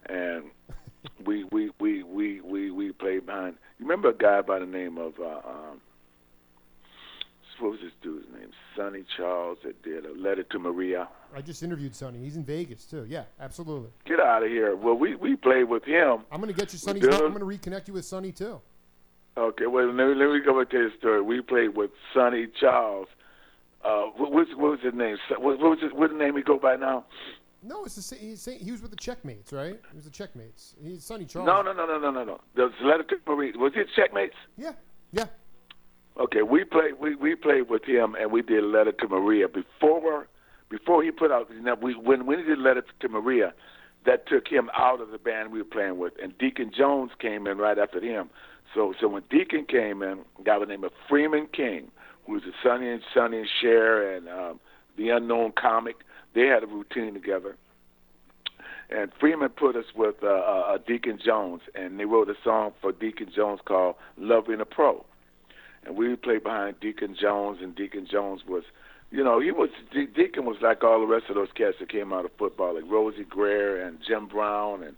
[0.06, 0.44] And
[1.25, 3.57] we we we we we we played behind.
[3.79, 5.81] You remember a guy by the name of uh, um,
[7.61, 8.51] what was this dude's name?
[8.77, 11.09] Sonny Charles that did a letter to Maria.
[11.35, 12.21] I just interviewed Sonny.
[12.21, 13.05] He's in Vegas too.
[13.09, 13.91] Yeah, absolutely.
[14.07, 14.77] Get out of here.
[14.77, 16.25] Well, we we played with him.
[16.31, 17.03] I'm gonna get you Sonny's.
[17.03, 18.61] Bill- I'm gonna reconnect you with Sonny too.
[19.37, 21.23] Okay, well, let me, let me go back to his story.
[21.23, 23.07] We played with Sonny Charles.
[23.85, 25.17] Uh, what, what's, what was his name?
[25.31, 27.05] What, what was his, what's the name he go by now?
[27.63, 28.21] No, it's the same.
[28.21, 29.81] He's saying he was with the Checkmates, right?
[29.91, 30.75] He was the Checkmates.
[30.81, 31.47] He's Sonny Charles.
[31.47, 32.41] No, no, no, no, no, no, no.
[32.55, 33.53] The letter to Maria.
[33.57, 34.35] Was it Checkmates?
[34.57, 34.73] Yeah,
[35.13, 35.27] yeah.
[36.19, 40.29] Okay, we played we, we played with him and we did Letter to Maria before
[40.69, 43.55] before he put out know, we when when he did Letter to Maria,
[44.05, 47.47] that took him out of the band we were playing with and Deacon Jones came
[47.47, 48.31] in right after him.
[48.75, 51.91] So so when Deacon came in, a guy by the name of Freeman King,
[52.27, 54.61] who was a Sonny and Sonny and Cher and um,
[54.97, 55.97] the unknown comic,
[56.39, 57.56] they had a routine together.
[58.90, 62.93] And Freeman put us with uh, uh, Deacon Jones, and they wrote a song for
[62.93, 65.05] Deacon Jones called "Loving a Pro."
[65.85, 68.65] and we played behind Deacon Jones, and Deacon Jones was,
[69.10, 71.90] you know, he was De- Deacon was like all the rest of those cats that
[71.90, 74.97] came out of football, like Rosey Grier and Jim Brown, and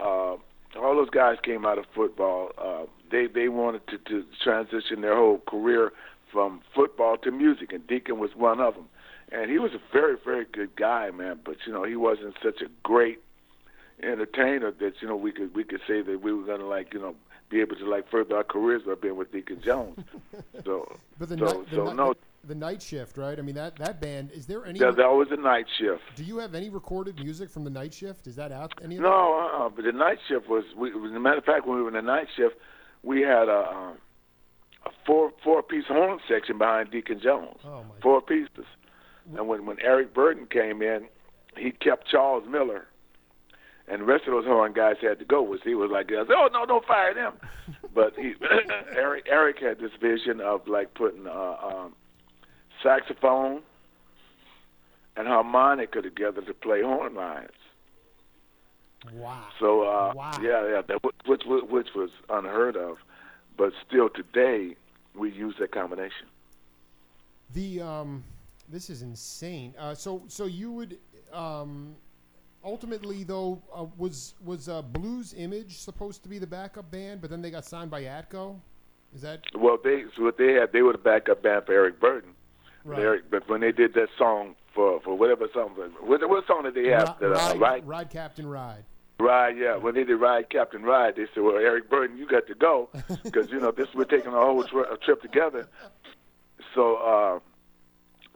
[0.00, 0.36] uh,
[0.76, 2.50] all those guys came out of football.
[2.58, 5.92] Uh, they they wanted to, to transition their whole career
[6.32, 8.88] from football to music, and Deacon was one of them.
[9.34, 11.40] And he was a very very good guy, man.
[11.44, 13.20] But you know, he wasn't such a great
[14.02, 17.00] entertainer that you know we could we could say that we were gonna like you
[17.00, 17.14] know
[17.50, 19.98] be able to like further our careers by being with Deacon Jones.
[20.64, 23.36] so But the so night, the, so night- no, the night shift, right?
[23.38, 24.30] I mean that that band.
[24.32, 24.78] Is there any?
[24.78, 26.02] that, that was a night shift.
[26.14, 28.28] do you have any recorded music from the night shift?
[28.28, 28.72] Is that out?
[28.82, 30.64] Any of No, uh, but the night shift was.
[30.76, 32.54] We, as a matter of fact, when we were in the night shift,
[33.02, 33.96] we had a, um,
[34.86, 37.58] a four four piece horn section behind Deacon Jones.
[37.64, 38.00] Oh my.
[38.00, 38.66] Four pieces.
[39.36, 41.06] And when when Eric Burdon came in,
[41.56, 42.86] he kept Charles Miller.
[43.86, 45.42] And the rest of those horn guys had to go.
[45.42, 47.34] Was he was like, oh no, don't fire them.
[47.94, 48.34] but he,
[48.96, 51.94] Eric Eric had this vision of like putting uh, um,
[52.82, 53.62] saxophone
[55.16, 57.50] and harmonica together to play horn lines.
[59.12, 59.44] Wow.
[59.60, 60.32] So uh, Wow.
[60.40, 62.96] yeah, yeah, that which, which which was unheard of,
[63.56, 64.76] but still today
[65.14, 66.26] we use that combination.
[67.54, 68.24] The um,
[68.74, 69.72] this is insane.
[69.78, 70.98] Uh, so so you would
[71.32, 71.94] um,
[72.64, 77.30] ultimately though uh, was was uh, Blues Image supposed to be the backup band, but
[77.30, 78.56] then they got signed by Atco.
[79.14, 82.00] Is that Well, they so what they had they were the backup band for Eric
[82.00, 82.32] Burdon.
[82.84, 82.98] right?
[82.98, 85.70] Eric, but when they did that song for for whatever song,
[86.00, 87.16] what, what song did they have?
[87.20, 88.84] Ri- that, uh, ride, ride, Captain, ride.
[89.20, 89.76] Ride, yeah.
[89.76, 92.90] When they did Ride Captain Ride, they said, "Well, Eric Burdon, you got to go
[93.22, 95.68] because you know this we're taking a whole tri- trip together."
[96.74, 97.38] So uh,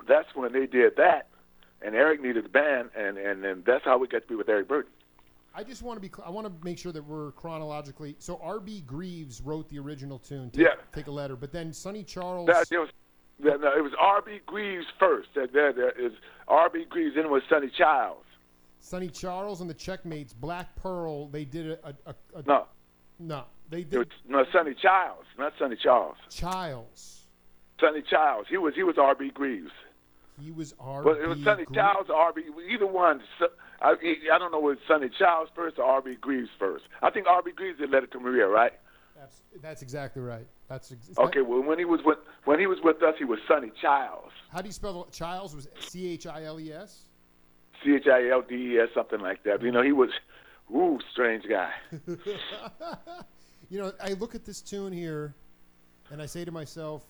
[0.08, 1.28] that's when they did that,
[1.82, 4.48] and Eric needed the band, and and and that's how we got to be with
[4.48, 4.86] Eric Burdon.
[5.54, 6.10] I just want to be.
[6.24, 8.16] I want to make sure that we're chronologically.
[8.18, 8.84] So R.B.
[8.86, 10.50] Greaves wrote the original tune.
[10.50, 10.74] Take, Yeah.
[10.94, 12.46] Take a letter, but then Sonny Charles.
[12.46, 12.90] That, it was
[13.40, 14.40] that, no, it was R.B.
[14.46, 15.28] Greaves first.
[15.34, 16.12] That there there is
[16.48, 16.86] R.B.
[16.88, 18.24] Greaves, then it was Sonny Childs.
[18.80, 21.28] Sonny Charles and the Checkmates, Black Pearl.
[21.28, 22.66] They did a, a, a, a No,
[23.18, 23.44] no.
[23.70, 26.16] They it was did no Sonny Childs, not Sonny Charles.
[26.30, 27.22] Childs.
[27.80, 28.48] Sonny Childs.
[28.48, 29.30] He was he was R.B.
[29.30, 29.70] Greaves.
[30.40, 31.02] He was R.
[31.02, 32.42] But it was Sonny Childs or R.B.
[32.70, 33.20] Either one.
[33.80, 33.94] I,
[34.32, 36.16] I don't know was Sonny Childs first or R.B.
[36.20, 36.84] Greaves first.
[37.02, 37.52] I think R.B.
[37.52, 38.72] Greaves did Letter to Maria, right?
[39.16, 40.46] That's, that's exactly right.
[40.68, 43.38] That's ex- Okay, well when he was with when he was with us, he was
[43.48, 45.56] Sonny Childs, How do you spell the Childs?
[45.56, 47.02] Was C H I L E S?
[47.82, 49.62] C H I L D E S, something like that.
[49.62, 50.10] You know, he was,
[50.74, 51.72] ooh, strange guy.
[53.70, 55.34] You know, I look at this tune here,
[56.10, 57.04] and I say to myself,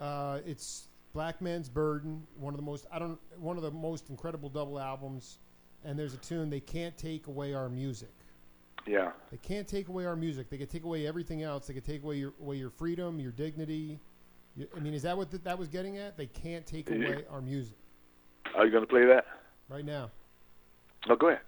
[0.00, 4.08] uh, it's Black Man's Burden, one of the most I don't one of the most
[4.10, 5.38] incredible double albums,
[5.84, 8.12] and there's a tune they can't take away our music.
[8.84, 10.50] Yeah, They can't take away our music.
[10.50, 11.68] They could take away everything else.
[11.68, 14.00] They could take away your away your freedom, your dignity.
[14.56, 16.16] You- I mean, is that what th- that was getting at?
[16.16, 17.76] They can't take away our music
[18.54, 19.24] are you gonna play that?
[19.68, 20.10] right now.
[21.08, 21.40] Oh, go ahead.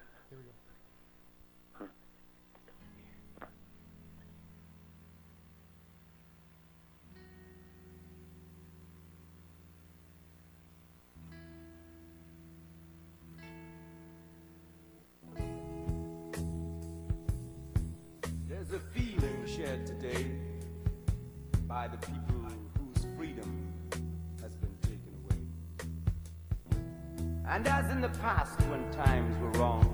[27.55, 29.87] And as in the past when times were wrong,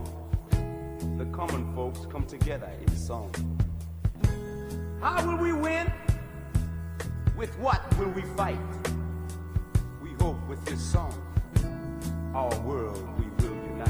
[1.19, 3.31] the common folks come together in song.
[5.03, 5.93] How will we win?
[7.37, 8.57] With what will we fight?
[10.03, 11.13] We hope with this song,
[12.35, 13.89] our world we will unite.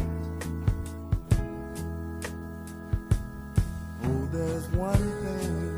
[4.03, 5.70] Oh, there's one thing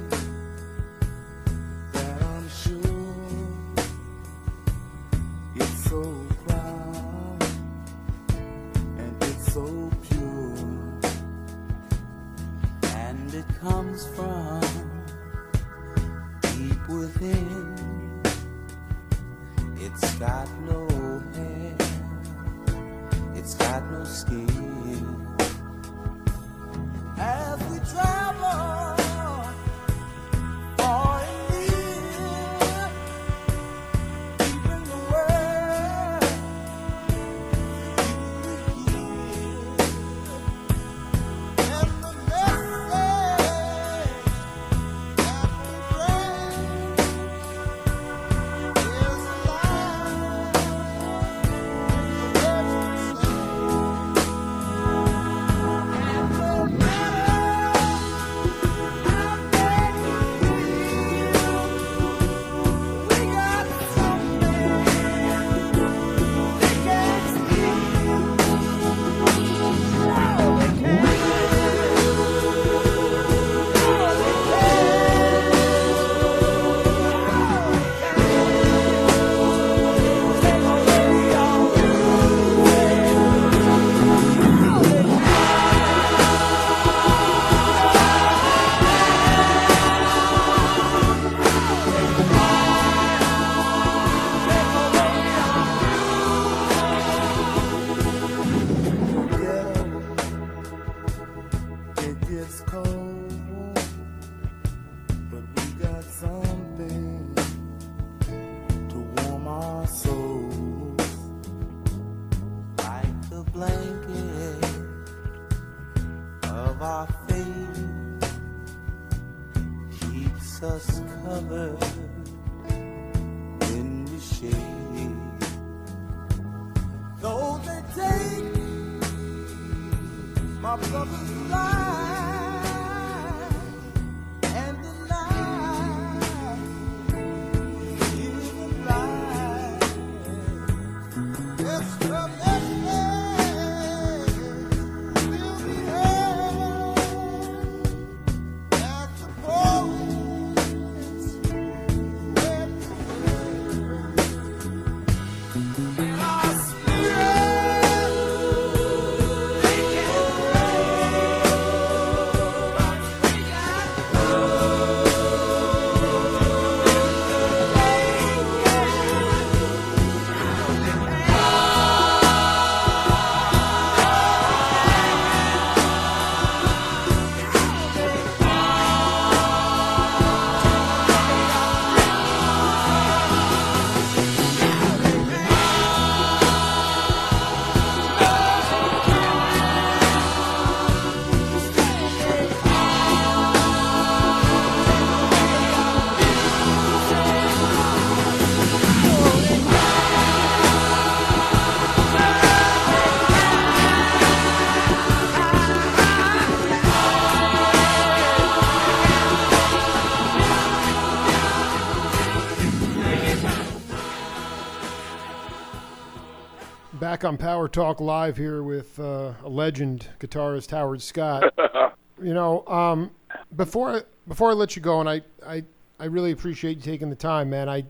[217.32, 221.54] on Power Talk Live here with uh, a legend guitarist Howard Scott.
[222.22, 223.10] you know, um,
[223.56, 225.64] before I, before I let you go, and I, I
[225.98, 227.70] I really appreciate you taking the time, man.
[227.70, 227.84] I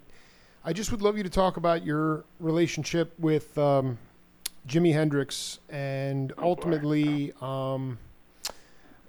[0.65, 3.99] I just would love you to talk about your relationship with um,
[4.69, 7.99] Jimi Hendrix and ultimately um,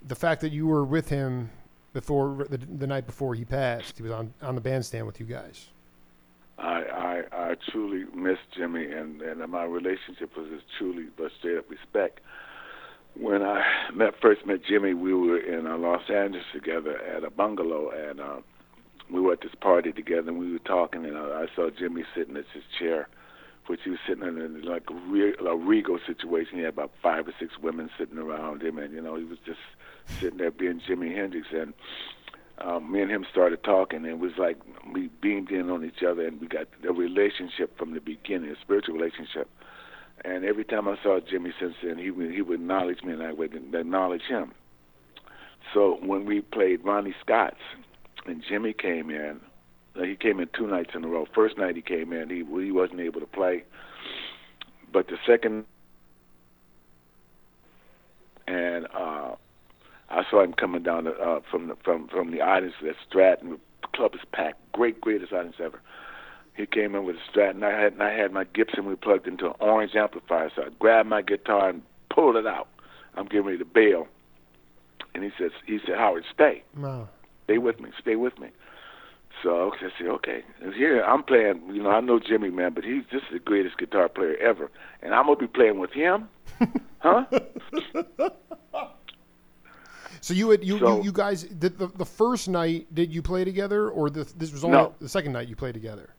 [0.07, 1.51] the fact that you were with him
[1.93, 3.97] before the, the night before he passed.
[3.97, 5.67] He was on on the bandstand with you guys.
[6.57, 11.57] I, I I truly miss Jimi, and and my relationship was just truly but straight
[11.57, 12.19] up respect.
[13.15, 13.63] When I
[13.93, 18.19] met first met Jimi, we were in uh, Los Angeles together at a bungalow, and
[18.19, 18.37] uh,
[19.11, 22.03] we were at this party together, and we were talking, and I, I saw Jimi
[22.15, 23.07] sitting at his chair,
[23.67, 26.57] which he was sitting in, like a, re- a regal situation.
[26.57, 29.39] He had about five or six women sitting around him, and you know he was
[29.45, 29.59] just
[30.19, 31.73] sitting there being Jimi Hendrix, and
[32.59, 34.57] um, me and him started talking, and it was like
[34.93, 38.55] we beamed in on each other, and we got a relationship from the beginning, a
[38.61, 39.49] spiritual relationship.
[40.23, 43.23] And every time I saw Jimi since then, he would he would acknowledge me, and
[43.23, 44.53] I would acknowledge him.
[45.73, 47.57] So when we played Ronnie Scott's,
[48.25, 49.39] and Jimi came in,
[49.95, 51.25] he came in two nights in a row.
[51.33, 53.63] First night he came in, he he wasn't able to play,
[54.91, 55.65] but the second,
[58.47, 59.35] and uh,
[60.13, 63.59] I saw him coming down the, uh, from the from from the audience at Stratton.
[63.81, 64.59] The club is packed.
[64.71, 65.81] Great, greatest audience ever.
[66.55, 68.85] He came in with a Strat, and I had and I had my Gibson.
[68.85, 71.81] We plugged into an orange amplifier, so I grabbed my guitar and
[72.13, 72.67] pulled it out.
[73.15, 74.07] I'm getting ready to bail,
[75.15, 77.09] and he says, he said, Howard, stay, Wow.
[77.45, 78.49] stay with me, stay with me.
[79.41, 80.43] So I said, okay.
[80.61, 81.61] And here I'm playing.
[81.73, 84.69] You know, I know Jimi, man, but he's just the greatest guitar player ever,
[85.01, 86.29] and I'm gonna be playing with him,
[86.99, 87.25] huh?
[90.23, 93.21] So you had you, So- you, you guys did the, the first night did you
[93.21, 94.95] play together or the, this was only No.
[95.01, 96.11] the second night you played together?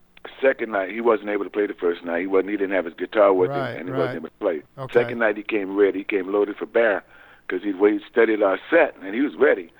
[0.42, 2.20] Second night, he wasn't able to play the first night.
[2.20, 2.50] He wasn't.
[2.50, 3.98] He didn't have his guitar with Right, him, and he right.
[4.00, 4.62] wasn't able to play.
[4.76, 4.92] Okay.
[4.92, 6.00] Second night, he came ready.
[6.00, 7.02] He came loaded for bear
[7.46, 9.72] because he'd he studied our set, and he was ready.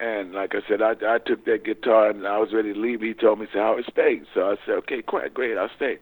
[0.00, 3.02] And like I said, I, I took that guitar and I was ready to leave.
[3.02, 5.98] He told me, "Say Howard, stay." So I said, "Okay, quite great, I'll stay."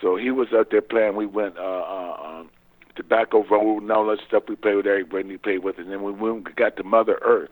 [0.00, 1.14] So he was out there playing.
[1.16, 2.50] We went uh, uh, um,
[2.96, 4.44] Tobacco Road and all that stuff.
[4.48, 5.08] We played with Eric.
[5.12, 7.50] He played with and then when we got to Mother Earth,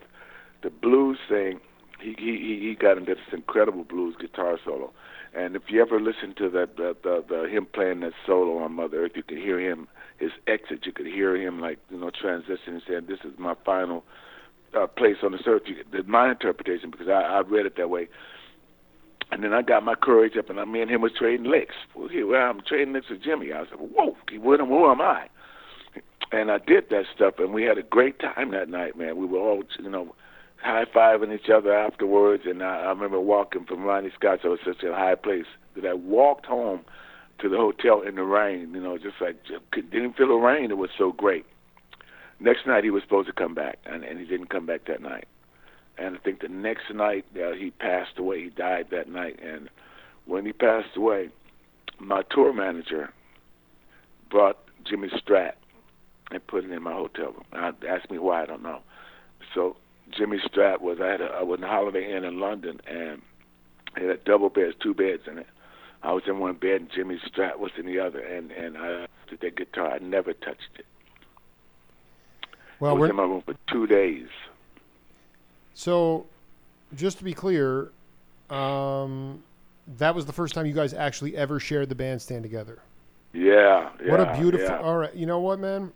[0.63, 1.61] the blues thing,
[2.01, 4.93] he he he got into this incredible blues guitar solo.
[5.35, 8.75] And if you ever listen to that the, the the him playing that solo on
[8.75, 9.89] Mother Earth, you could hear him
[10.19, 10.87] his exit.
[10.87, 14.05] You could hear him like you know transitioning, saying, "This is my final
[14.79, 17.91] uh, place on this earth." You, that's my interpretation because I, I read it that
[17.91, 18.09] way.
[19.31, 21.75] And then I got my courage up, and I, me and him was trading licks.
[21.95, 23.55] Well, here, well, I'm trading licks with Jimi.
[23.55, 25.29] I said, "Whoa, what am, who am I?"
[26.33, 29.19] And I did that stuff, and we had a great time that night, man.
[29.19, 30.15] We were all, you know,
[30.63, 32.45] high fiving each other afterwards.
[32.47, 34.43] And I, I remember walking from Ronnie Scott's.
[34.45, 35.45] I was such a high place
[35.77, 36.81] that I walked home
[37.41, 38.73] to the hotel in the rain.
[38.73, 40.71] You know, just like just didn't feel the rain.
[40.71, 41.45] It was so great.
[42.41, 45.03] Next night he was supposed to come back, and, and he didn't come back that
[45.03, 45.29] night.
[45.99, 48.45] And I think the next night uh, he passed away.
[48.45, 49.69] He died that night, and
[50.25, 51.29] when he passed away,
[51.99, 53.13] my tour manager
[54.31, 54.59] brought
[54.91, 55.53] Jimi Strat
[56.33, 57.45] and put it in my hotel room.
[57.53, 58.81] And asked me why, I don't know.
[59.55, 59.77] So
[60.13, 63.23] Jimi Strat was I had a, I was in a Holiday Inn in London, and
[63.97, 65.47] it had double beds, two beds in it.
[66.03, 69.07] I was in one bed, and Jimi Strat was in the other, and and I
[69.29, 69.93] did that guitar.
[69.93, 70.87] I never touched it.
[72.81, 74.29] Well, I was in my room for two days.
[75.75, 76.27] so
[76.97, 77.93] just to be clear,
[78.51, 79.43] um,
[79.99, 82.81] that was the first time you guys actually ever shared the bandstand together.
[83.33, 84.11] Yeah, yeah.
[84.11, 84.67] what a beautiful!
[84.67, 84.81] yeah.
[84.81, 85.93] All right, you know what, man?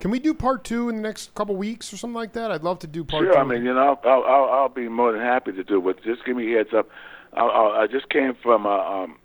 [0.00, 2.50] Can we do part two in the next couple weeks or something like that?
[2.50, 3.38] I'd love to do part Sure, two.
[3.38, 5.96] I mean, you know, I'll, I'll, I'll be more than happy to do it.
[5.96, 6.88] But just give me a heads up.
[7.32, 9.16] I, I, I just came from uh, um,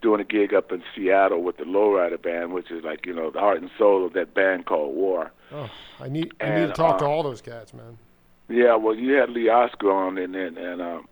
[0.00, 3.30] doing a gig up in Seattle with the Lowrider Band, which is like you know
[3.30, 5.32] the heart and soul of that band called War.
[5.52, 7.98] oh, I need I need to and, talk to uh, all those cats, man.
[8.48, 11.08] Yeah, well, you had Lee Oskar on, and and, and um,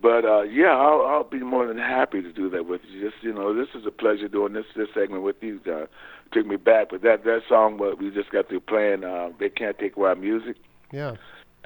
[0.00, 3.10] but uh, yeah, I'll, I'll be more than happy to do that with you.
[3.10, 5.60] Just you know, this is a pleasure doing this this segment with you.
[5.66, 5.86] Uh,
[6.32, 9.48] took me back, but that that song what we just got through playing, uh, they
[9.48, 10.56] can't take away our music.
[10.92, 11.16] Yeah,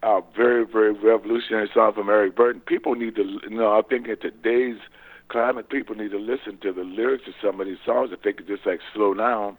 [0.04, 2.60] a very, very revolutionary song from Eric Burdon.
[2.64, 4.78] People need to, you know, I think in today's
[5.28, 8.32] climate, people need to listen to the lyrics of some of these songs if they
[8.32, 9.56] could just like slow down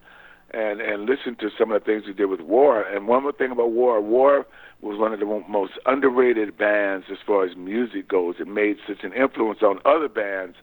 [0.52, 2.82] and and listen to some of the things he did with War.
[2.84, 4.46] And one more thing about War, War
[4.82, 8.36] was one of the most underrated bands as far as music goes.
[8.40, 10.58] It made such an influence on other bands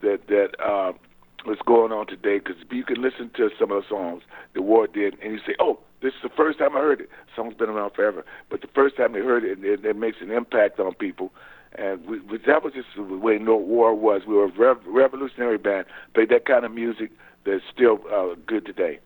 [0.00, 0.92] that that uh,
[1.46, 2.38] was going on today.
[2.38, 4.22] Because you can listen to some of the songs
[4.54, 7.10] the War did, and you say, "Oh, this is the first time I heard it."
[7.34, 10.30] Song's been around forever, but the first time they heard it, it, it makes an
[10.30, 11.32] impact on people.
[11.78, 14.22] And we, we, that was just the way No War was.
[14.26, 17.10] We were a rev- revolutionary band, played that kind of music
[17.44, 18.98] that's still uh, good today.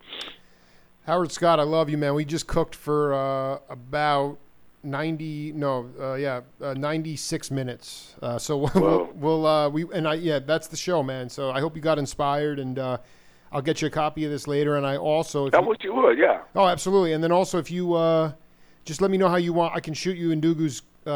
[1.06, 2.14] Howard Scott, I love you, man.
[2.14, 4.38] We just cooked for uh, about
[4.82, 8.15] ninety, no, uh, yeah, uh, ninety-six minutes.
[8.23, 11.28] Uh, so we'll, we'll uh, we and I, yeah, that's the show, man.
[11.28, 12.98] So I hope you got inspired, and uh,
[13.52, 14.77] I'll get you a copy of this later.
[14.77, 16.43] And I also, if I you, wish you would, yeah.
[16.55, 17.12] oh, absolutely.
[17.12, 18.32] And then also, if you uh,
[18.85, 20.82] just let me know how you want, I can shoot you Ndugu's.
[21.07, 21.11] Uh,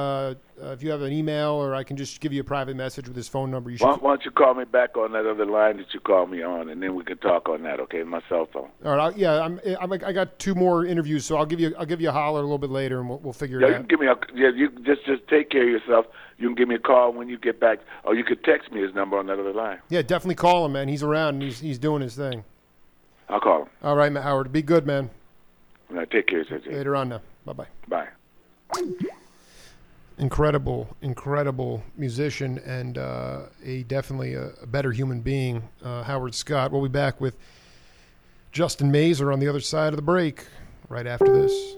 [0.62, 3.06] uh, if you have an email, or I can just give you a private message
[3.06, 3.70] with his phone number.
[3.70, 3.84] You should.
[3.86, 6.42] Why, why don't you call me back on that other line that you called me
[6.42, 8.02] on, and then we can talk on that, okay?
[8.02, 8.70] My cell phone.
[8.82, 11.74] All right, I'll, yeah, I'm, I'm, I got two more interviews, so I'll give you,
[11.78, 13.70] I'll give you a holler a little bit later, and we'll, we'll figure Yeah, it
[13.70, 13.78] you out.
[13.80, 14.50] can give me a yeah.
[14.56, 16.06] You just just take care of yourself.
[16.38, 18.80] You can give me a call when you get back, or you could text me
[18.80, 19.80] his number on that other line.
[19.90, 20.88] Yeah, definitely call him, man.
[20.88, 22.42] He's around and he's he's doing his thing.
[23.28, 23.68] I'll call him.
[23.82, 24.50] All right, Howard.
[24.50, 25.10] Be good, man.
[25.90, 26.42] All right, take care.
[26.66, 27.20] Later on now.
[27.44, 27.66] Bye bye.
[27.88, 28.08] Bye.
[30.16, 36.70] Incredible, incredible musician and uh, a definitely a, a better human being, uh, Howard Scott.
[36.70, 37.36] We'll be back with
[38.52, 40.46] Justin Mazer on the other side of the break
[40.88, 41.74] right after this.